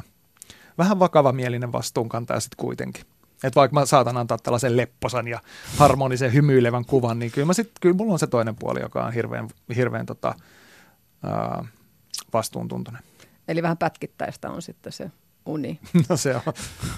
vähän 0.78 1.00
vakavamielinen 1.00 1.72
vastuunkantaja 1.72 2.40
sitten 2.40 2.58
kuitenkin. 2.58 3.06
Että 3.44 3.60
vaikka 3.60 3.80
mä 3.80 3.86
saatan 3.86 4.18
antaa 4.18 4.38
tällaisen 4.38 4.78
lepposan 4.78 5.28
ja 5.28 5.40
harmonisen 5.78 6.34
hymyilevän 6.34 6.86
kuvan, 6.86 7.20
niin 7.20 7.32
kyllä, 7.32 7.46
mä 7.46 7.54
sit, 7.54 7.72
kyllä 7.82 7.96
mulla 7.96 8.14
on 8.14 8.20
se 8.20 8.28
toinen 8.28 8.56
puoli, 8.56 8.82
joka 8.82 9.06
on 9.06 9.14
hirveän, 9.14 9.48
hirveän 9.76 10.06
tota, 10.06 10.36
öö, 11.24 11.64
vastuuntuntoinen. 12.34 13.04
Pätkittäistä 13.48 13.62
vähän 13.62 13.78
pätkittäistä 13.78 14.50
on 14.50 14.62
sitten 14.62 14.94
se 14.94 15.12
uni. 15.46 15.80
No 16.10 16.18
se 16.18 16.36
on. 16.36 16.42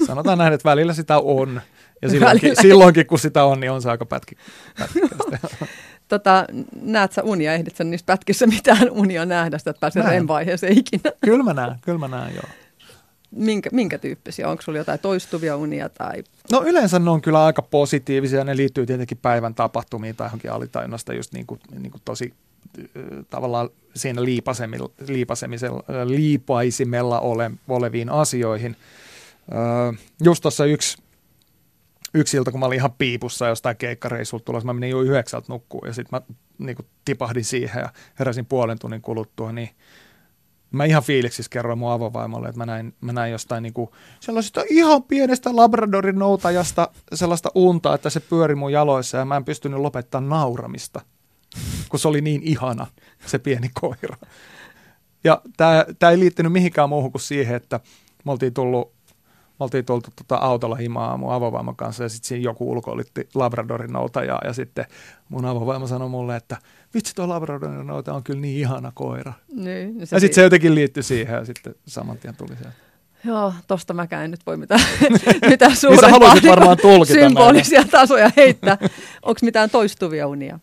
Sanotaan 0.08 0.38
näin, 0.38 0.54
että 0.54 0.70
välillä 0.70 0.94
sitä 0.94 1.20
on. 1.20 1.62
Ja 2.02 2.10
silloinkin, 2.12 2.56
silloinkin 2.62 3.08
kun 3.08 3.20
sitä 3.20 3.44
on, 3.44 3.60
niin 3.60 3.72
on 3.72 3.82
se 3.82 3.90
aika 3.90 4.06
pätki, 4.06 4.36
pätkittäistä. 4.80 5.66
tota, 6.08 6.46
näet 6.82 7.12
sä 7.14 7.24
unia, 7.24 7.54
ehdit 7.54 7.76
sä 7.76 7.84
niissä 7.84 8.06
pätkissä 8.06 8.48
mitään 8.48 8.92
unia 8.92 9.26
nähdä, 9.26 9.58
sitä, 9.58 9.70
että 9.70 9.80
pääsee 9.80 10.04
REM-vaiheeseen 10.04 10.78
ikinä? 10.78 11.12
Kyllä 11.26 11.44
mä 11.44 11.54
näen, 11.54 11.76
kyllä 11.82 11.98
mä 11.98 12.08
näen, 12.08 12.36
joo. 12.36 12.50
Minkä, 13.32 13.70
minkä 13.74 13.98
tyyppisiä? 13.98 14.50
Onko 14.50 14.62
sulla 14.62 14.78
jotain 14.78 15.00
toistuvia 15.00 15.58
unia? 15.58 15.90
Tai? 15.90 16.24
No 16.52 16.64
yleensä 16.66 17.00
ne 17.00 17.10
on 17.10 17.22
kyllä 17.22 17.46
aika 17.46 17.62
positiivisia. 17.62 18.44
Ne 18.44 18.58
liittyy 18.58 18.86
tietenkin 18.86 19.18
päivän 19.22 19.56
tapahtumiin 19.56 20.16
tai 20.16 20.28
johonkin 20.28 20.52
alitajunnasta 20.52 21.14
just 21.14 21.34
niin 21.34 21.46
kuin, 21.46 21.60
niin 21.80 21.92
kuin 21.92 22.02
tosi 22.06 22.34
tavallaan 23.30 23.70
siinä 23.96 24.22
liipaisimella 26.18 27.20
ole, 27.20 27.52
oleviin 27.68 28.10
asioihin. 28.10 28.76
Just 30.24 30.42
tuossa 30.42 30.66
yksi 30.66 30.98
yksi 32.14 32.38
ilta, 32.38 32.52
kun 32.52 32.60
mä 32.60 32.66
olin 32.66 32.76
ihan 32.76 32.94
piipussa 32.98 33.48
jostain 33.48 33.78
keikkareissulta 33.78 34.46
tulossa, 34.46 34.66
mä 34.66 34.74
menin 34.74 34.90
jo 34.90 35.02
yhdeksältä 35.02 35.46
nukkuun 35.50 35.88
ja 35.88 35.94
sitten 35.94 36.20
mä 36.20 36.36
niin 36.58 36.76
kuin, 36.76 36.86
tipahdin 37.06 37.46
siihen 37.46 37.82
ja 37.82 37.90
heräsin 38.20 38.46
puolen 38.46 38.80
tunnin 38.80 39.02
kuluttua, 39.02 39.52
niin 39.52 39.70
mä 40.72 40.86
ihan 40.86 41.04
fiiliksissä 41.04 41.50
kerroin 41.50 41.80
mun 41.80 41.92
avovaimolle, 41.92 42.48
että 42.48 42.60
mä 42.60 42.66
näin, 42.66 42.94
mä 43.02 43.14
näin 43.14 43.32
jostain 43.32 43.64
niin 43.64 43.74
kuin, 43.74 43.90
sellaisesta 44.20 44.64
ihan 44.70 45.04
pienestä 45.04 45.56
Labradorin 45.56 46.20
noutajasta 46.20 46.88
sellaista 47.14 47.50
unta, 47.56 47.96
että 47.96 48.10
se 48.10 48.20
pyöri 48.20 48.56
mun 48.56 48.72
jaloissa 48.72 49.18
ja 49.18 49.26
mä 49.26 49.38
en 49.38 49.46
pystynyt 49.46 49.80
lopettaa 49.80 50.22
nauramista, 50.22 51.02
kun 51.90 52.00
se 52.00 52.08
oli 52.08 52.22
niin 52.22 52.44
ihana, 52.44 52.88
se 53.26 53.40
pieni 53.40 53.70
koira. 53.82 54.18
Ja 55.24 55.42
tämä 56.00 56.12
ei 56.12 56.20
liittynyt 56.20 56.52
mihinkään 56.52 56.90
muuhun 56.90 57.12
kuin 57.12 57.22
siihen, 57.22 57.56
että 57.56 57.80
me 58.26 58.32
oltiin 58.32 58.54
tullut 58.54 58.95
me 59.60 59.64
oltiin 59.64 59.86
tultu 59.86 60.10
tota 60.16 60.36
autolla 60.36 60.76
himaa 60.76 61.18
mun 61.18 61.34
avovaimon 61.34 61.76
kanssa 61.76 62.04
ja 62.04 62.10
sitten 62.10 62.28
siinä 62.28 62.44
joku 62.44 62.72
ulkoilitti 62.72 63.30
Labradorin 63.34 63.94
noutajaa 63.94 64.42
ja 64.46 64.54
sitten 64.54 64.86
mun 65.30 65.46
avovaimo 65.46 65.88
sanoi 65.88 66.10
mulle, 66.10 66.36
että 66.36 66.58
vitsi 66.94 67.16
tuo 67.16 67.30
Labradorin 67.30 67.88
nouta 67.88 68.14
on 68.14 68.24
kyllä 68.24 68.42
niin 68.42 68.60
ihana 68.60 68.92
koira. 68.96 69.34
Niin, 69.54 70.00
ja, 70.00 70.06
se 70.06 70.16
ja 70.16 70.20
sitten 70.20 70.36
se 70.36 70.42
jotenkin 70.42 70.76
liittyi 70.76 71.04
siihen 71.04 71.36
ja 71.36 71.46
sitten 71.46 71.76
saman 71.88 72.18
tien 72.18 72.36
tuli 72.36 72.56
se. 72.64 72.70
Joo, 73.24 73.54
tosta 73.68 73.94
mäkään 73.94 74.26
en 74.26 74.32
nyt 74.32 74.46
voi 74.46 74.58
mitään, 74.58 74.82
mitään 75.50 75.76
suurempaa 75.76 76.34
niin 76.34 76.44
niin 76.44 76.52
varmaan 76.52 76.78
tulkita 76.78 77.20
symbolisia 77.20 77.80
näin. 77.80 77.92
tasoja 77.92 78.32
heittää. 78.38 78.78
Onko 79.22 79.40
mitään 79.42 79.70
toistuvia 79.70 80.28
unia? 80.28 80.60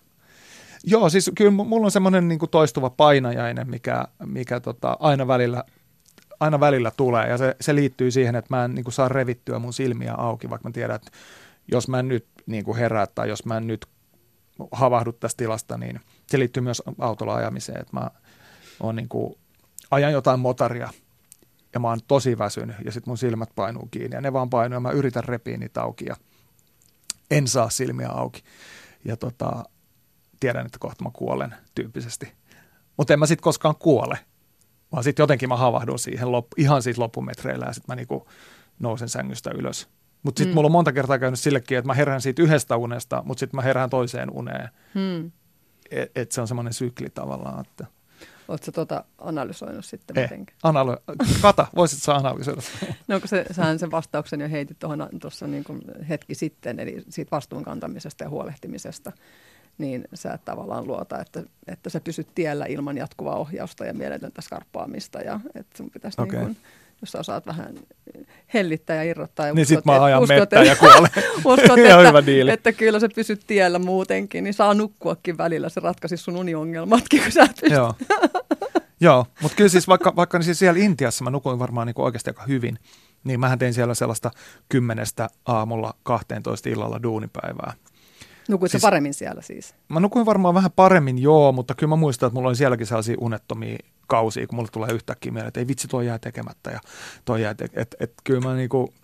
Joo, 0.84 1.08
siis 1.08 1.30
kyllä 1.34 1.50
mulla 1.50 1.84
on 1.84 1.90
semmoinen 1.90 2.28
niin 2.28 2.38
toistuva 2.50 2.90
painajainen, 2.90 3.70
mikä, 3.70 4.04
mikä 4.26 4.60
tota, 4.60 4.96
aina 5.00 5.26
välillä 5.26 5.64
aina 6.42 6.60
välillä 6.60 6.92
tulee 6.96 7.28
ja 7.28 7.38
se, 7.38 7.56
se 7.60 7.74
liittyy 7.74 8.10
siihen, 8.10 8.36
että 8.36 8.56
mä 8.56 8.64
en 8.64 8.74
niin 8.74 8.84
kuin, 8.84 8.94
saa 8.94 9.08
revittyä 9.08 9.58
mun 9.58 9.72
silmiä 9.72 10.14
auki, 10.14 10.50
vaikka 10.50 10.68
mä 10.68 10.72
tiedän, 10.72 10.96
että 10.96 11.10
jos 11.68 11.88
mä 11.88 11.98
en 11.98 12.08
nyt 12.08 12.26
niin 12.46 12.64
kuin 12.64 12.78
herää 12.78 13.06
tai 13.06 13.28
jos 13.28 13.44
mä 13.44 13.56
en 13.56 13.66
nyt 13.66 13.86
havahdu 14.72 15.12
tästä 15.12 15.38
tilasta, 15.38 15.78
niin 15.78 16.00
se 16.26 16.38
liittyy 16.38 16.62
myös 16.62 16.82
autolla 16.98 17.34
ajamiseen, 17.34 17.80
että 17.80 17.96
mä 17.96 18.10
oon 18.80 18.96
niin 18.96 19.08
kuin, 19.08 19.34
ajan 19.90 20.12
jotain 20.12 20.40
motaria 20.40 20.88
ja 21.74 21.80
mä 21.80 21.88
oon 21.88 22.00
tosi 22.08 22.38
väsynyt 22.38 22.76
ja 22.84 22.92
sitten 22.92 23.10
mun 23.10 23.18
silmät 23.18 23.50
painuu 23.54 23.88
kiinni 23.90 24.16
ja 24.16 24.20
ne 24.20 24.32
vaan 24.32 24.50
painuu 24.50 24.76
ja 24.76 24.80
mä 24.80 24.90
yritän 24.90 25.24
repiä 25.24 25.56
niitä 25.56 25.82
auki 25.82 26.04
ja 26.08 26.16
en 27.30 27.48
saa 27.48 27.70
silmiä 27.70 28.08
auki. 28.08 28.42
Ja 29.04 29.16
tota, 29.16 29.64
tiedän, 30.40 30.66
että 30.66 30.78
kohta 30.78 31.04
mä 31.04 31.10
kuolen 31.12 31.54
tyyppisesti. 31.74 32.32
Mutta 32.96 33.12
en 33.12 33.18
mä 33.18 33.26
sitten 33.26 33.42
koskaan 33.42 33.76
kuole, 33.76 34.18
vaan 34.92 35.04
sitten 35.04 35.22
jotenkin 35.22 35.48
mä 35.48 35.56
havahdun 35.56 35.98
siihen 35.98 36.28
lop- 36.28 36.54
ihan 36.56 36.82
siis 36.82 36.98
loppumetreillä 36.98 37.66
ja 37.66 37.72
sitten 37.72 37.92
mä 37.92 37.96
niinku 37.96 38.28
nousen 38.80 39.08
sängystä 39.08 39.50
ylös. 39.50 39.88
Mutta 40.22 40.38
sitten 40.38 40.52
mm. 40.52 40.54
mulla 40.54 40.66
on 40.66 40.72
monta 40.72 40.92
kertaa 40.92 41.18
käynyt 41.18 41.40
sillekin, 41.40 41.78
että 41.78 41.86
mä 41.86 41.94
herään 41.94 42.20
siitä 42.20 42.42
yhdestä 42.42 42.76
unesta, 42.76 43.22
mutta 43.26 43.40
sitten 43.40 43.58
mä 43.58 43.62
herään 43.62 43.90
toiseen 43.90 44.30
uneen. 44.30 44.68
Mm. 44.94 45.30
Että 45.90 46.20
et 46.20 46.32
se 46.32 46.40
on 46.40 46.48
semmoinen 46.48 46.72
sykli 46.72 47.10
tavallaan. 47.10 47.60
Että. 47.60 47.86
Oletko 48.48 48.72
tuota 48.72 49.04
analysoinut 49.18 49.84
sitten 49.84 50.18
eh, 50.18 50.22
mitenkään? 50.22 50.58
Analy- 50.62 51.16
Kata, 51.42 51.66
voisit 51.76 52.02
sä 52.02 52.14
analysoida? 52.14 52.62
no 53.08 53.20
kun 53.20 53.28
se, 53.28 53.46
sähän 53.50 53.78
sen 53.78 53.90
vastauksen 53.90 54.40
jo 54.40 54.48
heitit 54.48 54.78
tuossa 55.20 55.46
niin 55.46 55.64
hetki 56.08 56.34
sitten, 56.34 56.80
eli 56.80 57.04
siitä 57.08 57.30
vastuunkantamisesta 57.30 58.24
ja 58.24 58.30
huolehtimisesta 58.30 59.12
niin 59.78 60.04
sä 60.14 60.32
et 60.32 60.44
tavallaan 60.44 60.86
luota, 60.86 61.20
että, 61.20 61.42
että 61.66 61.90
sä 61.90 62.00
pysyt 62.00 62.28
tiellä 62.34 62.66
ilman 62.66 62.96
jatkuvaa 62.96 63.36
ohjausta 63.36 63.84
ja 63.84 63.94
mieletöntä 63.94 64.42
skarppaamista 64.42 65.20
ja 65.20 65.40
että 65.54 65.76
sun 65.76 65.90
pitäisi 65.90 66.20
okay. 66.20 66.38
niin 66.38 66.46
kuin, 66.46 66.56
jos 67.00 67.12
sä 67.12 67.18
osaat 67.18 67.46
vähän 67.46 67.74
hellittää 68.54 68.96
ja 68.96 69.02
irrottaa. 69.02 69.46
Ja 69.46 69.54
niin 69.54 69.66
sit 69.66 69.84
mä 69.84 70.04
ajan 70.04 70.22
uskot, 70.22 70.38
mettä 70.38 70.62
ja 70.62 70.76
kuolen. 70.76 71.10
uskot, 71.44 71.78
että, 71.78 72.08
hyvä 72.08 72.26
diili. 72.26 72.50
että 72.50 72.72
kyllä 72.72 73.00
sä 73.00 73.08
pysyt 73.14 73.40
tiellä 73.46 73.78
muutenkin, 73.78 74.44
niin 74.44 74.54
saa 74.54 74.74
nukkuakin 74.74 75.38
välillä. 75.38 75.68
Se 75.68 75.80
ratkaisi 75.80 76.16
sun 76.16 76.36
uniongelmatkin, 76.36 77.22
kun 77.22 77.32
sä 77.32 77.46
pystyt. 77.46 77.72
Joo, 77.72 77.94
Joo 79.00 79.26
mutta 79.42 79.56
kyllä 79.56 79.70
siis 79.70 79.88
vaikka, 79.88 80.16
vaikka 80.16 80.38
niin 80.38 80.44
siis 80.44 80.58
siellä 80.58 80.80
Intiassa 80.80 81.24
mä 81.24 81.30
nukuin 81.30 81.58
varmaan 81.58 81.86
niin 81.86 81.94
oikeasti 81.98 82.30
aika 82.30 82.42
hyvin, 82.42 82.78
niin 83.24 83.40
mähän 83.40 83.58
tein 83.58 83.74
siellä 83.74 83.94
sellaista 83.94 84.30
kymmenestä 84.68 85.28
aamulla 85.46 85.94
12 86.02 86.68
illalla 86.68 87.02
duunipäivää. 87.02 87.72
Nukuitko 88.48 88.70
siis, 88.70 88.82
paremmin 88.82 89.14
siellä 89.14 89.42
siis? 89.42 89.74
Mä 89.88 90.00
nukuin 90.00 90.26
varmaan 90.26 90.54
vähän 90.54 90.70
paremmin, 90.76 91.18
joo, 91.18 91.52
mutta 91.52 91.74
kyllä 91.74 91.90
mä 91.90 91.96
muistan, 91.96 92.26
että 92.26 92.34
mulla 92.34 92.48
oli 92.48 92.56
sielläkin 92.56 92.86
sellaisia 92.86 93.16
unettomia 93.20 93.78
kausia, 94.06 94.46
kun 94.46 94.56
mulle 94.56 94.68
tulee 94.72 94.92
yhtäkkiä 94.92 95.32
mieleen, 95.32 95.48
että 95.48 95.60
ei 95.60 95.68
vitsi, 95.68 95.88
toi 95.88 96.06
jää 96.06 96.18
tekemättä 96.18 96.70
ja 96.70 96.80
toi 97.24 97.42
jää 97.42 97.54
te- 97.54 97.68
et, 97.72 97.96
et, 98.00 98.12
kyllä 98.24 98.40
mä 98.40 98.54
niinku, 98.54 98.94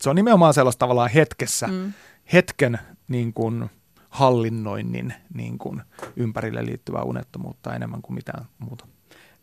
se 0.00 0.10
on 0.10 0.16
nimenomaan 0.16 0.54
sellaista 0.54 0.78
tavallaan 0.78 1.10
hetkessä, 1.10 1.66
mm. 1.66 1.92
hetken 2.32 2.78
niin 3.08 3.32
kuin 3.32 3.70
hallinnoinnin 4.08 5.14
niin 5.34 5.58
kuin 5.58 5.82
ympärille 6.16 6.66
liittyvää 6.66 7.02
unettomuutta 7.02 7.74
enemmän 7.74 8.02
kuin 8.02 8.14
mitään 8.14 8.44
muuta. 8.58 8.86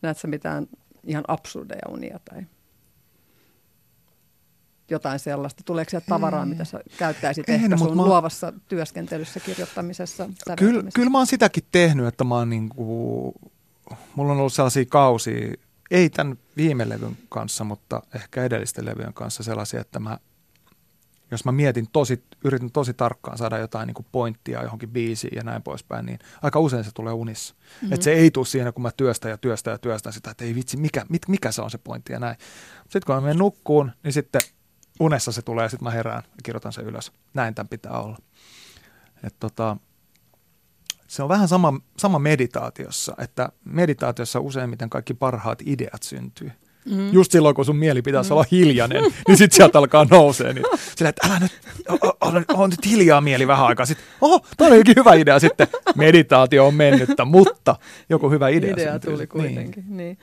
Näetkö 0.01 0.27
mitään 0.27 0.67
ihan 1.03 1.23
absurdeja 1.27 1.89
unia 1.89 2.19
tai 2.29 2.41
jotain 4.93 5.19
sellaista? 5.19 5.63
Tuleeko 5.65 5.89
sieltä 5.89 6.05
tavaraa, 6.09 6.45
mitä 6.45 6.65
sä 6.65 6.79
käyttäisit 6.97 7.49
en, 7.49 7.55
ehkä 7.55 7.77
sun 7.77 7.97
mä... 7.97 8.03
luovassa 8.03 8.53
työskentelyssä, 8.67 9.39
kirjoittamisessa? 9.39 10.29
Kyllä, 10.57 10.83
kyllä 10.93 11.09
mä 11.09 11.17
oon 11.17 11.27
sitäkin 11.27 11.63
tehnyt, 11.71 12.05
että 12.05 12.23
mä 12.23 12.35
oon 12.35 12.49
niin 12.49 12.69
kuin, 12.69 13.35
mulla 14.15 14.31
on 14.31 14.39
ollut 14.39 14.53
sellaisia 14.53 14.85
kausia, 14.85 15.53
ei 15.91 16.09
tämän 16.09 16.37
viime 16.57 16.89
levyn 16.89 17.17
kanssa, 17.29 17.63
mutta 17.63 18.01
ehkä 18.15 18.43
edellisten 18.43 18.85
levyjen 18.85 19.13
kanssa 19.13 19.43
sellaisia, 19.43 19.81
että 19.81 19.99
mä, 19.99 20.17
jos 21.31 21.45
mä 21.45 21.51
mietin 21.51 21.87
tosi, 21.93 22.23
yritän 22.43 22.71
tosi 22.71 22.93
tarkkaan 22.93 23.37
saada 23.37 23.57
jotain 23.57 23.87
niin 23.87 23.95
kuin 23.95 24.05
pointtia 24.11 24.63
johonkin 24.63 24.89
biisiin 24.89 25.35
ja 25.35 25.43
näin 25.43 25.63
poispäin, 25.63 26.05
niin 26.05 26.19
aika 26.41 26.59
usein 26.59 26.83
se 26.83 26.91
tulee 26.93 27.13
unissa. 27.13 27.53
Mm-hmm. 27.53 27.93
Että 27.93 28.03
se 28.03 28.13
ei 28.13 28.31
tule 28.31 28.45
siinä, 28.45 28.71
kun 28.71 28.81
mä 28.81 28.91
työstän 28.97 29.31
ja 29.31 29.37
työstän 29.37 29.71
ja 29.71 29.77
työstän 29.77 30.13
sitä, 30.13 30.31
että 30.31 30.45
ei 30.45 30.55
vitsi, 30.55 30.77
mikä, 30.77 31.05
mit, 31.09 31.27
mikä 31.27 31.51
se 31.51 31.61
on 31.61 31.71
se 31.71 31.77
pointti 31.77 32.13
ja 32.13 32.19
näin. 32.19 32.37
Sitten 32.83 33.01
kun 33.05 33.15
mä 33.15 33.21
menen 33.21 33.37
nukkuun, 33.37 33.91
niin 34.03 34.13
sitten 34.13 34.41
unessa 34.99 35.31
se 35.31 35.41
tulee 35.41 35.65
ja 35.65 35.69
sitten 35.69 35.83
mä 35.83 35.91
herään 35.91 36.23
ja 36.25 36.41
kirjoitan 36.43 36.73
sen 36.73 36.85
ylös. 36.85 37.11
Näin 37.33 37.55
tämän 37.55 37.69
pitää 37.69 37.99
olla. 37.99 38.17
Et 39.23 39.35
tota, 39.39 39.77
se 41.07 41.23
on 41.23 41.29
vähän 41.29 41.47
sama, 41.47 41.73
sama 41.97 42.19
meditaatiossa, 42.19 43.15
että 43.17 43.49
meditaatiossa 43.65 44.39
useimmiten 44.39 44.89
kaikki 44.89 45.13
parhaat 45.13 45.61
ideat 45.65 46.03
syntyy. 46.03 46.51
Mm. 46.85 47.13
Just 47.13 47.31
silloin, 47.31 47.55
kun 47.55 47.65
sun 47.65 47.75
mieli 47.75 48.01
pitäisi 48.01 48.29
mm. 48.29 48.33
olla 48.33 48.45
hiljainen, 48.51 49.03
niin 49.27 49.37
sitten 49.37 49.55
sieltä 49.55 49.77
alkaa 49.77 50.05
nousee. 50.09 50.53
Niin 50.53 50.65
sillä, 50.95 51.09
että 51.09 51.27
älä 51.27 51.39
nyt, 51.39 51.51
on, 52.21 52.45
on 52.53 52.69
nyt 52.69 52.85
hiljaa 52.85 53.21
mieli 53.21 53.47
vähän 53.47 53.65
aikaa. 53.65 53.85
Sitten, 53.85 54.05
oho, 54.21 54.45
toi 54.57 54.71
olikin 54.71 54.95
hyvä 54.95 55.13
idea. 55.13 55.39
Sitten 55.39 55.67
meditaatio 55.95 56.67
on 56.67 56.75
mennyttä, 56.75 57.25
mutta 57.25 57.75
joku 58.09 58.29
hyvä 58.29 58.49
idea 58.49 58.73
Idea 58.73 58.91
syntyy. 58.91 59.11
tuli 59.11 59.27
kuitenkin, 59.27 59.83
niin. 59.87 59.97
niin 59.97 60.17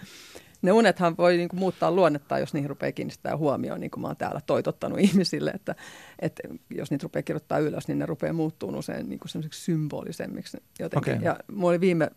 ne 0.63 0.73
unethan 0.73 1.17
voi 1.17 1.37
niin 1.37 1.49
kuin 1.49 1.61
muuttaa 1.61 1.93
luonnetta, 1.93 2.39
jos 2.39 2.55
niihin 2.55 2.71
rupeaa 2.71 2.93
kiinnittää 2.93 3.37
huomioon, 3.37 3.81
niin 3.81 3.91
kuin 3.91 4.01
mä 4.01 4.07
oon 4.07 4.17
täällä 4.17 4.41
toitottanut 4.47 4.99
ihmisille, 5.09 5.51
että, 5.51 5.75
että 6.19 6.43
jos 6.71 6.91
niitä 6.91 7.03
rupeaa 7.03 7.23
kirjoittaa 7.23 7.59
ylös, 7.59 7.89
niin 7.89 7.99
ne 7.99 8.07
rupeaa 8.07 8.33
muuttumaan 8.33 8.79
usein 8.79 9.09
niin 9.09 9.21
kuin 9.21 9.31
symbolisemmiksi 9.53 10.63
jotenkin. 10.79 11.15
Okay. 11.15 11.25
Ja 11.25 11.37
mulla 11.53 11.71
oli 11.71 11.81
viime, 11.81 12.11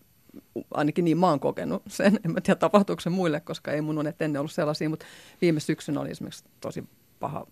ainakin 0.73 1.05
niin 1.05 1.17
mä 1.17 1.29
oon 1.29 1.39
kokenut 1.39 1.83
sen, 1.87 2.19
en 2.25 2.31
mä 2.31 2.41
tiedä 2.41 2.59
tapahtuuko 2.59 2.99
se 2.99 3.09
muille, 3.09 3.39
koska 3.39 3.71
ei 3.71 3.81
mun 3.81 3.97
unet 3.97 4.21
ennen 4.21 4.39
ollut 4.39 4.51
sellaisia, 4.51 4.89
mutta 4.89 5.05
viime 5.41 5.59
syksynä 5.59 6.01
oli 6.01 6.11
esimerkiksi 6.11 6.45
tosi 6.61 6.83
paha 7.19 7.47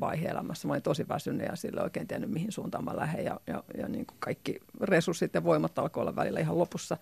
vaihe 0.00 0.28
elämässä. 0.28 0.68
Mä 0.68 0.74
olin 0.74 0.82
tosi 0.82 1.08
väsynyt 1.08 1.46
ja 1.46 1.56
sille 1.56 1.82
oikein 1.82 2.08
tiennyt, 2.08 2.30
mihin 2.30 2.52
suuntaan 2.52 2.84
mä 2.84 2.96
lähden 2.96 3.24
ja, 3.24 3.40
ja, 3.46 3.64
ja 3.78 3.88
niin 3.88 4.06
kuin 4.06 4.16
kaikki 4.20 4.60
resurssit 4.80 5.34
ja 5.34 5.44
voimat 5.44 5.78
alkoi 5.78 6.00
olla 6.00 6.16
välillä 6.16 6.40
ihan 6.40 6.58
lopussa. 6.58 6.96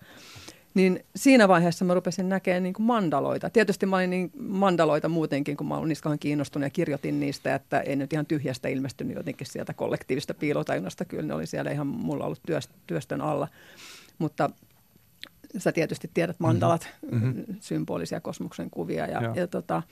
Niin 0.73 1.05
siinä 1.15 1.47
vaiheessa 1.47 1.85
mä 1.85 1.93
rupesin 1.93 2.29
näkemään 2.29 2.63
niin 2.63 2.73
kuin 2.73 2.85
mandaloita. 2.85 3.49
Tietysti 3.49 3.85
mä 3.85 3.95
olin 3.95 4.09
niin 4.09 4.31
mandaloita 4.39 5.09
muutenkin, 5.09 5.57
kun 5.57 5.67
mä 5.67 5.77
olin 5.77 5.89
niistä 5.89 6.17
kiinnostunut 6.19 6.65
ja 6.65 6.69
kirjoitin 6.69 7.19
niistä, 7.19 7.55
että 7.55 7.79
ei 7.79 7.95
nyt 7.95 8.13
ihan 8.13 8.25
tyhjästä 8.25 8.67
ilmestynyt 8.67 9.15
jotenkin 9.15 9.47
sieltä 9.47 9.73
kollektiivista 9.73 10.33
piilotajunnasta. 10.33 11.05
Kyllä 11.05 11.23
ne 11.23 11.33
oli 11.33 11.47
siellä 11.47 11.71
ihan 11.71 11.87
mulla 11.87 12.25
ollut 12.25 12.41
työstön 12.87 13.21
alla. 13.21 13.47
Mutta 14.17 14.49
sä 15.57 15.71
tietysti 15.71 16.11
tiedät 16.13 16.39
mandalat, 16.39 16.87
mm-hmm. 17.11 17.43
symbolisia 17.59 18.21
kosmoksen 18.21 18.69
kuvia 18.69 19.07
ja, 19.07 19.21
ja 19.35 19.47
tota, 19.47 19.83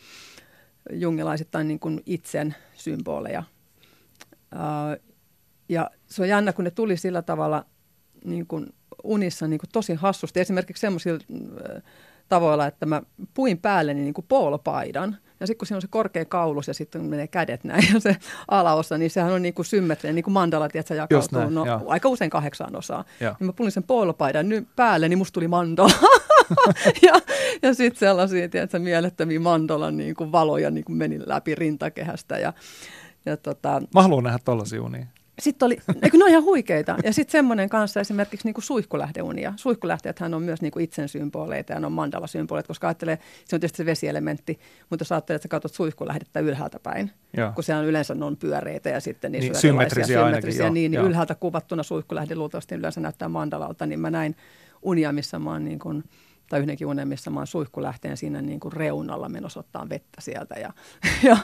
jungilaisittain 0.91 1.67
niin 1.67 1.79
kuin 1.79 2.01
itsen 2.05 2.55
symboleja. 2.75 3.43
Ja 5.69 5.91
se 6.07 6.21
on 6.21 6.29
jännä, 6.29 6.53
kun 6.53 6.65
ne 6.65 6.71
tuli 6.71 6.97
sillä 6.97 7.21
tavalla 7.21 7.65
niin 8.25 8.47
kuin 8.47 8.73
unissa 9.03 9.47
niin 9.47 9.59
kuin 9.59 9.69
tosi 9.73 9.93
hassusti. 9.93 10.39
Esimerkiksi 10.39 10.81
semmoisilla 10.81 11.19
äh, 11.75 11.83
tavoilla, 12.29 12.67
että 12.67 12.85
mä 12.85 13.01
puin 13.33 13.57
päälle 13.57 13.93
niin 13.93 14.13
kuin 14.13 14.25
poolopaidan. 14.27 15.17
Ja 15.39 15.47
sitten 15.47 15.57
kun 15.57 15.67
siinä 15.67 15.77
on 15.77 15.81
se 15.81 15.87
korkea 15.87 16.25
kaulus 16.25 16.67
ja 16.67 16.73
sitten 16.73 17.03
menee 17.03 17.27
kädet 17.27 17.63
näin 17.63 17.83
ja 17.93 17.99
se 17.99 18.15
alaosa, 18.47 18.97
niin 18.97 19.11
sehän 19.11 19.33
on 19.33 19.41
niin 19.41 19.53
kuin 19.53 19.65
symmetrinen, 19.65 20.15
niin 20.15 20.23
kuin 20.23 20.33
mandala, 20.33 20.69
että 20.73 20.95
jakautuu 20.95 21.39
näin, 21.39 21.53
no, 21.53 21.65
aika 21.87 22.09
usein 22.09 22.29
kahdeksaan 22.29 22.75
osaan. 22.75 23.05
Niin 23.19 23.47
mä 23.47 23.53
pulin 23.53 23.71
sen 23.71 23.83
poolopaidan 23.83 24.49
nyt 24.49 24.67
päälle, 24.75 25.09
niin 25.09 25.17
musta 25.17 25.33
tuli 25.33 25.47
mandala. 25.47 25.93
ja 27.07 27.21
ja 27.61 27.73
sitten 27.73 27.99
sellaisia, 27.99 28.49
tiedätkö, 28.49 28.79
mielettömiä 28.79 29.39
mandolan 29.39 29.97
niin 29.97 30.15
kuin 30.15 30.31
valoja 30.31 30.71
niin 30.71 30.83
kuin 30.83 30.97
meni 30.97 31.19
läpi 31.25 31.55
rintakehästä. 31.55 32.39
Ja, 32.39 32.53
ja 33.25 33.37
tota, 33.37 33.81
mä 33.93 34.01
haluan 34.01 34.23
nähdä 34.23 34.39
tollaisia 34.45 34.83
unia. 34.83 35.05
Sitten 35.39 35.65
oli, 35.65 35.77
eikö 36.01 36.17
ne 36.17 36.23
on 36.23 36.29
ihan 36.29 36.43
huikeita. 36.43 36.95
Ja 37.03 37.13
sitten 37.13 37.31
semmoinen 37.31 37.69
kanssa 37.69 37.99
esimerkiksi 37.99 38.47
niin 38.47 38.53
kuin 38.53 38.63
suihkulähdeunia. 38.63 39.53
Suihkulähteethän 39.55 40.33
on 40.33 40.43
myös 40.43 40.61
niin 40.61 40.71
kuin 40.71 40.83
itsen 40.83 41.09
symboleita 41.09 41.73
ja 41.73 41.79
ne 41.79 41.85
on 41.85 41.91
mandala-symboleita, 41.91 42.67
koska 42.67 42.87
ajattelee, 42.87 43.19
se 43.45 43.55
on 43.55 43.59
tietysti 43.59 43.77
se 43.77 43.85
vesielementti, 43.85 44.59
mutta 44.89 45.01
jos 45.01 45.11
ajattelee, 45.11 45.35
että 45.35 45.43
sä 45.43 45.49
katsot 45.49 45.73
suihkulähdettä 45.73 46.39
ylhäältä 46.39 46.79
päin, 46.79 47.11
Joo. 47.37 47.51
kun 47.51 47.63
se 47.63 47.75
on 47.75 47.85
yleensä 47.85 48.15
on 48.21 48.37
pyöreitä 48.37 48.89
ja 48.89 48.99
sitten 48.99 49.31
niissä 49.31 49.51
niin, 49.51 49.61
symmetrisiä, 49.61 50.17
symmetrisiä 50.17 50.61
ainakin, 50.61 50.73
niin, 50.73 50.91
niin 50.91 51.05
ylhäältä 51.05 51.35
kuvattuna 51.35 51.83
suihkulähde 51.83 52.35
luultavasti 52.35 52.75
yleensä 52.75 53.01
näyttää 53.01 53.29
mandalalta, 53.29 53.85
niin 53.85 53.99
mä 53.99 54.11
näin 54.11 54.35
unia, 54.81 55.11
missä 55.11 55.39
mä 55.39 55.51
oon 55.51 55.65
niin 55.65 55.79
kuin, 55.79 56.03
tai 56.51 56.59
yhdenkin 56.59 56.87
unen, 56.87 57.07
missä 57.07 57.29
mä 57.29 57.39
oon 57.39 57.47
suihkulähteen 57.47 58.17
siinä 58.17 58.41
niin 58.41 58.59
kuin 58.59 58.73
reunalla 58.73 59.29
menossa 59.29 59.59
ottaa 59.59 59.89
vettä 59.89 60.21
sieltä. 60.21 60.55
Ja, 60.55 60.73
ja, 61.29 61.37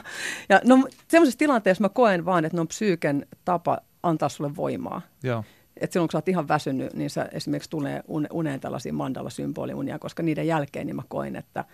ja 0.48 0.60
no, 0.64 0.88
semmoisessa 1.08 1.38
tilanteessa 1.38 1.84
mä 1.84 1.88
koen 1.88 2.24
vaan, 2.24 2.44
että 2.44 2.56
ne 2.56 2.60
on 2.60 2.68
psyyken 2.68 3.26
tapa 3.44 3.78
antaa 4.02 4.28
sulle 4.28 4.56
voimaa. 4.56 5.02
Joo. 5.22 5.44
Et 5.76 5.92
silloin 5.92 6.08
kun 6.08 6.12
sä 6.12 6.18
oot 6.18 6.28
ihan 6.28 6.48
väsynyt, 6.48 6.94
niin 6.94 7.10
sä 7.10 7.28
esimerkiksi 7.32 7.70
tulee 7.70 8.02
uneen 8.30 8.60
tällaisia 8.60 8.92
mandala-symboliunia, 8.92 9.98
koska 9.98 10.22
niiden 10.22 10.46
jälkeen 10.46 10.86
niin 10.86 10.96
mä 10.96 11.02
koin, 11.08 11.36
että, 11.36 11.64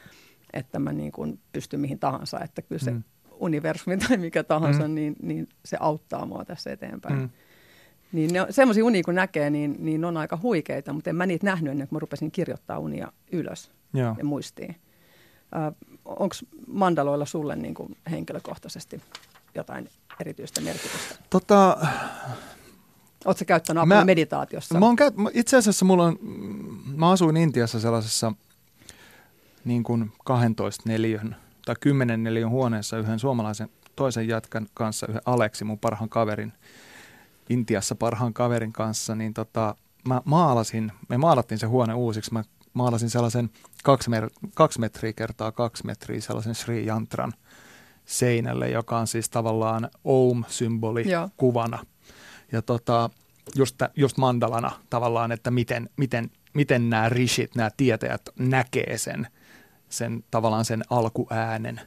että 0.52 0.78
mä 0.78 0.92
niin 0.92 1.12
kuin 1.12 1.40
pystyn 1.52 1.80
mihin 1.80 1.98
tahansa. 1.98 2.40
Että 2.40 2.62
kyllä 2.62 2.82
se 2.82 2.90
mm. 2.90 3.02
universumi 3.32 3.96
tai 3.96 4.16
mikä 4.16 4.42
tahansa, 4.42 4.88
mm. 4.88 4.94
niin, 4.94 5.16
niin 5.22 5.48
se 5.64 5.76
auttaa 5.80 6.26
mua 6.26 6.44
tässä 6.44 6.72
eteenpäin. 6.72 7.18
Mm. 7.18 7.28
Niin 8.14 8.30
semmoisia 8.50 8.84
unia 8.84 9.02
kun 9.02 9.14
näkee, 9.14 9.50
niin, 9.50 9.76
niin 9.78 10.04
on 10.04 10.16
aika 10.16 10.38
huikeita, 10.42 10.92
mutta 10.92 11.10
en 11.10 11.16
mä 11.16 11.26
niitä 11.26 11.46
nähnyt 11.46 11.70
ennen 11.70 11.88
kuin 11.88 11.96
mä 11.96 12.00
rupesin 12.00 12.30
kirjoittaa 12.30 12.78
unia 12.78 13.12
ylös 13.32 13.70
Joo. 13.94 14.14
ja 14.18 14.24
muistiin. 14.24 14.76
Äh, 15.56 15.74
Onko 16.04 16.36
mandaloilla 16.66 17.24
sulle 17.24 17.56
niin 17.56 17.74
kuin 17.74 17.96
henkilökohtaisesti 18.10 19.00
jotain 19.54 19.88
erityistä 20.20 20.60
merkitystä? 20.60 21.14
Tota, 21.30 21.78
Oletko 23.24 23.44
käyttänyt 23.46 23.82
apua 23.82 23.96
mä, 23.96 24.04
meditaatiossa? 24.04 24.78
Mä 24.78 24.86
oon 24.86 24.96
käyt, 24.96 25.14
itse 25.32 25.56
asiassa 25.56 25.84
mulla 25.84 26.04
on, 26.04 26.18
mä 26.96 27.10
asuin 27.10 27.36
Intiassa 27.36 27.80
sellaisessa 27.80 28.32
niin 29.64 29.82
kuin 29.82 30.12
12 30.24 30.82
neliön 30.86 31.36
tai 31.64 31.74
10 31.80 32.22
neliön 32.22 32.50
huoneessa 32.50 32.98
yhden 32.98 33.18
suomalaisen 33.18 33.68
toisen 33.96 34.28
jatkan 34.28 34.66
kanssa, 34.74 35.06
yhden 35.06 35.22
Aleksi, 35.26 35.64
mun 35.64 35.78
parhaan 35.78 36.08
kaverin, 36.08 36.52
Intiassa 37.48 37.94
parhaan 37.94 38.34
kaverin 38.34 38.72
kanssa, 38.72 39.14
niin 39.14 39.34
tota, 39.34 39.74
mä 40.08 40.22
maalasin, 40.24 40.92
me 41.08 41.18
maalattiin 41.18 41.58
se 41.58 41.66
huone 41.66 41.94
uusiksi, 41.94 42.32
mä 42.32 42.44
maalasin 42.74 43.10
sellaisen 43.10 43.50
kaksi, 43.84 44.10
mer- 44.10 44.30
kaksi 44.54 44.80
metriä 44.80 45.12
kertaa 45.12 45.52
kaksi 45.52 45.86
metriä 45.86 46.20
sellaisen 46.20 46.54
Sri 46.54 46.86
Jantran 46.86 47.32
seinälle, 48.06 48.70
joka 48.70 48.98
on 48.98 49.06
siis 49.06 49.28
tavallaan 49.30 49.90
Om-symboli 50.04 51.10
Joo. 51.10 51.28
kuvana. 51.36 51.86
Ja 52.52 52.62
tota, 52.62 53.10
just, 53.56 53.76
just 53.96 54.16
mandalana 54.16 54.70
tavallaan, 54.90 55.32
että 55.32 55.50
miten, 55.50 55.90
miten, 55.96 56.30
miten 56.54 56.90
nämä 56.90 57.08
rishit, 57.08 57.54
nämä 57.54 57.70
tietäjät 57.76 58.22
näkee 58.38 58.98
sen, 58.98 59.26
sen 59.88 60.24
tavallaan 60.30 60.64
sen 60.64 60.82
alkuäänen. 60.90 61.80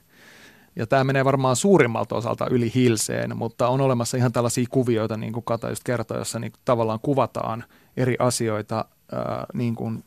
Ja 0.77 0.87
tämä 0.87 1.03
menee 1.03 1.25
varmaan 1.25 1.55
suurimmalta 1.55 2.15
osalta 2.15 2.47
yli 2.49 2.71
hilseen, 2.75 3.37
mutta 3.37 3.67
on 3.67 3.81
olemassa 3.81 4.17
ihan 4.17 4.31
tällaisia 4.31 4.65
kuvioita, 4.69 5.17
niin 5.17 5.33
kuin 5.33 5.43
Kata 5.43 5.69
just 5.69 5.83
kertoi, 5.83 6.17
jossa 6.17 6.39
niin 6.39 6.53
tavallaan 6.65 6.99
kuvataan 6.99 7.63
eri 7.97 8.15
asioita 8.19 8.85
ää, 9.11 9.45
niin 9.53 9.75
kuin 9.75 10.03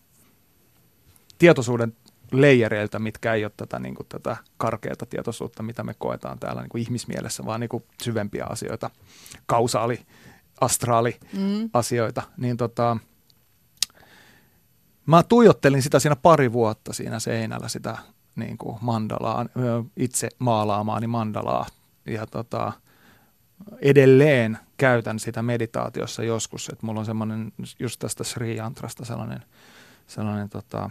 tietoisuuden 1.38 1.96
leijereiltä, 2.32 2.98
mitkä 2.98 3.34
ei 3.34 3.44
ole 3.44 3.52
tätä, 3.56 3.78
niin 3.78 3.94
kuin, 3.94 4.06
tätä 4.08 4.36
karkeata 4.56 5.06
tietoisuutta, 5.06 5.62
mitä 5.62 5.82
me 5.82 5.94
koetaan 5.98 6.38
täällä 6.38 6.62
niin 6.62 6.68
kuin 6.68 6.82
ihmismielessä, 6.82 7.46
vaan 7.46 7.60
niin 7.60 7.68
kuin 7.68 7.84
syvempiä 8.02 8.46
asioita, 8.48 8.90
kausaali, 9.46 10.00
astraali 10.60 11.16
mm. 11.32 11.70
asioita, 11.72 12.22
niin 12.36 12.56
tota, 12.56 12.96
mä 15.06 15.22
tuijottelin 15.22 15.82
sitä 15.82 15.98
siinä 15.98 16.16
pari 16.16 16.52
vuotta 16.52 16.92
siinä 16.92 17.18
seinällä 17.18 17.68
sitä 17.68 17.98
niin 18.36 18.58
kuin 18.58 18.78
mandalaa, 18.80 19.46
itse 19.96 20.28
maalaamaani 20.38 21.06
mandalaa 21.06 21.66
ja 22.06 22.26
tota, 22.26 22.72
edelleen 23.80 24.58
käytän 24.76 25.18
sitä 25.18 25.42
meditaatiossa 25.42 26.22
joskus, 26.22 26.68
että 26.68 26.86
mulla 26.86 27.00
on 27.00 27.06
semmoinen 27.06 27.52
just 27.78 27.98
tästä 27.98 28.24
Sri 28.24 28.56
Yantrasta 28.56 29.04
sellainen, 29.04 29.42
sellainen 30.06 30.48
tota, 30.48 30.90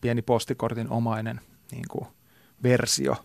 pieni 0.00 0.22
postikortin 0.22 0.90
omainen 0.90 1.40
niin 1.72 1.84
kuin 1.90 2.06
versio, 2.62 3.16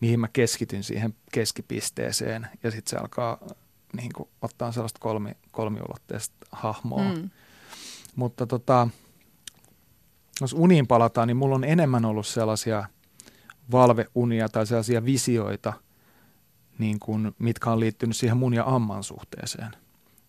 mihin 0.00 0.20
mä 0.20 0.28
keskityn 0.32 0.82
siihen 0.82 1.14
keskipisteeseen 1.32 2.46
ja 2.62 2.70
sitten 2.70 2.90
se 2.90 2.96
alkaa 2.96 3.38
niin 3.96 4.12
kuin, 4.12 4.28
ottaa 4.42 4.72
sellaista 4.72 5.00
kolmi, 5.00 5.32
kolmiulotteista 5.50 6.46
hahmoa. 6.52 7.14
Mm. 7.14 7.30
Mutta 8.16 8.46
tota, 8.46 8.88
jos 10.40 10.52
uniin 10.52 10.86
palataan, 10.86 11.28
niin 11.28 11.36
mulla 11.36 11.54
on 11.54 11.64
enemmän 11.64 12.04
ollut 12.04 12.26
sellaisia 12.26 12.84
valveunia 13.72 14.48
tai 14.48 14.66
sellaisia 14.66 15.04
visioita, 15.04 15.72
niin 16.78 16.98
kuin, 17.00 17.34
mitkä 17.38 17.70
on 17.70 17.80
liittynyt 17.80 18.16
siihen 18.16 18.36
mun 18.36 18.54
ja 18.54 18.64
Amman 18.66 19.04
suhteeseen. 19.04 19.70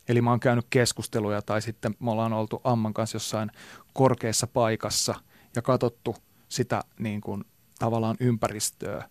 Eli 0.08 0.22
mä 0.22 0.30
oon 0.30 0.40
käynyt 0.40 0.66
keskusteluja 0.70 1.42
tai 1.42 1.62
sitten 1.62 1.96
me 2.00 2.12
ollaan 2.12 2.34
oltu 2.34 2.62
Amman 2.64 2.94
kanssa 2.94 3.16
jossain 3.16 3.52
korkeassa 3.94 4.48
paikassa– 4.48 5.16
ja 5.56 5.62
katsottu 5.62 6.16
sitä 6.50 6.84
niin 7.00 7.22
kuin, 7.22 7.44
tavallaan 7.80 8.18
ympäristöä 8.20 9.10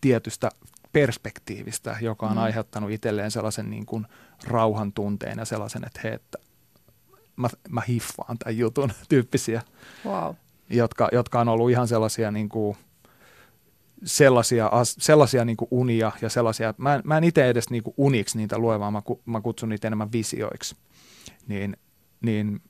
tietystä 0.00 0.50
perspektiivistä, 0.92 1.96
joka 2.00 2.26
on 2.26 2.32
mm. 2.32 2.42
aiheuttanut 2.42 2.90
itselleen 2.90 3.30
sellaisen 3.30 3.70
niin 3.70 3.86
kuin, 3.86 4.06
rauhan 4.44 4.92
tunteen 4.92 5.38
ja 5.38 5.44
sellaisen, 5.44 5.84
että 5.86 6.00
hei, 6.04 6.12
että 6.12 6.38
mä, 7.36 7.48
mä 7.68 7.80
hiffaan 7.88 8.38
tämän 8.38 8.58
jutun 8.58 8.92
tyyppisiä, 9.08 9.62
wow. 10.06 10.34
jotka, 10.70 11.08
jotka 11.12 11.40
on 11.40 11.48
ollut 11.48 11.70
ihan 11.70 11.88
sellaisia 11.88 12.30
niin 12.30 12.48
kuin, 12.48 12.76
sellaisia, 14.04 14.70
sellaisia 14.84 15.44
niin 15.44 15.56
kuin 15.56 15.68
unia 15.70 16.12
ja 16.22 16.28
sellaisia, 16.28 16.74
mä 16.78 16.94
en, 16.94 17.00
mä 17.04 17.18
en 17.18 17.24
itse 17.24 17.48
edes 17.48 17.70
niin 17.70 17.82
kuin 17.82 17.94
uniksi 17.96 18.38
niitä 18.38 18.58
lue, 18.58 18.80
vaan 18.80 18.92
mä, 18.92 19.02
mä 19.26 19.40
kutsun 19.40 19.68
niitä 19.68 19.88
enemmän 19.88 20.12
visioiksi, 20.12 20.76
niin, 21.48 21.76
niin 22.20 22.60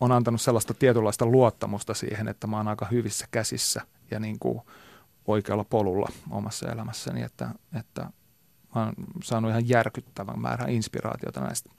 on 0.00 0.12
antanut 0.12 0.40
sellaista 0.40 0.74
tietynlaista 0.74 1.26
luottamusta 1.26 1.94
siihen, 1.94 2.28
että 2.28 2.46
mä 2.46 2.56
oon 2.56 2.68
aika 2.68 2.86
hyvissä 2.90 3.26
käsissä 3.30 3.80
ja 4.10 4.20
niin 4.20 4.38
kuin 4.38 4.60
oikealla 5.26 5.64
polulla 5.64 6.08
omassa 6.30 6.72
elämässäni, 6.72 7.22
että, 7.22 7.50
että 7.78 8.02
mä 8.74 8.84
oon 8.84 8.94
saanut 9.22 9.50
ihan 9.50 9.68
järkyttävän 9.68 10.40
määrän 10.40 10.70
inspiraatiota 10.70 11.40
näistä. 11.40 11.70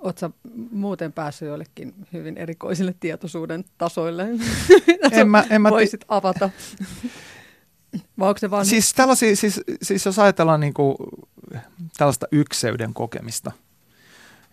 Oletko 0.00 0.30
muuten 0.70 1.12
päässyt 1.12 1.48
joillekin 1.48 1.94
hyvin 2.12 2.38
erikoisille 2.38 2.94
tietoisuuden 3.00 3.64
tasoille? 3.78 4.28
en 5.12 5.28
mä, 5.34 5.44
en 5.50 5.62
mä 5.62 5.70
voisit 5.70 6.04
avata. 6.08 6.50
Vai 8.18 8.28
onko 8.28 8.38
se 8.38 8.50
vaan... 8.50 8.66
Siis, 8.66 8.94
tällaisia, 8.94 9.36
siis, 9.36 9.60
siis 9.82 10.06
jos 10.06 10.18
ajatellaan 10.18 10.60
niin 10.60 10.74
kuin, 10.74 10.96
tällaista 11.96 12.26
ykseyden 12.32 12.94
kokemista, 12.94 13.52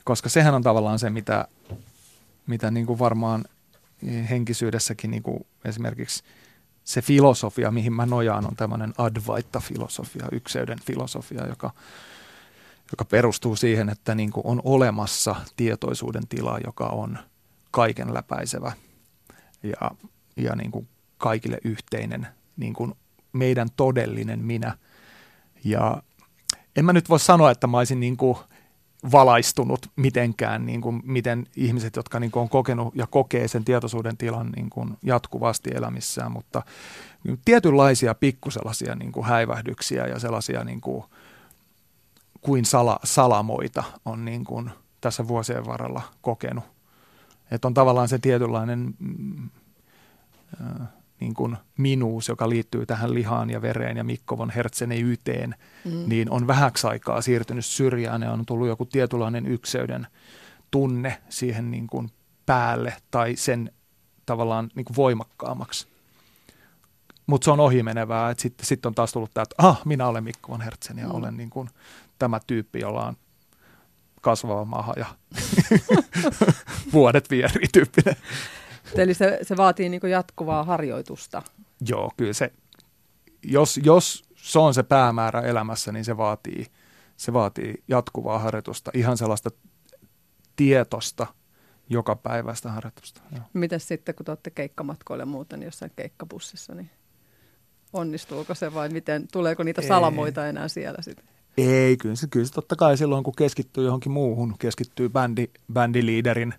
koska 0.04 0.30
sehän 0.30 0.54
on 0.54 0.64
tavallaan 0.64 1.00
se, 1.00 1.10
mitä 1.10 1.48
mitä 2.48 2.72
niin 2.72 2.86
kuin 2.86 3.00
varmaan 3.00 3.46
henkisyydessäkin 4.30 5.12
niin 5.12 5.24
kuin 5.24 5.46
esimerkiksi 5.66 6.24
se 6.84 7.02
filosofia, 7.02 7.72
mihin 7.72 7.93
mä 7.93 8.06
nojaan, 8.06 8.48
on 8.48 8.56
tämmöinen 8.56 8.93
advaita-filosofia, 8.98 10.28
ykseyden 10.32 10.80
filosofia, 10.86 11.48
joka, 11.48 11.72
joka 12.92 13.06
perustuu 13.06 13.56
siihen, 13.56 13.90
että 13.90 14.16
niin 14.16 14.32
kuin 14.32 14.48
on 14.48 14.62
olemassa 14.64 15.36
tietoisuuden 15.56 16.28
tila, 16.28 16.60
joka 16.64 16.86
on 16.86 17.20
kaiken 17.72 18.14
läpäisevä 18.14 18.72
ja, 19.64 19.92
ja 20.38 20.56
niin 20.56 20.72
kuin 20.72 20.88
kaikille 21.18 21.58
yhteinen, 21.64 22.28
niin 22.58 22.74
kuin 22.74 22.94
meidän 23.34 23.68
todellinen 23.76 24.46
minä. 24.46 24.78
Ja 25.64 26.04
en 26.76 26.86
mä 26.86 26.94
nyt 26.94 27.10
voi 27.10 27.20
sanoa, 27.20 27.52
että 27.52 27.68
mä 27.68 27.78
olisin 27.78 28.00
niin 28.00 28.18
kuin– 28.18 28.38
valaistunut 29.12 29.92
mitenkään, 29.96 30.66
niin 30.66 30.82
kuin 30.82 31.02
miten 31.04 31.48
ihmiset, 31.56 31.96
jotka 31.96 32.20
niin 32.20 32.32
kuin 32.32 32.42
on 32.42 32.50
kokenut 32.50 32.96
ja 32.96 33.08
kokee 33.08 33.48
sen 33.48 33.66
tietoisuuden 33.66 34.18
tilan 34.18 34.52
niin 34.56 34.70
kuin 34.70 34.98
jatkuvasti 35.04 35.70
elämissään, 35.76 36.32
mutta 36.32 36.62
tietynlaisia 37.46 38.16
pikkusellaisia 38.16 38.96
niin 38.96 39.24
häivähdyksiä 39.24 40.08
ja 40.08 40.20
sellaisia 40.20 40.64
niin 40.64 40.82
kuin, 40.82 41.04
kuin 42.46 42.66
sala, 42.66 43.00
salamoita 43.04 43.84
on 44.06 44.26
niin 44.26 44.43
kuin 44.43 44.72
tässä 45.02 45.28
vuosien 45.28 45.66
varrella 45.66 46.02
kokenut. 46.22 46.64
Että 47.52 47.68
on 47.68 47.74
tavallaan 47.74 48.08
se 48.08 48.20
tietynlainen 48.20 48.93
mm, 49.00 49.50
äh, 50.62 50.88
niin 51.20 51.34
kuin 51.34 51.58
minuus, 51.78 52.28
joka 52.28 52.50
liittyy 52.50 52.86
tähän 52.86 53.14
lihaan 53.14 53.50
ja 53.50 53.62
vereen 53.62 53.98
ja 53.98 54.04
Mikkovon 54.04 54.50
hertseneyteen, 54.50 55.56
mm. 55.86 56.04
niin 56.08 56.32
on 56.32 56.48
vähäksi 56.48 56.88
aikaa 56.88 57.22
siirtynyt 57.22 57.66
syrjään 57.66 58.22
ja 58.22 58.32
on 58.32 58.46
tullut 58.46 58.68
joku 58.68 58.86
tietynlainen 58.86 59.46
ykseyden 59.46 60.08
tunne 60.72 61.22
siihen 61.30 61.72
niin 61.72 61.88
kuin 61.88 62.10
päälle 62.46 62.93
tai 63.12 63.36
sen 63.36 63.72
tavallaan 64.26 64.70
niin 64.76 64.86
kuin 64.86 64.96
voimakkaammaksi. 64.96 65.88
Mutta 67.28 67.46
se 67.46 67.52
on 67.52 67.60
ohimenevää, 67.60 68.30
että 68.30 68.41
sitten 68.41 68.66
sit 68.66 68.86
on 68.86 68.96
taas 68.96 69.12
tullut 69.12 69.34
tämä, 69.34 69.43
että 69.43 69.56
ah, 69.58 69.82
minä 69.86 70.08
olen 70.08 70.24
Mikko 70.24 70.52
von 70.52 70.62
Hertzen 70.62 70.98
ja 70.98 71.08
mm. 71.08 71.16
olen 71.16 71.38
niin 71.38 71.50
kuin 71.50 71.70
tämä 72.20 72.39
tyyppi, 72.47 72.80
jolla 72.80 73.05
on 73.05 73.18
kasvava 74.22 74.66
maha 74.66 74.93
ja 74.97 75.05
vuodet 76.93 77.30
vierii 77.30 77.68
tyyppinen. 77.74 78.16
Eli 78.95 79.13
se, 79.13 79.39
se 79.41 79.57
vaatii 79.57 79.89
niin 79.89 80.01
jatkuvaa 80.09 80.63
harjoitusta. 80.63 81.41
Joo, 81.88 82.11
kyllä 82.18 82.34
se, 82.34 82.53
jos, 83.43 83.80
jos 83.84 84.24
se 84.36 84.59
on 84.59 84.74
se 84.74 84.84
päämäärä 84.84 85.41
elämässä, 85.41 85.91
niin 85.91 86.05
se 86.05 86.18
vaatii, 86.18 86.66
se 87.18 87.34
vaatii 87.34 87.84
jatkuvaa 87.88 88.39
harjoitusta, 88.39 88.91
ihan 88.93 89.18
sellaista 89.18 89.49
tietosta, 90.55 91.28
joka 91.89 92.16
päivästä 92.16 92.72
harjoitusta. 92.72 93.22
Miten 93.53 93.80
sitten, 93.80 94.16
kun 94.16 94.26
te 94.26 94.32
olette 94.32 94.49
keikkamatkoille 94.49 95.26
muuten 95.26 95.63
jossain 95.63 95.91
keikkabussissa, 95.95 96.76
niin 96.76 96.89
onnistuuko 97.93 98.55
se 98.55 98.74
vai 98.74 98.89
miten, 98.89 99.28
tuleeko 99.32 99.63
niitä 99.63 99.82
salamoita 99.82 100.47
enää 100.47 100.68
siellä 100.68 101.01
sitten? 101.01 101.35
Ei, 101.58 101.97
kyllä 101.97 102.16
se, 102.16 102.28
kyllä 102.28 102.45
se 102.45 102.53
totta 102.53 102.76
kai 102.76 102.97
silloin, 102.97 103.24
kun 103.24 103.36
keskittyy 103.36 103.86
johonkin 103.86 104.12
muuhun, 104.12 104.56
keskittyy 104.60 105.10
bändi, 105.10 105.47
bändiliiderin, 105.74 106.53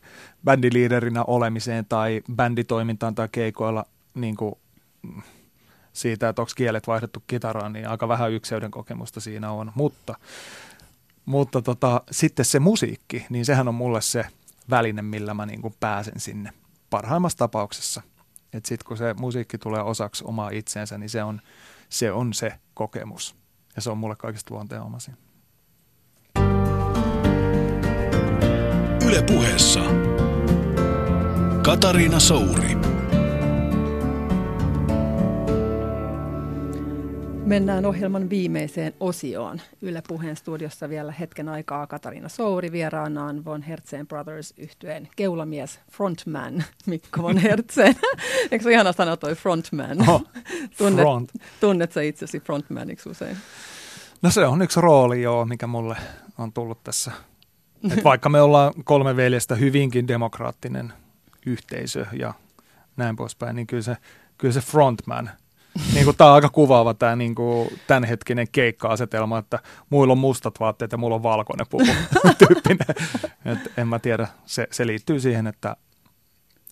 bändiliiderinä 0.44 1.24
olemiseen 1.24 1.86
tai 1.88 2.22
bänditoimintaan 2.36 3.14
tai 3.14 3.28
keikoilla 3.32 3.84
niin 4.14 4.36
kuin, 4.36 4.54
siitä, 5.92 6.28
että 6.28 6.42
onko 6.42 6.52
kielet 6.56 6.86
vaihdettu 6.86 7.22
kitaraan, 7.26 7.72
niin 7.72 7.88
aika 7.88 8.08
vähän 8.08 8.32
ykseyden 8.32 8.70
kokemusta 8.70 9.20
siinä 9.20 9.50
on. 9.50 9.72
Mutta, 9.74 10.14
mutta 11.24 11.62
tota, 11.62 12.02
sitten 12.10 12.44
se 12.44 12.60
musiikki, 12.60 13.26
niin 13.30 13.44
sehän 13.44 13.68
on 13.68 13.74
mulle 13.74 14.00
se 14.00 14.26
väline, 14.70 15.02
millä 15.02 15.34
mä 15.34 15.46
niin 15.46 15.62
kuin 15.62 15.74
pääsen 15.80 16.20
sinne 16.20 16.52
parhaimmassa 16.90 17.38
tapauksessa. 17.38 18.02
Että 18.52 18.68
sitten 18.68 18.86
kun 18.86 18.96
se 18.96 19.14
musiikki 19.18 19.58
tulee 19.58 19.82
osaksi 19.82 20.24
omaa 20.26 20.50
itseensä, 20.50 20.98
niin 20.98 21.10
se 21.10 21.22
on 21.22 21.40
se, 21.88 22.12
on 22.12 22.34
se 22.34 22.52
kokemus. 22.74 23.36
Ja 23.76 23.82
se 23.82 23.90
on 23.90 23.98
mulle 23.98 24.16
kaikista 24.16 24.54
luonteenomaisia. 24.54 25.14
Yle 29.06 29.22
puheessa 29.22 29.80
Katariina 31.62 32.20
Souri. 32.20 32.75
Mennään 37.46 37.84
ohjelman 37.84 38.30
viimeiseen 38.30 38.94
osioon. 39.00 39.60
Yle 39.82 40.02
Puheen 40.08 40.36
studiossa 40.36 40.88
vielä 40.88 41.12
hetken 41.12 41.48
aikaa 41.48 41.86
Katariina 41.86 42.28
Souri 42.28 42.72
vieraanaan 42.72 43.44
Von 43.44 43.62
Hertzen 43.62 44.06
Brothers 44.06 44.54
yhtyeen 44.56 45.08
keulamies 45.16 45.80
frontman 45.92 46.64
Mikko 46.86 47.22
Von 47.22 47.38
Hertzen. 47.38 47.96
Eikö 48.50 48.62
se 48.62 48.72
ihana 48.72 48.92
sanoa 48.92 49.16
toi 49.16 49.34
frontman? 49.34 50.08
Oh, 50.08 50.22
Tunnet, 50.78 51.02
front. 51.02 51.32
tunnet 51.60 51.92
sä 51.92 52.02
itsesi 52.02 52.40
frontmaniksi 52.40 53.08
usein? 53.08 53.36
No 54.22 54.30
se 54.30 54.46
on 54.46 54.62
yksi 54.62 54.80
rooli 54.80 55.22
joo, 55.22 55.44
mikä 55.44 55.66
mulle 55.66 55.96
on 56.38 56.52
tullut 56.52 56.84
tässä. 56.84 57.12
Et 57.92 58.04
vaikka 58.04 58.28
me 58.28 58.40
ollaan 58.40 58.72
kolme 58.84 59.16
veljestä 59.16 59.54
hyvinkin 59.54 60.08
demokraattinen 60.08 60.92
yhteisö 61.46 62.06
ja 62.12 62.34
näin 62.96 63.16
poispäin, 63.16 63.56
niin 63.56 63.66
kyllä 63.66 63.82
se, 63.82 63.96
kyllä 64.38 64.54
se 64.54 64.60
frontman, 64.60 65.30
niin 65.94 66.04
kuin 66.04 66.16
tämä 66.16 66.30
on 66.30 66.34
aika 66.34 66.48
kuvaava 66.48 66.94
tämä 66.94 67.16
niin 67.16 67.34
kuin 67.34 67.80
tämänhetkinen 67.86 68.46
keikka-asetelma, 68.52 69.38
että 69.38 69.58
muilla 69.90 70.12
on 70.12 70.18
mustat 70.18 70.60
vaatteet 70.60 70.92
ja 70.92 70.98
mulla 70.98 71.14
on 71.14 71.22
valkoinen 71.22 71.66
puku 71.70 71.86
tyyppinen. 72.48 72.86
Et 73.44 73.72
en 73.76 73.88
mä 73.88 73.98
tiedä, 73.98 74.28
se, 74.46 74.68
se 74.70 74.86
liittyy 74.86 75.20
siihen, 75.20 75.46
että, 75.46 75.76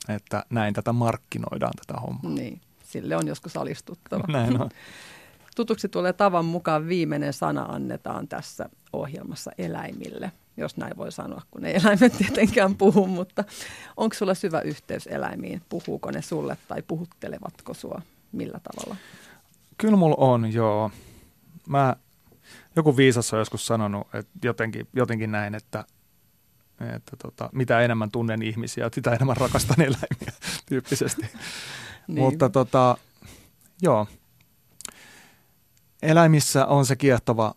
että 0.08 0.44
näin 0.50 0.74
tätä 0.74 0.92
markkinoidaan 0.92 1.72
tätä 1.86 2.00
hommaa. 2.00 2.30
Niin, 2.30 2.60
sille 2.84 3.16
on 3.16 3.26
joskus 3.26 3.56
alistuttava. 3.56 4.24
Näin 4.28 4.60
on. 4.60 4.68
Tutuksi 5.56 5.88
tulee 5.88 6.12
tavan 6.12 6.44
mukaan 6.44 6.88
viimeinen 6.88 7.32
sana 7.32 7.62
annetaan 7.62 8.28
tässä 8.28 8.68
ohjelmassa 8.92 9.50
eläimille, 9.58 10.32
jos 10.56 10.76
näin 10.76 10.96
voi 10.96 11.12
sanoa, 11.12 11.42
kun 11.50 11.64
ei 11.64 11.76
eläimet 11.76 12.16
tietenkään 12.18 12.74
puhu, 12.74 13.06
mutta 13.06 13.44
onko 13.96 14.14
sulla 14.14 14.34
syvä 14.34 14.60
yhteys 14.60 15.06
eläimiin? 15.06 15.62
Puhuuko 15.68 16.10
ne 16.10 16.22
sulle 16.22 16.56
tai 16.68 16.82
puhuttelevatko 16.82 17.74
sua 17.74 18.02
millä 18.34 18.60
tavalla? 18.60 18.96
Kyllä 19.78 19.96
mulla 19.96 20.16
on, 20.18 20.52
joo. 20.52 20.90
Mä, 21.68 21.96
joku 22.76 22.96
viisas 22.96 23.32
on 23.32 23.38
joskus 23.38 23.66
sanonut 23.66 24.14
että 24.14 24.46
jotenkin, 24.46 24.88
jotenkin 24.92 25.32
näin, 25.32 25.54
että, 25.54 25.84
että 26.94 27.16
tota, 27.22 27.50
mitä 27.52 27.80
enemmän 27.80 28.10
tunnen 28.10 28.42
ihmisiä, 28.42 28.90
sitä 28.92 29.12
enemmän 29.12 29.36
rakastan 29.36 29.80
eläimiä 29.80 30.32
tyyppisesti. 30.68 31.22
Niin. 32.08 32.18
Mutta 32.18 32.48
tota, 32.50 32.96
joo, 33.82 34.06
eläimissä 36.02 36.66
on 36.66 36.86
se 36.86 36.96
kiehtova, 36.96 37.54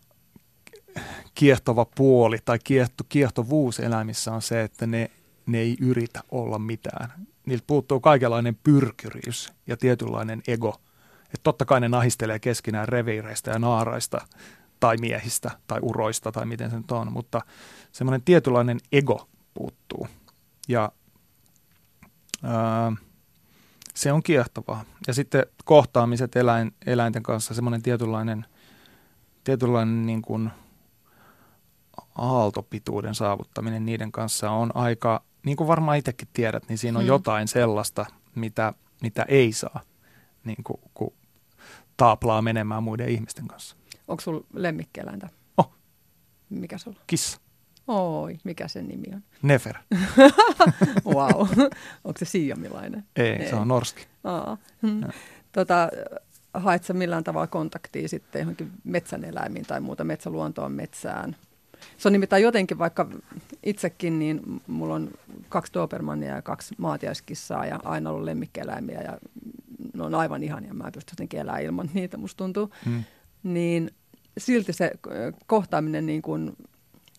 kiehtova 1.36 1.86
puoli 1.86 2.38
tai 2.46 2.60
kiehto, 2.64 3.04
kiehtovuus 3.10 3.80
eläimissä 3.80 4.32
on 4.32 4.42
se, 4.42 4.62
että 4.62 4.88
ne, 4.88 5.12
ne 5.46 5.60
ei 5.60 5.78
yritä 5.82 6.24
olla 6.32 6.60
mitään. 6.60 7.28
Niiltä 7.48 7.64
puuttuu 7.68 8.00
kaikenlainen 8.00 8.58
pyrkyryys 8.64 9.54
ja 9.68 9.78
tietynlainen 9.78 10.42
ego. 10.48 10.82
Että 11.24 11.44
totta 11.44 11.66
kai 11.66 11.80
ne 11.80 11.90
nahistelee 11.90 12.40
keskinään 12.40 12.88
reviireistä 12.88 13.52
ja 13.52 13.60
naaraista 13.60 14.22
tai 14.80 14.98
miehistä 14.98 15.52
tai 15.68 15.80
uroista 15.82 16.32
tai 16.32 16.46
miten 16.46 16.70
se 16.70 16.78
nyt 16.78 16.92
on, 16.92 17.12
mutta 17.12 17.42
semmoinen 17.92 18.22
tietynlainen 18.22 18.80
ego 18.92 19.30
puuttuu. 19.54 20.08
Ja 20.68 20.92
ää, 22.44 22.92
se 23.96 24.12
on 24.12 24.24
kiehtovaa. 24.24 24.84
Ja 25.08 25.14
sitten 25.14 25.46
kohtaamiset 25.66 26.36
eläin, 26.36 26.76
eläinten 26.86 27.24
kanssa, 27.24 27.54
semmoinen 27.54 27.82
tietynlainen, 27.82 28.46
tietynlainen 29.44 30.06
niin 30.06 30.22
kuin 30.22 30.52
aaltopituuden 32.16 33.16
saavuttaminen 33.16 33.86
niiden 33.86 34.12
kanssa 34.12 34.52
on 34.52 34.72
aika, 34.74 35.24
niin 35.48 35.58
kuin 35.58 35.68
varmaan 35.68 35.98
itsekin 35.98 36.28
tiedät, 36.34 36.64
niin 36.70 36.78
siinä 36.78 36.98
on 37.00 37.04
Hmm. 37.04 37.08
jotain 37.08 37.48
sellaista, 37.48 38.06
mitä, 38.36 38.74
mitä 39.02 39.26
ei 39.28 39.52
saa, 39.54 39.80
niin 40.44 40.64
kuin, 40.64 40.80
kun 40.94 41.14
taaplaa 41.98 42.42
menemään 42.42 42.84
muiden 42.84 43.10
ihmisten 43.10 43.48
kanssa. 43.48 43.76
Onko 44.08 44.22
sulla 44.22 44.44
lemmikkieläintä? 44.54 45.30
Oh. 45.58 45.72
Mikä 46.50 46.78
sulla? 46.78 47.00
Kissa, 47.08 47.40
Oi, 47.88 48.38
mikä 48.44 48.68
sen 48.68 48.88
nimi 48.88 49.06
on? 49.16 49.24
nefer, 49.42 49.78
Wow. 51.16 51.42
Onko 52.04 52.18
se 52.20 52.26
siiomilainen? 52.26 53.04
ei, 53.16 53.28
ei. 53.30 53.50
se 53.50 53.56
on 53.56 53.68
norski. 53.68 54.08
Aa. 54.24 54.58
Tota, 55.52 55.90
haet 56.54 56.84
sä 56.84 56.94
millään 56.94 57.24
tavalla 57.24 57.48
kontaktia 57.48 58.08
sitten 58.10 58.40
johonkin 58.40 58.72
metsän 58.84 59.24
eläimiin 59.24 59.66
tai 59.66 59.80
muuta 59.82 60.04
metsäluontoon 60.04 60.72
metsään? 60.72 61.36
Se 61.98 62.08
on 62.08 62.14
nimittäin 62.14 62.44
jotenkin, 62.44 62.78
vaikka 62.78 63.08
itsekin, 63.64 64.20
niin 64.20 64.62
mulla 64.68 64.96
on 64.96 65.12
kaksi 65.50 65.74
Dobermannia 65.74 66.36
ja 66.36 66.42
kaksi 66.42 66.76
maatiaiskissaa 66.78 67.66
ja 67.66 67.80
aina 67.84 68.10
ollut 68.10 68.26
lemmikkieläimiä 68.26 69.02
ja 69.02 69.18
ne 69.94 70.04
on 70.04 70.16
aivan 70.16 70.44
ihania. 70.44 70.74
Mä 70.74 70.84
en 70.84 70.92
pysty 70.92 71.12
jotenkin 71.12 71.40
elämään 71.40 71.64
ilman 71.64 71.90
niitä, 71.94 72.18
musta 72.18 72.38
tuntuu. 72.38 72.72
Hmm. 72.86 73.04
Niin 73.44 73.92
silti 74.38 74.74
se 74.74 74.92
kohtaaminen 75.48 76.06
niin 76.06 76.22
kuin 76.22 76.58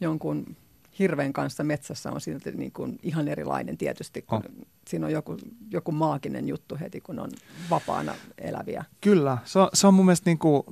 jonkun 0.00 0.56
hirven 0.98 1.32
kanssa 1.32 1.64
metsässä 1.64 2.12
on 2.12 2.20
silti 2.20 2.52
niin 2.52 2.72
kuin 2.72 2.98
ihan 3.02 3.28
erilainen 3.28 3.78
tietysti, 3.78 4.22
kun 4.22 4.38
On. 4.38 4.42
siinä 4.88 5.06
on 5.06 5.12
joku, 5.12 5.36
joku 5.70 5.92
maaginen 5.92 6.48
juttu 6.48 6.76
heti, 6.80 7.00
kun 7.00 7.18
on 7.18 7.30
vapaana 7.70 8.14
eläviä. 8.38 8.84
Kyllä, 9.00 9.38
se 9.44 9.59
on, 9.59 9.68
se 9.74 9.86
on 9.86 9.94
mun 9.94 10.04
mielestä 10.04 10.30
niin 10.30 10.38
kuin 10.38 10.62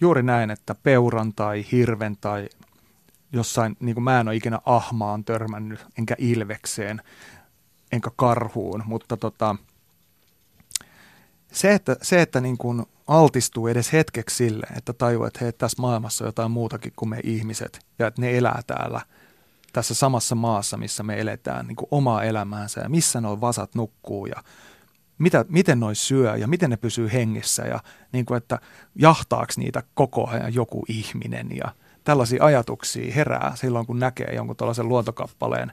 juuri 0.00 0.22
näin, 0.22 0.50
että 0.50 0.74
peuran 0.82 1.32
tai 1.32 1.64
hirven 1.72 2.16
tai 2.20 2.48
jossain, 3.34 3.76
niin 3.80 3.94
kuin 3.94 4.04
mä 4.04 4.20
en 4.20 4.28
ole 4.28 4.36
ikinä 4.36 4.58
ahmaan 4.64 5.24
törmännyt, 5.24 5.86
enkä 5.98 6.14
ilvekseen, 6.18 7.02
enkä 7.92 8.10
karhuun, 8.16 8.82
mutta 8.86 9.16
tota, 9.16 9.56
se, 11.52 11.74
että, 11.74 11.96
se, 12.02 12.22
että 12.22 12.40
niin 12.40 12.58
kuin 12.58 12.86
altistuu 13.06 13.66
edes 13.66 13.92
hetkeksi 13.92 14.36
sille, 14.36 14.66
että 14.76 14.92
tajuaa, 14.92 15.28
että 15.28 15.38
hei, 15.42 15.52
tässä 15.52 15.82
maailmassa 15.82 16.24
on 16.24 16.28
jotain 16.28 16.50
muutakin 16.50 16.92
kuin 16.96 17.08
me 17.08 17.20
ihmiset 17.24 17.86
ja 17.98 18.06
että 18.06 18.20
ne 18.20 18.38
elää 18.38 18.60
täällä 18.66 19.00
tässä 19.72 19.94
samassa 19.94 20.34
maassa, 20.34 20.76
missä 20.76 21.02
me 21.02 21.20
eletään 21.20 21.66
niin 21.66 21.76
kuin 21.76 21.88
omaa 21.90 22.22
elämäänsä 22.22 22.80
ja 22.80 22.88
missä 22.88 23.20
nuo 23.20 23.40
vasat 23.40 23.74
nukkuu 23.74 24.26
ja 24.26 24.42
mitä, 25.18 25.44
miten 25.48 25.80
noi 25.80 25.94
syö 25.94 26.36
ja 26.36 26.48
miten 26.48 26.70
ne 26.70 26.76
pysyy 26.76 27.12
hengissä 27.12 27.62
ja 27.62 27.80
niin 28.12 28.26
kuin, 28.26 28.38
että 28.38 28.58
jahtaako 28.94 29.52
niitä 29.56 29.82
koko 29.94 30.28
ajan 30.28 30.54
joku 30.54 30.84
ihminen 30.88 31.48
ja 31.56 31.74
tällaisia 32.04 32.44
ajatuksia 32.44 33.12
herää 33.14 33.52
silloin, 33.54 33.86
kun 33.86 33.98
näkee 33.98 34.34
jonkun 34.34 34.56
tällaisen 34.56 34.88
luontokappaleen 34.88 35.72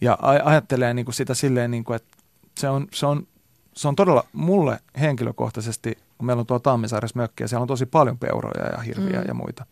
ja 0.00 0.18
ajattelee 0.20 0.94
niin 0.94 1.04
kuin 1.04 1.14
sitä 1.14 1.34
silleen, 1.34 1.70
niin 1.70 1.84
kuin, 1.84 1.96
että 1.96 2.16
se 2.58 2.68
on, 2.68 2.88
se, 2.92 3.06
on, 3.06 3.26
se 3.74 3.88
on 3.88 3.96
todella 3.96 4.24
mulle 4.32 4.78
henkilökohtaisesti, 5.00 5.98
kun 6.18 6.26
meillä 6.26 6.40
on 6.40 6.46
tuo 6.46 6.58
Tammisaaressa 6.58 7.18
mökki 7.18 7.42
ja 7.42 7.48
siellä 7.48 7.62
on 7.62 7.68
tosi 7.68 7.86
paljon 7.86 8.18
peuroja 8.18 8.70
ja 8.72 8.78
hirviä 8.78 9.20
Mm. 9.20 9.28
ja 9.28 9.34
muita, 9.34 9.66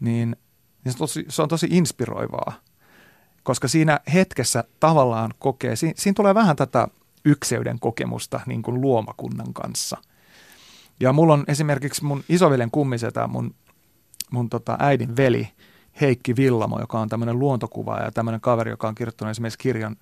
niin, 0.00 0.36
niin 0.84 0.92
se, 0.92 0.96
on 0.96 0.98
tosi, 0.98 1.24
se 1.28 1.42
on 1.42 1.48
tosi 1.48 1.66
inspiroivaa, 1.70 2.52
koska 3.42 3.68
siinä 3.68 4.00
hetkessä 4.14 4.64
tavallaan 4.80 5.34
kokee, 5.38 5.76
siinä, 5.76 5.94
siinä 5.96 6.14
tulee 6.14 6.34
vähän 6.34 6.56
tätä 6.56 6.88
ykseyden 7.24 7.80
kokemusta 7.80 8.40
niin 8.46 8.62
kuin 8.62 8.80
luomakunnan 8.80 9.54
kanssa. 9.54 9.96
Ja 11.00 11.12
mulla 11.12 11.32
on 11.32 11.44
esimerkiksi 11.48 12.04
mun 12.04 12.24
isovelen 12.28 12.70
kummisetä, 12.70 13.26
mun, 13.26 13.54
mun 14.34 14.50
tota 14.50 14.76
äidin 14.80 15.16
veli 15.16 15.48
Heikki 16.00 16.36
Villamo, 16.36 16.80
joka 16.80 17.00
on 17.00 17.08
tämmöinen 17.08 17.38
luontokuvaaja 17.38 18.04
ja 18.04 18.12
tämmöinen 18.12 18.40
kaveri, 18.40 18.70
joka 18.70 18.88
on 18.88 18.94
kirjoittanut 18.94 19.30
esimerkiksi 19.30 19.58
kirjan 19.58 19.96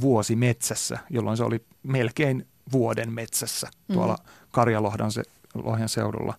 Vuosi 0.00 0.36
metsässä, 0.36 0.98
jolloin 1.10 1.36
se 1.36 1.44
oli 1.44 1.64
melkein 1.82 2.46
vuoden 2.72 3.12
metsässä 3.12 3.68
tuolla 3.92 4.14
Mhm. 4.14 4.28
Karjalohdan 4.52 5.12
se, 5.12 5.22
Lohjan 5.54 5.88
seudulla. 5.88 6.34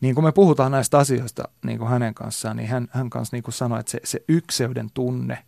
Niin 0.00 0.14
kun 0.14 0.24
me 0.24 0.32
puhutaan 0.32 0.72
näistä 0.72 0.98
asioista 0.98 1.48
niin 1.64 1.78
kuin 1.78 1.90
hänen 1.90 2.14
kanssaan, 2.14 2.56
niin 2.56 2.68
hän, 2.68 2.88
hän 2.90 3.10
kanssa 3.10 3.36
niin 3.36 3.42
kuin 3.42 3.54
sanoi, 3.54 3.80
että 3.80 3.92
se, 3.92 4.00
se 4.04 4.20
ykseyden 4.28 4.90
tunne, 4.94 5.44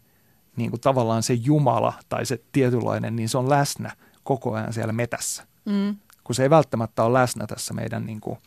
niin 0.56 0.70
kuin 0.70 0.80
tavallaan 0.80 1.22
se 1.22 1.34
Jumala 1.34 1.92
tai 2.08 2.26
se 2.26 2.40
tietynlainen, 2.52 3.16
niin 3.16 3.28
se 3.28 3.38
on 3.38 3.50
läsnä 3.50 3.96
koko 4.24 4.54
ajan 4.54 4.72
siellä 4.72 4.92
metässä. 4.92 5.46
Mm. 5.64 5.96
Kun 6.24 6.34
se 6.34 6.42
ei 6.42 6.50
välttämättä 6.50 7.04
ole 7.04 7.18
läsnä 7.18 7.46
tässä 7.46 7.74
meidän, 7.74 8.06
niin 8.06 8.20
kuin, 8.20 8.38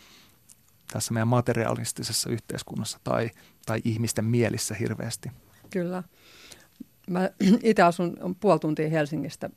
tässä 0.91 1.13
meidän 1.13 1.27
materialistisessa 1.27 2.29
yhteiskunnassa 2.29 2.99
tai, 3.03 3.29
tai 3.65 3.81
ihmisten 3.85 4.25
mielissä 4.25 4.75
hirveästi. 4.75 5.31
Kyllä. 5.69 6.03
Mä 7.09 7.29
itse 7.63 7.83
asun 7.83 8.35
puoli 8.39 8.59
tuntia 8.59 8.89
Helsingistä 8.89 9.49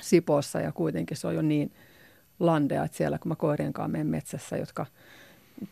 Sipoossa 0.00 0.60
ja 0.60 0.72
kuitenkin 0.72 1.16
se 1.16 1.26
on 1.26 1.34
jo 1.34 1.42
niin 1.42 1.72
landea, 2.40 2.84
että 2.84 2.96
siellä 2.96 3.18
kun 3.18 3.28
mä 3.28 3.36
koirien 3.36 3.72
kanssa 3.72 3.88
menen 3.88 4.06
metsässä, 4.06 4.56
jotka 4.56 4.86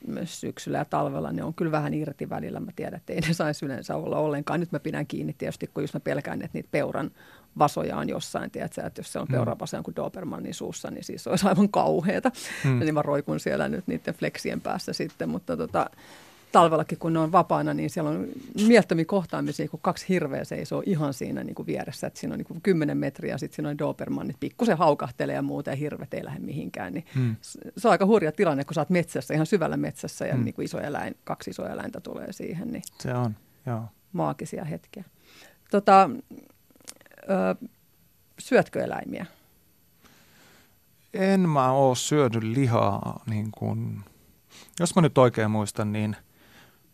myös 0.06 0.40
syksyllä 0.40 0.78
ja 0.78 0.84
talvella, 0.84 1.32
ne 1.32 1.44
on 1.44 1.54
kyllä 1.54 1.72
vähän 1.72 1.94
irti 1.94 2.30
välillä. 2.30 2.60
Mä 2.60 2.70
tiedän, 2.76 2.96
että 2.96 3.12
ei 3.12 3.20
ne 3.20 3.34
saisi 3.34 3.66
yleensä 3.66 3.96
olla 3.96 4.18
ollenkaan. 4.18 4.60
Nyt 4.60 4.72
mä 4.72 4.80
pidän 4.80 5.06
kiinni 5.06 5.32
tietysti, 5.38 5.66
kun 5.74 5.82
just 5.82 5.94
mä 5.94 6.00
pelkään, 6.00 6.42
että 6.42 6.58
niitä 6.58 6.68
peuran 6.72 7.10
vasoja 7.58 7.96
on 7.96 8.08
jossain, 8.08 8.50
tiedätkö, 8.50 8.82
että 8.86 9.00
jos 9.00 9.12
se 9.12 9.18
on 9.18 9.26
Mm. 9.28 9.32
peuran 9.32 9.58
vasoja 9.58 9.82
kuin 9.82 9.96
Dobermannin 9.96 10.54
suussa, 10.54 10.90
niin 10.90 11.04
siis 11.04 11.24
se 11.24 11.30
olisi 11.30 11.46
aivan 11.48 11.68
kauheata. 11.68 12.30
Mm. 12.64 12.78
Niin 12.78 12.94
mä 12.94 13.02
roikun 13.02 13.40
siellä 13.40 13.68
nyt 13.68 13.86
niiden 13.86 14.14
fleksien 14.14 14.60
päässä 14.60 14.92
sitten, 14.92 15.28
mutta 15.28 15.56
tota, 15.56 15.90
talvellakin, 16.56 16.98
kun 16.98 17.12
ne 17.12 17.18
on 17.18 17.32
vapaana, 17.32 17.74
niin 17.74 17.90
siellä 17.90 18.10
on 18.10 18.26
mielettömiä 18.66 19.04
kohtaamisia, 19.04 19.68
kun 19.68 19.80
kaksi 19.80 20.08
hirveä 20.08 20.44
seisoo 20.44 20.82
ihan 20.86 21.14
siinä 21.14 21.44
niin 21.44 21.54
kuin 21.54 21.66
vieressä. 21.66 22.06
Että 22.06 22.20
siinä 22.20 22.34
on 22.34 22.38
niin 22.38 22.46
kuin 22.46 22.60
10 22.60 22.98
metriä 22.98 23.34
ja 23.34 23.38
sitten 23.38 23.56
siinä 23.56 23.68
on 23.68 23.78
Dobermannit, 23.78 24.40
pikkusen 24.40 24.78
haukahtelee 24.78 25.34
ja 25.34 25.42
muuta 25.42 25.70
ja 25.70 25.76
hirvet 25.76 26.14
ei 26.14 26.24
lähde 26.24 26.40
mihinkään. 26.40 26.94
Niin 26.94 27.04
hmm. 27.14 27.36
Se 27.76 27.88
on 27.88 27.92
aika 27.92 28.06
hurja 28.06 28.32
tilanne, 28.32 28.64
kun 28.64 28.74
sä 28.74 28.80
oot 28.80 28.90
metsässä, 28.90 29.34
ihan 29.34 29.46
syvällä 29.46 29.76
metsässä 29.76 30.26
ja 30.26 30.34
hmm. 30.34 30.44
niin 30.44 30.54
kuin 30.54 30.64
iso 30.64 30.80
eläin, 30.80 31.16
kaksi 31.24 31.50
isoa 31.50 31.68
eläintä 31.68 32.00
tulee 32.00 32.32
siihen. 32.32 32.72
Niin 32.72 32.82
se 33.00 33.14
on, 33.14 33.36
joo. 33.66 33.82
Maagisia 34.12 34.64
hetkiä. 34.64 35.04
Tota, 35.70 36.10
ö, 37.30 37.66
syötkö 38.38 38.84
eläimiä? 38.84 39.26
En 41.14 41.48
mä 41.48 41.72
oo 41.72 41.94
syönyt 41.94 42.42
lihaa, 42.42 43.22
niin 43.30 43.50
kun, 43.58 44.04
jos 44.80 44.96
mä 44.96 45.02
nyt 45.02 45.18
oikein 45.18 45.50
muistan, 45.50 45.92
niin 45.92 46.16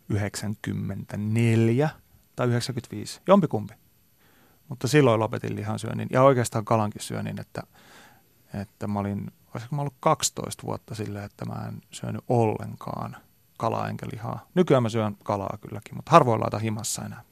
94 0.09 1.89
tai 2.35 2.47
95, 2.47 3.21
jompikumpi. 3.27 3.73
Mutta 4.69 4.87
silloin 4.87 5.19
lopetin 5.19 5.55
lihansyönnin 5.55 6.07
ja 6.11 6.23
oikeastaan 6.23 6.65
kalankin 6.65 7.01
syönnin, 7.01 7.39
että, 7.39 7.63
että 8.61 8.87
mä 8.87 8.99
olin, 8.99 9.31
olisiko 9.53 9.75
mä 9.75 9.81
ollut 9.81 9.95
12 9.99 10.63
vuotta 10.63 10.95
silleen, 10.95 11.25
että 11.25 11.45
mä 11.45 11.65
en 11.67 11.81
syönyt 11.91 12.23
ollenkaan 12.27 13.17
kalaa 13.57 13.89
enkä 13.89 14.05
lihaa. 14.11 14.47
Nykyään 14.55 14.83
mä 14.83 14.89
syön 14.89 15.17
kalaa 15.23 15.57
kylläkin, 15.61 15.95
mutta 15.95 16.11
harvoin 16.11 16.41
laita 16.41 16.59
himassa 16.59 17.05
enää. 17.05 17.23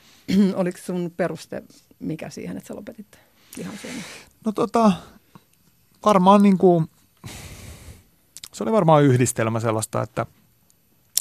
Oliko 0.54 0.78
sun 0.78 1.12
peruste 1.16 1.62
mikä 1.98 2.30
siihen, 2.30 2.56
että 2.56 2.68
sä 2.68 2.76
lopetit 2.76 3.18
lihansyönnin? 3.56 4.04
No 4.44 4.52
tota, 4.52 4.92
varmaan 6.04 6.42
niin 6.42 6.58
kuin, 6.58 6.90
se 8.52 8.64
oli 8.64 8.72
varmaan 8.72 9.04
yhdistelmä 9.04 9.60
sellaista, 9.60 10.02
että 10.02 10.26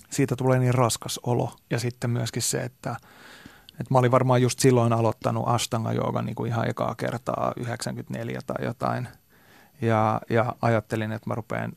siitä 0.10 0.36
tulee 0.36 0.60
niin 0.60 0.74
raskas 0.74 1.20
olo. 1.24 1.56
Ja 1.70 1.80
sitten 1.80 2.10
myöskin 2.10 2.42
se, 2.42 2.64
että, 2.64 2.96
että 3.72 3.94
mä 3.94 4.00
olin 4.00 4.12
varmaan 4.12 4.42
just 4.42 4.60
silloin 4.60 4.94
aloittanut 4.94 5.48
Ashtanga 5.48 5.94
joogan 5.94 6.26
niin 6.26 6.36
kuin 6.36 6.52
ihan 6.52 6.70
ekaa 6.70 6.96
kertaa 6.96 7.54
94 7.58 8.40
tai 8.48 8.66
jotain. 8.66 9.08
Ja, 9.82 10.22
ja 10.30 10.56
ajattelin, 10.62 11.12
että 11.12 11.30
mä 11.30 11.36
rupean 11.36 11.74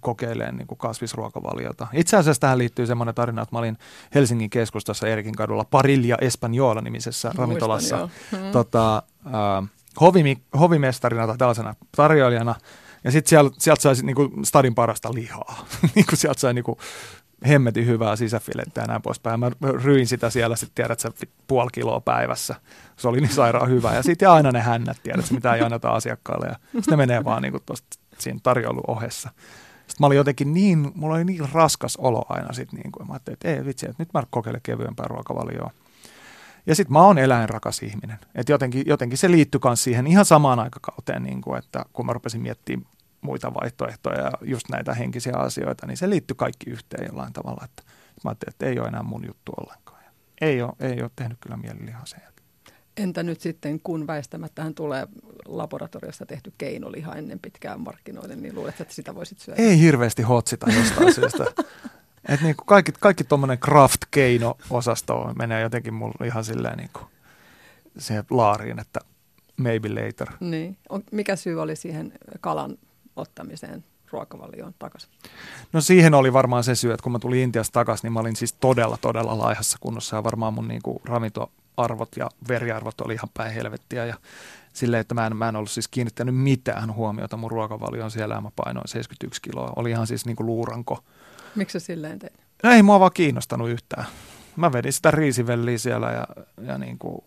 kokeilemaan 0.00 0.56
niin 0.56 0.66
kuin 0.66 0.78
kasvisruokavaliota. 0.78 1.86
Itse 1.92 2.16
asiassa 2.16 2.40
tähän 2.40 2.58
liittyy 2.58 2.86
semmoinen 2.86 3.14
tarina, 3.14 3.42
että 3.42 3.54
mä 3.54 3.58
olin 3.58 3.78
Helsingin 4.14 4.50
keskustassa 4.50 5.08
Erikin 5.08 5.34
kadulla 5.34 5.64
Parilla 5.64 6.16
Espanjola 6.20 6.80
nimisessä 6.80 7.32
ravintolassa 7.34 8.08
hmm. 8.30 8.52
tota, 8.52 9.02
äh, 9.26 9.70
hovimi, 10.00 10.42
hovimestarina 10.58 11.26
tai 11.26 11.38
tällaisena 11.38 11.74
tarjoilijana. 11.96 12.54
Ja 13.04 13.10
sitten 13.10 13.30
sieltä, 13.30 13.56
sieltä 13.58 13.82
sai 13.82 13.94
niinku 14.02 14.30
stadin 14.44 14.74
parasta 14.74 15.14
lihaa. 15.14 15.66
niinku 15.94 16.16
sieltä 16.16 16.40
sai 16.40 16.54
niinku 16.54 16.78
hemmetin 17.48 17.86
hyvää 17.86 18.16
sisäfilettä 18.16 18.80
ja 18.80 18.86
näin 18.86 19.02
poispäin. 19.02 19.40
Mä 19.40 19.50
ryin 19.84 20.06
sitä 20.06 20.30
siellä 20.30 20.56
sitten, 20.56 20.74
tiedät 20.74 21.00
sä, 21.00 21.10
puoli 21.46 21.70
kiloa 21.72 22.00
päivässä. 22.00 22.54
Se 22.96 23.08
oli 23.08 23.20
niin 23.20 23.32
sairaan 23.32 23.70
hyvä. 23.70 23.94
Ja 23.94 24.02
sitten 24.02 24.30
aina 24.30 24.52
ne 24.52 24.60
hännät, 24.60 24.96
tiedät 25.02 25.30
mitä 25.30 25.54
ei 25.54 25.62
anneta 25.62 25.90
asiakkaalle. 25.90 26.46
Ja 26.46 26.54
sitten 26.62 26.82
ne 26.90 26.96
menee 26.96 27.24
vaan 27.24 27.42
niinku 27.42 27.60
tosta, 27.66 27.98
siinä 28.18 28.40
tarjoulu 28.42 28.80
ohessa. 28.88 29.30
Sitten 29.78 29.96
mä 30.00 30.06
olin 30.06 30.16
jotenkin 30.16 30.54
niin, 30.54 30.92
mulla 30.94 31.14
oli 31.14 31.24
niin 31.24 31.48
raskas 31.52 31.96
olo 31.96 32.26
aina 32.28 32.52
sitten. 32.52 32.80
Niin 32.80 32.92
kuin, 32.92 33.06
mä 33.06 33.12
ajattelin, 33.12 33.34
että 33.34 33.48
ei 33.48 33.64
vitsi, 33.64 33.86
että 33.86 34.02
nyt 34.02 34.14
mä 34.14 34.22
kokeilen 34.30 34.60
kevyempää 34.62 35.06
ruokavalioa. 35.08 35.70
Ja 36.66 36.74
sitten 36.74 36.92
mä 36.92 37.02
oon 37.02 37.18
eläinrakas 37.18 37.82
ihminen. 37.82 38.18
Et 38.34 38.48
jotenkin, 38.48 38.82
jotenkin 38.86 39.18
se 39.18 39.30
liittyy 39.30 39.60
myös 39.64 39.84
siihen 39.84 40.06
ihan 40.06 40.24
samaan 40.24 40.58
aikakauteen, 40.58 41.22
niin 41.22 41.40
kuin, 41.40 41.58
että 41.58 41.84
kun 41.92 42.06
mä 42.06 42.12
rupesin 42.12 42.42
miettimään 42.42 42.86
muita 43.20 43.54
vaihtoehtoja 43.54 44.20
ja 44.20 44.32
just 44.42 44.68
näitä 44.68 44.94
henkisiä 44.94 45.36
asioita, 45.36 45.86
niin 45.86 45.96
se 45.96 46.10
liittyy 46.10 46.34
kaikki 46.34 46.70
yhteen 46.70 47.06
jollain 47.06 47.32
tavalla. 47.32 47.64
Että 47.64 47.82
mä 48.24 48.30
ajattelin, 48.30 48.52
että 48.52 48.66
ei 48.66 48.78
ole 48.78 48.88
enää 48.88 49.02
mun 49.02 49.26
juttu 49.26 49.52
ollenkaan. 49.60 50.02
Ja 50.04 50.10
ei 50.40 50.62
ole, 50.62 50.72
ei 50.80 51.02
ole 51.02 51.10
tehnyt 51.16 51.38
kyllä 51.40 51.56
mieli 51.56 51.86
lihaa 51.86 52.06
sen 52.06 52.20
jälkeen. 52.22 52.46
Entä 52.96 53.22
nyt 53.22 53.40
sitten, 53.40 53.80
kun 53.80 54.06
väistämättähän 54.06 54.74
tulee 54.74 55.06
laboratoriossa 55.46 56.26
tehty 56.26 56.52
keinoliha 56.58 57.14
ennen 57.14 57.38
pitkään 57.38 57.80
markkinoille, 57.80 58.36
niin 58.36 58.54
luuletko, 58.54 58.82
että 58.82 58.94
sitä 58.94 59.14
voisit 59.14 59.38
syödä? 59.38 59.62
Ei 59.62 59.80
hirveästi 59.80 60.22
hotsita 60.22 60.66
jostain 60.72 61.14
syystä. 61.14 61.44
Et 62.28 62.40
niin 62.40 62.56
kuin 62.56 62.66
kaikki, 62.66 62.92
kaikki 63.00 63.24
tuommoinen 63.24 63.58
craft-keino-osasto 63.58 65.32
menee 65.38 65.60
jotenkin 65.60 65.94
mulla 65.94 66.24
ihan 66.24 66.44
silleen 66.44 66.76
niin 66.78 66.90
kuin 66.92 67.06
siihen 67.98 68.24
laariin, 68.30 68.78
että 68.78 69.00
maybe 69.56 69.88
later. 69.88 70.28
Niin. 70.40 70.78
Mikä 71.12 71.36
syy 71.36 71.62
oli 71.62 71.76
siihen 71.76 72.12
kalan 72.40 72.78
ottamiseen 73.16 73.84
ruokavalioon 74.10 74.74
takaisin? 74.78 75.10
No 75.72 75.80
siihen 75.80 76.14
oli 76.14 76.32
varmaan 76.32 76.64
se 76.64 76.74
syy, 76.74 76.92
että 76.92 77.02
kun 77.02 77.12
mä 77.12 77.18
tulin 77.18 77.40
Intiasta 77.40 77.72
takaisin, 77.72 78.02
niin 78.02 78.12
mä 78.12 78.20
olin 78.20 78.36
siis 78.36 78.52
todella, 78.52 78.98
todella 79.00 79.38
laihassa 79.38 79.78
kunnossa 79.80 80.16
ja 80.16 80.24
varmaan 80.24 80.54
mun 80.54 80.68
niin 80.68 80.82
kuin 80.82 80.98
ravintoarvot 81.04 82.16
ja 82.16 82.28
veriarvot 82.48 83.00
oli 83.00 83.14
ihan 83.14 83.30
päin 83.34 83.52
helvettiä 83.52 84.06
ja 84.06 84.14
silleen, 84.72 85.00
että 85.00 85.14
mä 85.14 85.26
en, 85.26 85.36
mä 85.36 85.48
en 85.48 85.56
ollut 85.56 85.70
siis 85.70 85.88
kiinnittänyt 85.88 86.36
mitään 86.36 86.94
huomiota 86.94 87.36
mun 87.36 87.50
ruokavalioon 87.50 88.10
siellä 88.10 88.34
ja 88.34 88.40
mä 88.40 88.50
painoin 88.56 88.88
71 88.88 89.42
kiloa. 89.42 89.72
Oli 89.76 89.90
ihan 89.90 90.06
siis 90.06 90.26
niin 90.26 90.36
kuin 90.36 90.46
luuranko 90.46 91.04
Miksi 91.56 91.80
silleen 91.80 92.18
teit? 92.18 92.40
No 92.62 92.70
ei 92.70 92.82
mua 92.82 93.00
vaan 93.00 93.10
kiinnostanut 93.14 93.68
yhtään. 93.68 94.06
Mä 94.56 94.72
vedin 94.72 94.92
sitä 94.92 95.10
riisivelliä 95.10 95.78
siellä 95.78 96.12
ja, 96.12 96.26
ja 96.62 96.78
niin 96.78 96.98
kuin 96.98 97.24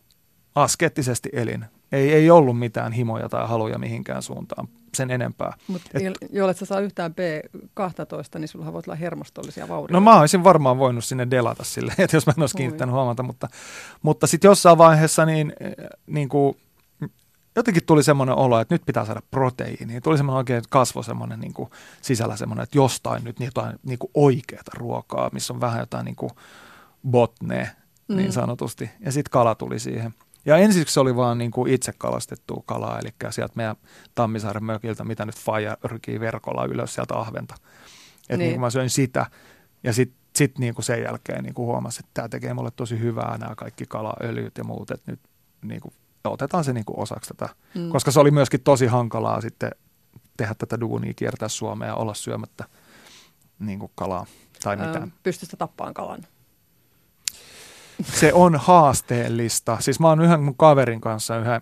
askettisesti 0.56 1.30
elin. 1.34 1.66
Ei, 1.92 2.14
ei 2.14 2.30
ollut 2.30 2.60
mitään 2.60 2.92
himoja 2.92 3.30
tai 3.30 3.48
haluja 3.48 3.78
mihinkään 3.78 4.24
suuntaan 4.24 4.68
sen 4.96 5.12
enempää. 5.12 5.54
Mutta 5.68 5.90
jollet 6.32 6.58
sä 6.58 6.66
saa 6.66 6.80
yhtään 6.80 7.12
B12, 7.12 8.40
niin 8.40 8.48
sulla 8.48 8.74
voit 8.74 8.88
olla 8.88 8.96
hermostollisia 8.96 9.68
vaurioita. 9.68 9.94
No 9.94 10.02
mä 10.02 10.20
olisin 10.20 10.44
varmaan 10.44 10.78
voinut 10.78 11.06
sinne 11.06 11.28
delata 11.32 11.64
sille, 11.64 11.94
että 11.98 12.18
jos 12.18 12.28
mä 12.28 12.34
en 12.38 12.44
olisi 12.44 12.58
kiinnittänyt 12.58 12.96
huomata, 12.96 13.24
mutta, 13.24 13.48
mutta 14.02 14.28
sitten 14.28 14.50
jossain 14.50 14.78
vaiheessa 14.78 15.26
niin, 15.26 15.54
niin 16.08 16.30
kuin 16.30 16.58
jotenkin 17.56 17.86
tuli 17.86 18.04
semmoinen 18.04 18.36
olo, 18.36 18.60
että 18.60 18.76
nyt 18.76 18.86
pitää 18.86 19.06
saada 19.06 19.22
proteiiniä. 19.32 20.02
Tuli 20.02 20.18
semmoinen 20.18 20.38
oikein 20.38 20.64
kasvo 20.70 21.04
semmoinen 21.04 21.40
niin 21.40 21.54
kuin 21.54 21.70
sisällä 22.02 22.36
semmoinen, 22.36 22.64
että 22.64 22.78
jostain 22.78 23.24
nyt 23.24 23.40
jotain 23.40 23.80
niin 23.84 24.00
kuin 24.00 24.12
oikeaa 24.14 24.64
ruokaa, 24.74 25.30
missä 25.34 25.54
on 25.54 25.62
vähän 25.62 25.80
jotain 25.80 26.06
niin 26.06 26.16
kuin 26.16 26.32
botne 27.10 27.70
mm. 28.08 28.18
niin 28.18 28.32
sanotusti. 28.32 28.90
Ja 29.00 29.12
sitten 29.12 29.32
kala 29.32 29.56
tuli 29.56 29.80
siihen. 29.80 30.14
Ja 30.50 30.58
ensiksi 30.58 30.94
se 30.94 31.00
oli 31.00 31.16
vaan 31.16 31.38
niin 31.38 31.52
kuin 31.52 31.74
itse 31.74 31.94
kalastettua 31.98 32.64
kalaa, 32.66 33.00
eli 33.00 33.10
sieltä 33.30 33.54
meidän 33.56 33.76
Tammisaaren 34.16 34.64
mökiltä, 34.64 35.04
mitä 35.04 35.26
nyt 35.26 35.36
Faija 35.36 35.78
rykii 35.84 36.20
verkolla 36.20 36.66
ylös 36.66 36.94
sieltä 36.94 37.16
ahventa. 37.16 37.56
Että 38.22 38.38
niin. 38.38 38.50
niin 38.50 38.60
mä 38.60 38.70
söin 38.70 38.90
sitä 38.90 39.26
ja 39.84 39.94
sitten 39.94 40.20
sit 40.36 40.58
niin 40.58 40.76
kuin 40.76 40.86
sen 40.86 41.04
jälkeen 41.04 41.44
niin 41.44 41.54
kuin 41.54 41.66
huomasin, 41.66 42.06
että 42.06 42.12
tämä 42.14 42.30
tekee 42.30 42.54
mulle 42.54 42.72
tosi 42.76 43.00
hyvää 43.00 43.38
nämä 43.38 43.56
kaikki 43.56 43.86
kalaöljyt 43.86 44.58
ja 44.58 44.64
muut, 44.64 44.92
että 44.92 45.12
nyt 45.12 45.20
niin 45.62 45.82
kuin 45.82 45.94
otetaan 46.24 46.64
se 46.64 46.74
niin 46.74 46.86
kuin 46.86 47.00
osaksi 47.00 47.34
tätä. 47.34 47.56
Mm. 47.76 47.90
Koska 47.90 48.12
se 48.12 48.20
oli 48.20 48.32
myöskin 48.32 48.62
tosi 48.62 48.88
hankalaa 48.88 49.42
sitten 49.42 49.72
tehdä 50.38 50.54
tätä 50.54 50.80
duunia, 50.80 51.14
kiertää 51.14 51.50
Suomea 51.50 51.88
ja 51.88 51.96
olla 51.96 52.14
syömättä 52.14 52.66
niin 53.60 53.80
kuin 53.80 53.92
kalaa 53.96 54.26
tai 54.64 54.76
mitään. 54.76 55.14
Pystystä 55.24 55.58
tappaan 55.58 55.94
kalan? 55.94 56.26
Se 58.04 58.34
on 58.34 58.56
haasteellista. 58.56 59.78
Siis 59.80 60.00
mä 60.00 60.08
oon 60.08 60.22
yhden 60.22 60.42
mun 60.42 60.58
kaverin 60.58 61.02
kanssa, 61.02 61.38
yhden 61.38 61.62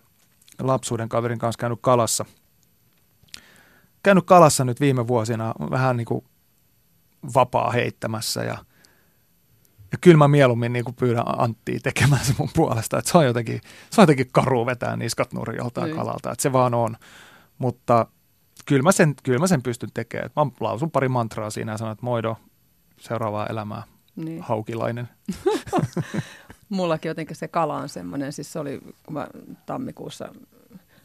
lapsuuden 0.60 1.10
kaverin 1.10 1.40
kanssa 1.40 1.60
käynyt 1.60 1.80
kalassa. 1.82 2.26
Käynyt 4.04 4.26
kalassa 4.26 4.66
nyt 4.66 4.80
viime 4.80 5.08
vuosina 5.08 5.54
vähän 5.72 5.98
niin 5.98 6.06
kuin 6.06 6.26
vapaa 7.34 7.72
heittämässä 7.72 8.44
ja– 8.44 8.58
ja 9.92 9.98
kyllä 10.02 10.18
mä 10.18 10.28
mieluummin 10.28 10.74
niin 10.74 10.86
kuin 10.86 10.96
pyydän 10.96 11.24
Anttia 11.42 11.80
tekemään 11.84 12.26
se 12.26 12.34
mun 12.38 12.50
puolesta. 12.56 12.98
Että 12.98 13.12
se 13.12 13.18
on 13.18 13.26
jotenkin, 13.26 13.62
se 13.90 14.02
on 14.02 14.04
jotenkin 14.04 14.30
karu 14.32 14.66
vetää 14.66 14.96
niskat 14.96 15.34
nurin 15.34 15.58
joltain 15.58 15.86
niin. 15.86 15.98
kalalta. 15.98 16.32
Että 16.32 16.42
se 16.42 16.54
vaan 16.54 16.74
on. 16.74 16.98
Mutta 17.58 18.08
kyllä 18.66 18.84
mä 18.84 18.92
sen, 18.92 19.16
kyllä 19.24 19.40
mä 19.40 19.48
sen 19.48 19.62
pystyn 19.62 19.90
tekemään. 19.94 20.30
Mä 20.36 20.46
lausun 20.60 20.92
pari 20.92 21.10
mantraa 21.10 21.50
siinä 21.50 21.72
ja 21.72 21.78
sanon, 21.78 21.92
että 21.92 22.06
moido, 22.06 22.38
seuraavaa 23.00 23.48
elämää, 23.48 23.84
niin. 24.18 24.42
haukilainen. 24.42 25.10
Mullakin 26.70 27.10
jotenkin 27.10 27.36
se 27.36 27.48
kala 27.48 27.78
on 27.78 27.90
semmoinen, 27.90 28.34
siis 28.34 28.54
se 28.54 28.60
oli, 28.60 28.82
kun 29.04 29.14
mä 29.14 29.28
tammikuussa 29.66 30.30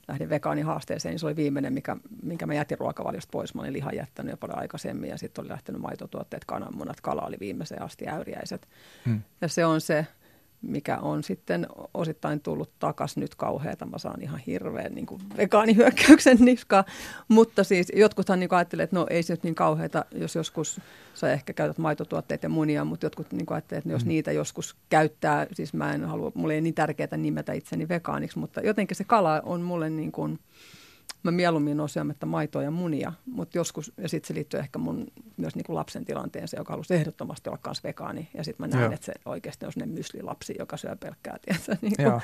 lähdin 0.09 0.29
vegaanihaasteeseen, 0.29 1.13
niin 1.13 1.19
se 1.19 1.27
oli 1.27 1.37
viimeinen, 1.37 1.73
mikä, 1.73 1.97
minkä 2.23 2.47
mä 2.47 2.55
jätin 2.55 2.79
ruokavaliosta 2.79 3.31
pois. 3.31 3.55
Mä 3.55 3.63
olin 3.63 3.73
lihan 3.73 3.97
jättänyt 3.97 4.31
jo 4.31 4.37
paljon 4.37 4.59
aikaisemmin 4.59 5.11
ja 5.11 5.19
sitten 5.19 5.43
oli 5.43 5.49
lähtenyt 5.49 5.81
maitotuotteet, 5.81 6.45
kananmunat, 6.45 7.01
kala 7.01 7.23
oli 7.23 7.37
viimeiseen 7.41 7.83
asti 7.83 8.09
äyriäiset. 8.09 8.69
Hmm. 9.07 9.23
Ja 9.41 9.49
se 9.49 9.67
on 9.67 9.81
se, 9.81 10.07
mikä 10.63 10.99
on 10.99 11.23
sitten 11.23 11.67
osittain 11.95 12.41
tullut 12.41 12.71
takaisin 12.79 13.21
nyt 13.21 13.35
kauheata. 13.35 13.87
Mä 13.87 13.99
saan 13.99 14.23
ihan 14.23 14.41
hirveän 14.47 14.95
niin 14.95 15.07
vegaanihyökkäyksen 15.37 16.39
niskaa. 16.41 16.85
Mutta 17.29 17.65
siis 17.65 17.93
jotkuthan 17.95 18.41
niin 18.41 18.55
ajattelee, 18.55 18.85
että 18.85 18.97
no 18.97 19.07
ei 19.11 19.23
se 19.23 19.33
nyt 19.33 19.43
niin 19.43 19.55
kauheata, 19.55 20.05
jos 20.15 20.35
joskus 20.35 20.81
sä 21.15 21.33
ehkä 21.33 21.53
käytät 21.53 21.79
maitotuotteita 21.79 22.45
ja 22.47 22.51
munia, 22.51 22.85
mutta 22.85 23.07
jotkut 23.07 23.33
niin 23.33 23.47
ajattelee, 23.51 23.79
että 23.79 23.91
jos 23.91 24.05
mm. 24.05 24.09
niitä 24.09 24.33
joskus 24.33 24.77
käyttää, 24.91 25.47
siis 25.53 25.75
mä 25.75 25.95
en 25.95 26.05
halua, 26.05 26.33
mulle 26.35 26.55
ei 26.55 26.61
niin 26.61 26.75
tärkeää 26.75 27.17
nimetä 27.17 27.53
itseni 27.53 27.89
vegaaniksi, 27.89 28.39
mutta 28.39 28.61
jotenkin 28.61 28.97
se 28.97 29.05
kala 29.05 29.41
on 29.45 29.61
mulle 29.61 29.91
niin 29.91 30.13
kuin, 30.13 30.39
mä 31.23 31.31
mieluummin 31.31 31.81
olen 31.81 31.89
syömättä 31.89 32.27
maitoa 32.27 32.63
ja 32.63 32.71
munia, 32.71 33.13
mutta 33.27 33.59
joskus, 33.59 33.93
ja 33.97 34.09
sitten 34.09 34.29
se 34.29 34.35
liittyy 34.35 34.61
ehkä 34.61 34.79
mun 34.79 35.07
myös 35.37 35.55
niin 35.55 35.65
kuin 35.65 35.77
lapsen 35.77 36.05
tilanteeseen, 36.05 36.61
joka 36.61 36.73
halusi 36.73 36.95
ehdottomasti 36.95 37.51
olla 37.51 37.59
myös 37.67 37.85
vegaani, 37.85 38.29
ja 38.35 38.45
sitten 38.45 38.69
mä 38.69 38.77
näen, 38.77 38.85
Joo. 38.85 38.93
että 38.93 39.07
se 39.07 39.13
oikeasti 39.25 39.67
on 39.67 39.73
sellainen 39.73 39.95
myslilapsi, 39.95 40.55
joka 40.59 40.77
syö 40.77 40.97
pelkkää, 40.97 41.39
tiedätkö, 41.43 41.77
niin 41.83 41.97
kuin, 41.97 42.23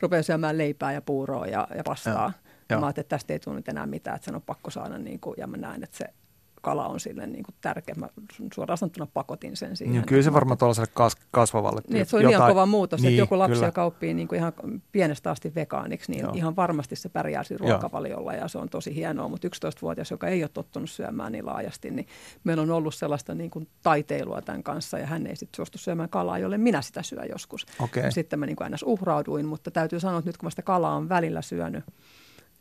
rupeaa 0.00 0.22
syömään 0.22 0.58
leipää 0.58 0.92
ja 0.92 1.02
puuroa 1.02 1.46
ja, 1.46 1.68
ja 1.76 1.82
pastaa. 1.84 2.32
Joo. 2.34 2.50
Ja 2.68 2.80
mä 2.80 2.86
ajattelin, 2.86 3.04
että 3.04 3.16
tästä 3.16 3.32
ei 3.32 3.38
tule 3.38 3.56
nyt 3.56 3.68
enää 3.68 3.86
mitään, 3.86 4.16
että 4.16 4.24
sen 4.24 4.34
on 4.34 4.42
pakko 4.42 4.70
saada, 4.70 4.98
niin 4.98 5.20
kuin, 5.20 5.34
ja 5.38 5.46
mä 5.46 5.56
näen, 5.56 5.82
että 5.82 5.96
se 5.96 6.04
kala 6.60 6.86
on 6.86 7.00
sille 7.00 7.26
niin 7.26 7.44
kuin 7.44 7.54
tärkeä. 7.60 7.94
Mä 7.98 8.08
suoraan 8.54 8.78
sanottuna 8.78 9.06
pakotin 9.14 9.56
sen 9.56 9.76
siihen. 9.76 9.94
Niin, 9.94 10.06
kyllä 10.06 10.22
se 10.22 10.32
varmaan 10.32 10.58
tuollaiselle 10.58 10.90
kas, 10.94 11.16
kasvavalle. 11.30 11.80
Niin, 11.88 12.06
se 12.06 12.16
on 12.16 12.22
jotain... 12.22 12.40
liian 12.40 12.50
kova 12.52 12.66
muutos, 12.66 13.00
niin, 13.00 13.08
että 13.08 13.22
joku 13.22 13.38
lapsi, 13.38 13.64
joka 13.64 13.84
oppii 13.84 14.14
niin 14.14 14.28
kuin 14.28 14.36
ihan 14.36 14.52
pienestä 14.92 15.30
asti 15.30 15.54
vegaaniksi, 15.54 16.12
niin 16.12 16.22
Joo. 16.22 16.32
ihan 16.34 16.56
varmasti 16.56 16.96
se 16.96 17.08
pärjää 17.08 17.44
siinä 17.44 17.66
ruokavaliolla 17.68 18.34
ja 18.34 18.48
se 18.48 18.58
on 18.58 18.68
tosi 18.68 18.94
hienoa. 18.94 19.28
Mutta 19.28 19.48
11-vuotias, 19.48 20.10
joka 20.10 20.28
ei 20.28 20.42
ole 20.42 20.50
tottunut 20.54 20.90
syömään 20.90 21.32
niin 21.32 21.46
laajasti, 21.46 21.90
niin 21.90 22.06
meillä 22.44 22.62
on 22.62 22.70
ollut 22.70 22.94
sellaista 22.94 23.34
niin 23.34 23.50
kuin 23.50 23.68
taiteilua 23.82 24.42
tämän 24.42 24.62
kanssa 24.62 24.98
ja 24.98 25.06
hän 25.06 25.26
ei 25.26 25.36
sitten 25.36 25.56
suostu 25.56 25.78
syömään 25.78 26.08
kalaa, 26.08 26.38
jolle 26.38 26.58
minä 26.58 26.82
sitä 26.82 27.02
syön 27.02 27.28
joskus. 27.28 27.66
Okay. 27.80 28.10
Sitten 28.10 28.38
mä 28.38 28.46
niin 28.46 28.56
kuin 28.56 28.64
aina 28.64 28.76
uhrauduin, 28.84 29.46
mutta 29.46 29.70
täytyy 29.70 30.00
sanoa, 30.00 30.18
että 30.18 30.28
nyt 30.28 30.36
kun 30.36 30.46
mä 30.46 30.50
sitä 30.50 30.62
kalaa 30.62 30.94
on 30.94 31.08
välillä 31.08 31.42
syönyt, 31.42 31.84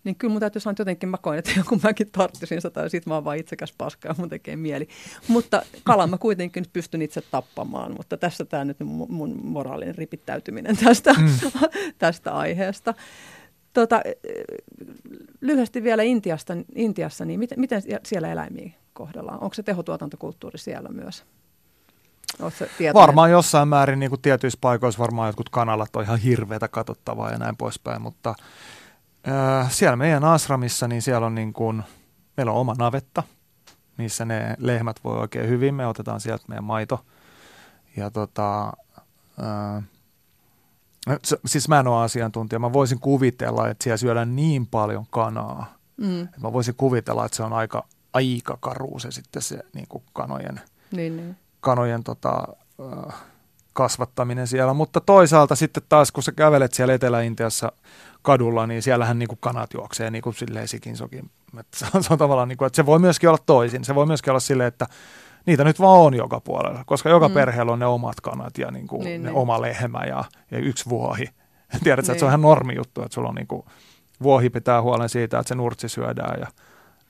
niin 0.04 0.16
kyllä 0.16 0.32
mun 0.32 0.40
täytyy 0.40 0.60
sanoa, 0.62 0.72
että 0.72 0.82
jotenkin 0.82 1.10
mä 1.10 1.18
koen, 1.18 1.40
että 1.40 1.52
joku 1.58 1.80
mäkin 1.84 2.12
tarttisin 2.12 2.62
sitä 2.62 2.82
ja 2.82 2.90
sit 2.90 3.06
mä 3.06 3.14
oon 3.14 3.24
vaan 3.24 3.38
itsekäs 3.38 3.74
paska 3.78 4.08
ja 4.08 4.16
mun 4.18 4.30
tekee 4.30 4.56
mieli. 4.56 4.88
Mutta 5.28 5.62
kalan 5.84 6.10
mä 6.10 6.18
kuitenkin 6.18 6.66
pystyn 6.74 7.02
itse 7.02 7.22
tappamaan, 7.22 7.94
mutta 7.98 8.18
tässä 8.18 8.46
tämä 8.46 8.66
nyt 8.66 8.80
mun, 8.80 9.14
mun 9.14 9.40
moraalinen 9.44 9.96
ripittäytyminen 9.96 10.78
tästä, 10.78 11.14
mm. 11.14 11.28
tästä 11.98 12.32
aiheesta. 12.32 12.94
Tota, 13.74 14.02
lyhyesti 15.42 15.84
vielä 15.84 16.04
Intiasta, 16.04 16.54
Intiassa, 16.76 17.26
niin 17.26 17.40
miten, 17.40 17.60
miten 17.60 17.82
siellä 18.04 18.32
eläimiä 18.32 18.72
kohdellaan? 18.94 19.44
Onko 19.44 19.54
se 19.54 19.64
tehotuotantokulttuuri 19.64 20.58
siellä 20.58 20.90
myös? 20.90 21.26
Varmaan 22.94 23.32
jossain 23.32 23.68
määrin 23.68 24.00
niin 24.00 24.10
kuin 24.10 24.22
tietyissä 24.22 24.60
paikoissa 24.62 25.00
varmaan 25.00 25.30
jotkut 25.30 25.50
kanalat 25.50 25.96
on 25.96 26.04
ihan 26.04 26.20
hirveätä 26.20 26.68
katsottavaa 26.68 27.32
ja 27.32 27.38
näin 27.38 27.58
poispäin, 27.58 28.02
mutta 28.02 28.36
Äh, 29.28 29.72
siellä 29.72 29.96
meidän 29.96 30.24
asramissa, 30.24 30.88
niin 30.88 31.02
siellä 31.02 31.28
on 31.28 31.36
niin 31.36 31.54
kuin, 31.54 31.84
meillä 32.38 32.52
on 32.52 32.58
oma 32.58 32.76
navetta, 32.78 33.24
missä 33.98 34.26
ne 34.26 34.56
lehmät 34.58 35.00
voi 35.04 35.18
oikein 35.18 35.50
hyvin. 35.50 35.76
Me 35.76 35.88
otetaan 35.88 36.22
sieltä 36.22 36.46
meidän 36.48 36.64
maito. 36.64 37.06
Ja 37.98 38.12
tota, 38.12 38.74
äh, 39.40 39.84
siis 41.46 41.68
mä 41.68 41.80
en 41.80 41.88
ole 41.88 42.04
asiantuntija. 42.04 42.60
Mä 42.60 42.74
voisin 42.74 43.00
kuvitella, 43.00 43.70
että 43.70 43.84
siellä 43.84 43.98
syödään 43.98 44.36
niin 44.36 44.68
paljon 44.68 45.06
kanaa. 45.10 45.74
Mm. 45.98 46.22
Että 46.22 46.40
mä 46.42 46.54
voisin 46.54 46.76
kuvitella, 46.76 47.26
että 47.26 47.38
se 47.38 47.44
on 47.44 47.54
aika, 47.54 47.86
aika 48.14 48.58
karu 48.60 49.00
se 49.00 49.12
sitten 49.12 49.42
se 49.42 49.60
niin 49.74 49.88
kuin 49.90 50.04
kanojen, 50.14 50.62
niin, 50.92 51.18
niin. 51.18 51.38
kanojen 51.60 52.04
tota, 52.04 52.48
äh, 52.80 53.16
kasvattaminen 53.74 54.48
siellä. 54.48 54.74
Mutta 54.74 55.02
toisaalta 55.02 55.56
sitten 55.56 55.84
taas, 55.90 56.12
kun 56.12 56.24
sä 56.24 56.32
kävelet 56.32 56.74
siellä 56.74 56.94
Etelä-Intiassa 56.94 57.72
kadulla, 58.22 58.68
niin 58.68 58.82
siellähän 58.82 59.20
niin 59.20 59.30
kuin 59.30 59.40
kanat 59.42 59.74
juoksee 59.74 60.12
niin 60.12 60.22
kuin 60.22 60.34
silleen 60.34 60.68
sikin 60.68 60.98
sokin. 60.98 61.30
Että 61.60 61.78
se, 61.78 61.86
on, 61.96 62.04
se 62.04 62.14
on 62.14 62.20
tavallaan, 62.20 62.48
niin 62.48 62.58
kuin, 62.58 62.68
että 62.68 62.76
se 62.76 62.86
voi 62.86 63.00
myöskin 63.00 63.30
olla 63.30 63.44
toisin. 63.46 63.84
Se 63.84 63.96
voi 63.96 64.06
myöskin 64.06 64.32
olla 64.32 64.40
silleen, 64.40 64.68
että 64.68 64.88
niitä 65.46 65.64
nyt 65.64 65.80
vaan 65.80 66.00
on 66.00 66.14
joka 66.14 66.40
puolella, 66.40 66.84
koska 66.86 67.10
joka 67.10 67.28
mm. 67.28 67.34
perheellä 67.34 67.72
on 67.72 67.80
ne 67.80 67.86
omat 67.86 68.22
kanat 68.22 68.58
ja 68.58 68.72
niin 68.72 68.88
kuin 68.88 69.04
niin, 69.04 69.24
ne 69.24 69.30
niin. 69.30 69.38
oma 69.38 69.62
lehmä 69.62 70.04
ja, 70.08 70.24
ja 70.52 70.58
yksi 70.58 70.90
vuohi. 70.90 71.26
Tiedätkö, 71.84 71.84
niin. 71.84 72.00
että 72.00 72.06
se 72.06 72.12
on 72.12 72.20
niin. 72.20 72.28
ihan 72.30 72.42
normi 72.42 72.76
juttu, 72.76 73.02
että 73.02 73.14
sulla 73.14 73.30
on 73.30 73.36
niin 73.36 73.48
kuin, 73.48 73.64
vuohi 74.24 74.50
pitää 74.50 74.82
huolen 74.82 75.10
siitä, 75.10 75.40
että 75.40 75.48
se 75.48 75.56
nurtsi 75.56 75.90
syödään 75.90 76.40
ja, 76.40 76.48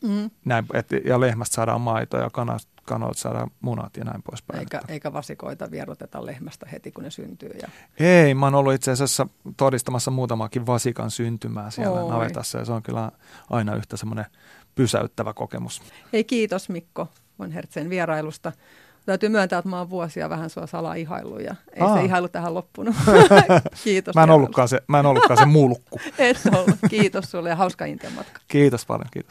mm. 0.04 0.30
näin, 0.46 0.66
et, 0.74 0.88
ja 1.06 1.20
lehmästä 1.20 1.56
saadaan 1.56 1.82
maito 1.82 2.18
ja 2.18 2.30
kanat, 2.30 2.68
kanot 2.84 3.18
saada 3.18 3.48
munat 3.62 3.98
ja 3.98 4.04
näin 4.04 4.24
poispäin. 4.24 4.60
Eikä, 4.60 4.82
eikä 4.88 5.14
vasikoita 5.14 5.72
vieroteta 5.72 6.26
lehmästä 6.26 6.66
heti, 6.72 6.92
kun 6.92 7.04
ne 7.04 7.12
syntyy. 7.12 7.52
Ja... 7.62 7.68
Ei, 8.00 8.34
mä 8.34 8.46
oon 8.46 8.56
ollut 8.56 8.74
itse 8.74 8.92
asiassa 8.92 9.28
todistamassa 9.58 10.12
muutamakin 10.12 10.66
vasikan 10.66 11.12
syntymää 11.12 11.72
siellä 11.72 12.02
Oi. 12.02 12.10
navetassa 12.10 12.58
ja 12.58 12.66
se 12.66 12.72
on 12.72 12.84
kyllä 12.84 13.12
aina 13.50 13.76
yhtä 13.76 13.98
semmoinen 13.98 14.26
pysäyttävä 14.76 15.34
kokemus. 15.34 15.82
Ei 16.14 16.24
kiitos 16.24 16.70
Mikko 16.70 17.08
von 17.40 17.52
Hertzen 17.52 17.90
vierailusta. 17.90 18.52
Täytyy 19.06 19.30
myöntää, 19.30 19.60
että 19.60 19.70
mä 19.70 19.78
oon 19.78 19.90
vuosia 19.90 20.30
vähän 20.30 20.50
sua 20.50 20.68
salaa 20.68 20.94
ihaillut 20.94 21.42
ja 21.42 21.56
ei 21.74 21.82
Aa. 21.82 21.98
se 21.98 22.06
ihailu 22.06 22.28
tähän 22.28 22.54
loppunut. 22.54 22.96
Kiitos. 23.84 24.16
mä 24.16 24.24
en, 24.24 24.30
ollutkaan 24.30 24.68
se, 24.68 24.82
mä 24.88 25.00
en 25.00 25.06
ollutkaan 25.06 25.40
se 25.40 25.46
mulkku. 25.46 26.00
Et 26.18 26.38
ollut. 26.56 26.76
Kiitos 26.90 27.32
sulle 27.32 27.50
ja 27.50 27.56
hauska 27.56 27.86
Intian 27.86 28.14
matka. 28.14 28.42
Kiitos 28.48 28.86
paljon, 28.86 29.08
kiitos. 29.12 29.28